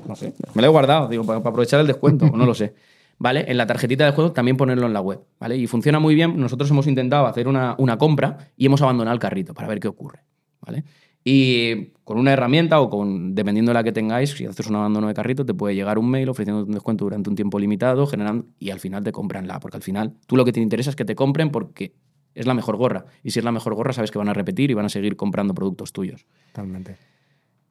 No 0.07 0.15
sé. 0.15 0.33
Me 0.53 0.61
la 0.61 0.69
he 0.69 0.71
guardado, 0.71 1.09
digo, 1.09 1.25
para, 1.25 1.39
aprovechar 1.39 1.81
el 1.81 1.87
descuento, 1.87 2.27
no 2.27 2.45
lo 2.45 2.53
sé. 2.53 2.75
¿Vale? 3.19 3.43
En 3.45 3.57
la 3.57 3.67
tarjetita 3.67 4.05
del 4.05 4.13
juego 4.13 4.31
también 4.31 4.55
ponerlo 4.55 4.87
en 4.87 4.93
la 4.93 5.01
web, 5.01 5.19
¿vale? 5.37 5.57
Y 5.57 5.67
funciona 5.67 5.99
muy 5.99 6.15
bien. 6.15 6.39
Nosotros 6.39 6.71
hemos 6.71 6.87
intentado 6.87 7.25
hacer 7.27 7.49
una, 7.49 7.75
una 7.77 7.97
compra 7.97 8.37
y 8.55 8.65
hemos 8.67 8.81
abandonado 8.81 9.13
el 9.13 9.19
carrito 9.19 9.53
para 9.53 9.67
ver 9.67 9.81
qué 9.81 9.89
ocurre, 9.89 10.21
¿vale? 10.65 10.83
Y 11.23 11.93
con 12.03 12.17
una 12.17 12.33
herramienta 12.33 12.81
o 12.81 12.89
con, 12.89 13.33
dependiendo 13.33 13.69
de 13.69 13.75
la 13.75 13.83
que 13.83 13.93
tengáis, 13.93 14.31
si 14.31 14.45
haces 14.45 14.67
un 14.67 14.75
abandono 14.75 15.07
de 15.07 15.13
carrito, 15.13 15.45
te 15.45 15.53
puede 15.53 15.73
llegar 15.73 15.97
un 15.97 16.09
mail 16.09 16.27
ofreciendo 16.27 16.63
un 16.63 16.71
descuento 16.71 17.05
durante 17.05 17.29
un 17.29 17.35
tiempo 17.35 17.59
limitado, 17.59 18.05
generando, 18.07 18.45
y 18.59 18.71
al 18.71 18.79
final 18.79 19.03
te 19.03 19.13
compran 19.13 19.47
la, 19.47 19.59
porque 19.59 19.77
al 19.77 19.83
final 19.83 20.13
tú 20.27 20.35
lo 20.35 20.43
que 20.43 20.51
te 20.51 20.59
interesa 20.59 20.89
es 20.89 20.95
que 20.97 21.05
te 21.05 21.15
compren 21.15 21.49
porque 21.49 21.93
es 22.35 22.45
la 22.45 22.53
mejor 22.53 22.75
gorra. 22.75 23.05
Y 23.23 23.31
si 23.31 23.39
es 23.39 23.45
la 23.45 23.51
mejor 23.51 23.73
gorra, 23.75 23.93
sabes 23.93 24.11
que 24.11 24.17
van 24.17 24.27
a 24.27 24.33
repetir 24.33 24.71
y 24.71 24.73
van 24.73 24.85
a 24.85 24.89
seguir 24.89 25.15
comprando 25.15 25.53
productos 25.53 25.93
tuyos. 25.93 26.25
Totalmente. 26.51 26.97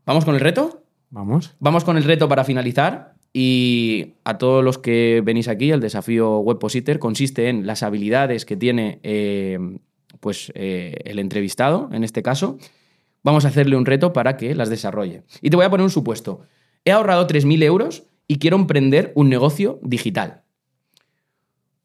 ¿Vamos 0.07 0.25
con 0.25 0.35
el 0.35 0.41
reto? 0.41 0.85
Vamos. 1.11 1.55
Vamos 1.59 1.85
con 1.85 1.97
el 1.97 2.05
reto 2.05 2.29
para 2.29 2.45
finalizar. 2.45 3.15
Y 3.35 4.15
a 4.25 4.39
todos 4.39 4.63
los 4.63 4.79
que 4.79 5.23
venís 5.25 5.49
aquí, 5.49 5.71
el 5.71 5.81
desafío 5.81 6.39
Webpositor 6.39 6.99
consiste 6.99 7.49
en 7.49 7.67
las 7.67 7.83
habilidades 7.83 8.45
que 8.45 8.57
tiene 8.57 8.99
eh, 9.03 9.59
pues, 10.21 10.53
eh, 10.55 10.97
el 11.05 11.19
entrevistado, 11.19 11.89
en 11.93 12.05
este 12.05 12.23
caso. 12.23 12.59
Vamos 13.23 13.45
a 13.45 13.49
hacerle 13.49 13.77
un 13.77 13.87
reto 13.87 14.13
para 14.13 14.37
que 14.37 14.55
las 14.55 14.69
desarrolle. 14.69 15.25
Y 15.41 15.51
te 15.51 15.57
voy 15.57 15.65
a 15.65 15.71
poner 15.71 15.85
un 15.85 15.91
supuesto. 15.91 16.43
He 16.85 16.91
ahorrado 16.91 17.27
3.000 17.27 17.63
euros 17.63 18.05
y 18.27 18.39
quiero 18.39 18.57
emprender 18.57 19.13
un 19.15 19.29
negocio 19.29 19.79
digital. 19.83 20.43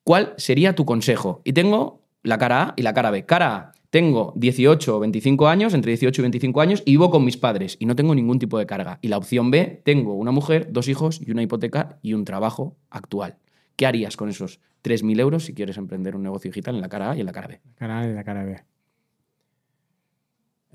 ¿Cuál 0.04 0.34
sería 0.38 0.74
tu 0.74 0.86
consejo? 0.86 1.42
Y 1.44 1.54
tengo 1.54 2.02
la 2.24 2.38
cara 2.38 2.64
A 2.64 2.74
y 2.78 2.82
la 2.82 2.94
cara 2.94 3.12
B. 3.12 3.26
Cara 3.26 3.56
A, 3.56 3.72
tengo 3.90 4.34
18 4.36 4.96
o 4.96 5.00
25 5.00 5.48
años, 5.48 5.74
entre 5.74 5.92
18 5.92 6.22
y 6.22 6.24
25 6.24 6.62
años, 6.62 6.84
y 6.86 6.92
vivo 6.92 7.10
con 7.10 7.24
mis 7.24 7.38
padres 7.38 7.78
y 7.80 7.86
no 7.86 7.96
tengo 7.96 8.16
ningún 8.16 8.40
tipo 8.40 8.58
de 8.58 8.66
carga. 8.66 9.00
Y 9.02 9.08
la 9.08 9.18
opción 9.18 9.52
B, 9.52 9.82
tengo 9.84 10.14
una 10.14 10.32
mujer, 10.32 10.72
dos 10.72 10.88
hijos 10.88 11.22
y 11.26 11.32
una 11.32 11.44
hipoteca 11.44 12.00
y 12.02 12.14
un 12.14 12.26
trabajo 12.26 12.78
actual. 12.90 13.38
¿Qué 13.76 13.86
harías 13.86 14.18
con 14.18 14.30
esos 14.30 14.60
3.000 14.84 15.20
euros 15.20 15.46
si 15.46 15.54
quieres 15.54 15.78
emprender 15.78 16.16
un 16.16 16.24
negocio 16.24 16.50
digital 16.50 16.76
en 16.76 16.82
la 16.82 16.90
cara 16.90 17.12
A 17.12 17.16
y 17.16 17.20
en 17.20 17.26
la 17.26 17.32
cara 17.32 17.48
B? 17.48 17.62
La 17.66 17.76
cara 17.76 18.00
A 18.00 18.08
y 18.08 18.14
la 18.14 18.24
cara 18.24 18.44
B. 18.44 18.64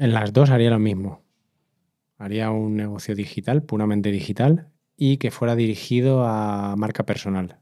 En 0.03 0.15
las 0.15 0.33
dos 0.33 0.51
haría 0.51 0.69
lo 0.69 0.81
mismo. 0.81 1.23
Haría 2.19 2.51
un 2.51 2.75
negocio 2.75 3.15
digital, 3.15 3.63
puramente 3.63 4.11
digital, 4.11 4.67
y 4.97 5.19
que 5.19 5.31
fuera 5.31 5.55
dirigido 5.55 6.25
a 6.27 6.75
marca 6.77 7.07
personal. 7.07 7.61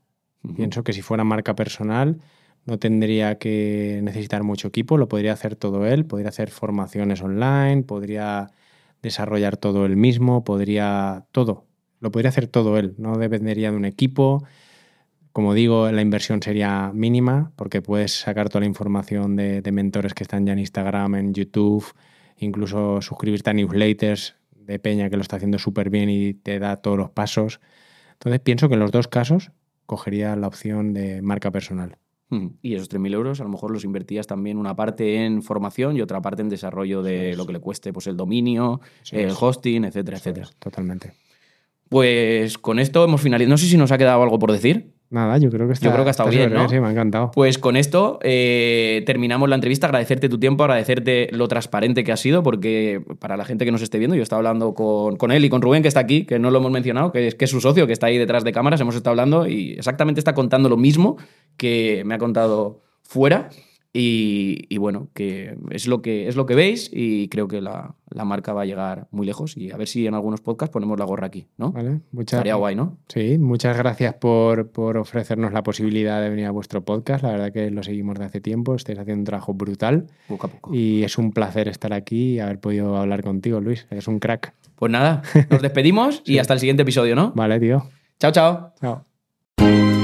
Pienso 0.56 0.82
que 0.82 0.94
si 0.94 1.02
fuera 1.02 1.22
marca 1.22 1.54
personal 1.54 2.16
no 2.64 2.78
tendría 2.78 3.36
que 3.36 4.00
necesitar 4.02 4.42
mucho 4.42 4.68
equipo, 4.68 4.96
lo 4.96 5.06
podría 5.06 5.34
hacer 5.34 5.54
todo 5.54 5.84
él, 5.84 6.06
podría 6.06 6.30
hacer 6.30 6.48
formaciones 6.48 7.20
online, 7.20 7.82
podría 7.82 8.46
desarrollar 9.02 9.58
todo 9.58 9.84
él 9.84 9.98
mismo, 9.98 10.42
podría 10.42 11.26
todo, 11.32 11.66
lo 11.98 12.10
podría 12.10 12.30
hacer 12.30 12.46
todo 12.46 12.78
él, 12.78 12.94
no 12.96 13.18
dependería 13.18 13.70
de 13.70 13.76
un 13.76 13.84
equipo. 13.84 14.46
Como 15.32 15.52
digo, 15.52 15.92
la 15.92 16.00
inversión 16.00 16.42
sería 16.42 16.90
mínima 16.94 17.52
porque 17.56 17.82
puedes 17.82 18.12
sacar 18.12 18.48
toda 18.48 18.60
la 18.60 18.66
información 18.66 19.36
de, 19.36 19.60
de 19.60 19.72
mentores 19.72 20.14
que 20.14 20.24
están 20.24 20.46
ya 20.46 20.54
en 20.54 20.60
Instagram, 20.60 21.16
en 21.16 21.34
YouTube, 21.34 21.84
incluso 22.40 23.00
suscribirte 23.02 23.50
a 23.50 23.52
newsletters 23.52 24.36
de 24.52 24.78
Peña 24.78 25.10
que 25.10 25.16
lo 25.16 25.22
está 25.22 25.36
haciendo 25.36 25.58
súper 25.58 25.90
bien 25.90 26.10
y 26.10 26.34
te 26.34 26.58
da 26.58 26.76
todos 26.76 26.98
los 26.98 27.10
pasos. 27.10 27.60
Entonces 28.12 28.40
pienso 28.40 28.68
que 28.68 28.74
en 28.74 28.80
los 28.80 28.90
dos 28.90 29.08
casos 29.08 29.50
cogería 29.86 30.36
la 30.36 30.46
opción 30.46 30.92
de 30.92 31.22
marca 31.22 31.50
personal. 31.50 31.96
Y 32.62 32.76
esos 32.76 32.88
3.000 32.88 33.12
euros 33.12 33.40
a 33.40 33.42
lo 33.42 33.50
mejor 33.50 33.72
los 33.72 33.82
invertías 33.82 34.28
también 34.28 34.56
una 34.56 34.76
parte 34.76 35.24
en 35.24 35.42
formación 35.42 35.96
y 35.96 36.00
otra 36.00 36.22
parte 36.22 36.42
en 36.42 36.48
desarrollo 36.48 37.02
de 37.02 37.34
lo 37.34 37.44
que 37.44 37.52
le 37.52 37.58
cueste 37.58 37.92
pues, 37.92 38.06
el 38.06 38.16
dominio, 38.16 38.80
el 39.10 39.32
hosting, 39.38 39.84
etcétera, 39.84 40.18
etcétera. 40.18 40.46
es, 40.46 40.54
totalmente. 40.56 41.12
Pues 41.88 42.56
con 42.56 42.78
esto 42.78 43.02
hemos 43.02 43.20
finalizado. 43.20 43.50
No 43.50 43.58
sé 43.58 43.66
si 43.66 43.76
nos 43.76 43.90
ha 43.90 43.98
quedado 43.98 44.22
algo 44.22 44.38
por 44.38 44.52
decir. 44.52 44.94
Nada, 45.10 45.38
yo 45.38 45.50
creo 45.50 45.66
que 45.66 45.72
está, 45.72 45.86
Yo 45.86 45.92
creo 45.92 46.04
que 46.04 46.10
ha 46.10 46.12
estado 46.12 46.30
bien, 46.30 46.52
¿no? 46.52 46.68
Sí, 46.68 46.78
me 46.78 46.86
ha 46.86 46.90
encantado. 46.92 47.32
Pues 47.32 47.58
con 47.58 47.76
esto 47.76 48.20
eh, 48.22 49.02
terminamos 49.06 49.48
la 49.48 49.56
entrevista. 49.56 49.88
Agradecerte 49.88 50.28
tu 50.28 50.38
tiempo, 50.38 50.62
agradecerte 50.62 51.28
lo 51.32 51.48
transparente 51.48 52.04
que 52.04 52.12
has 52.12 52.20
sido, 52.20 52.44
porque 52.44 53.02
para 53.18 53.36
la 53.36 53.44
gente 53.44 53.64
que 53.64 53.72
nos 53.72 53.82
esté 53.82 53.98
viendo, 53.98 54.14
yo 54.14 54.22
estaba 54.22 54.38
hablando 54.38 54.72
con, 54.72 55.16
con 55.16 55.32
él 55.32 55.44
y 55.44 55.48
con 55.48 55.62
Rubén, 55.62 55.82
que 55.82 55.88
está 55.88 55.98
aquí, 55.98 56.24
que 56.24 56.38
no 56.38 56.52
lo 56.52 56.58
hemos 56.58 56.70
mencionado, 56.70 57.10
que 57.10 57.26
es, 57.26 57.34
que 57.34 57.46
es 57.46 57.50
su 57.50 57.60
socio, 57.60 57.88
que 57.88 57.92
está 57.92 58.06
ahí 58.06 58.18
detrás 58.18 58.44
de 58.44 58.52
cámaras. 58.52 58.80
Hemos 58.80 58.94
estado 58.94 59.10
hablando 59.10 59.48
y 59.48 59.72
exactamente 59.72 60.20
está 60.20 60.32
contando 60.32 60.68
lo 60.68 60.76
mismo 60.76 61.16
que 61.56 62.04
me 62.06 62.14
ha 62.14 62.18
contado 62.18 62.82
fuera. 63.02 63.48
Y, 63.92 64.66
y 64.68 64.78
bueno, 64.78 65.08
que 65.14 65.56
es 65.70 65.88
lo 65.88 66.00
que, 66.00 66.28
es 66.28 66.36
lo 66.36 66.46
que 66.46 66.54
veis 66.54 66.88
y 66.92 67.28
creo 67.28 67.48
que 67.48 67.60
la, 67.60 67.96
la 68.08 68.24
marca 68.24 68.52
va 68.52 68.62
a 68.62 68.64
llegar 68.64 69.08
muy 69.10 69.26
lejos. 69.26 69.56
Y 69.56 69.72
a 69.72 69.76
ver 69.76 69.88
si 69.88 70.06
en 70.06 70.14
algunos 70.14 70.40
podcasts 70.40 70.72
ponemos 70.72 70.96
la 70.96 71.04
gorra 71.06 71.26
aquí, 71.26 71.48
¿no? 71.58 71.72
¿Vale? 71.72 72.00
Muchas, 72.12 72.38
Estaría 72.38 72.54
guay, 72.54 72.76
¿no? 72.76 72.98
Sí, 73.08 73.36
muchas 73.38 73.76
gracias 73.76 74.14
por, 74.14 74.70
por 74.70 74.96
ofrecernos 74.96 75.52
la 75.52 75.64
posibilidad 75.64 76.22
de 76.22 76.30
venir 76.30 76.46
a 76.46 76.52
vuestro 76.52 76.84
podcast. 76.84 77.24
La 77.24 77.32
verdad 77.32 77.52
que 77.52 77.68
lo 77.72 77.82
seguimos 77.82 78.16
de 78.16 78.26
hace 78.26 78.40
tiempo, 78.40 78.76
estáis 78.76 78.98
haciendo 79.00 79.22
un 79.22 79.24
trabajo 79.24 79.54
brutal 79.54 80.06
Poco 80.28 80.46
a 80.46 80.50
poco. 80.50 80.72
y 80.72 81.02
es 81.02 81.18
un 81.18 81.32
placer 81.32 81.66
estar 81.66 81.92
aquí 81.92 82.34
y 82.34 82.38
haber 82.38 82.60
podido 82.60 82.96
hablar 82.96 83.24
contigo, 83.24 83.60
Luis. 83.60 83.88
Eres 83.90 84.06
un 84.06 84.20
crack. 84.20 84.54
Pues 84.76 84.92
nada, 84.92 85.22
nos 85.50 85.62
despedimos 85.62 86.22
y 86.24 86.38
hasta 86.38 86.54
el 86.54 86.60
siguiente 86.60 86.82
episodio, 86.82 87.16
¿no? 87.16 87.32
Vale, 87.34 87.58
tío. 87.58 87.82
Chao, 88.20 88.30
chao. 88.30 88.72
Chao. 88.80 89.99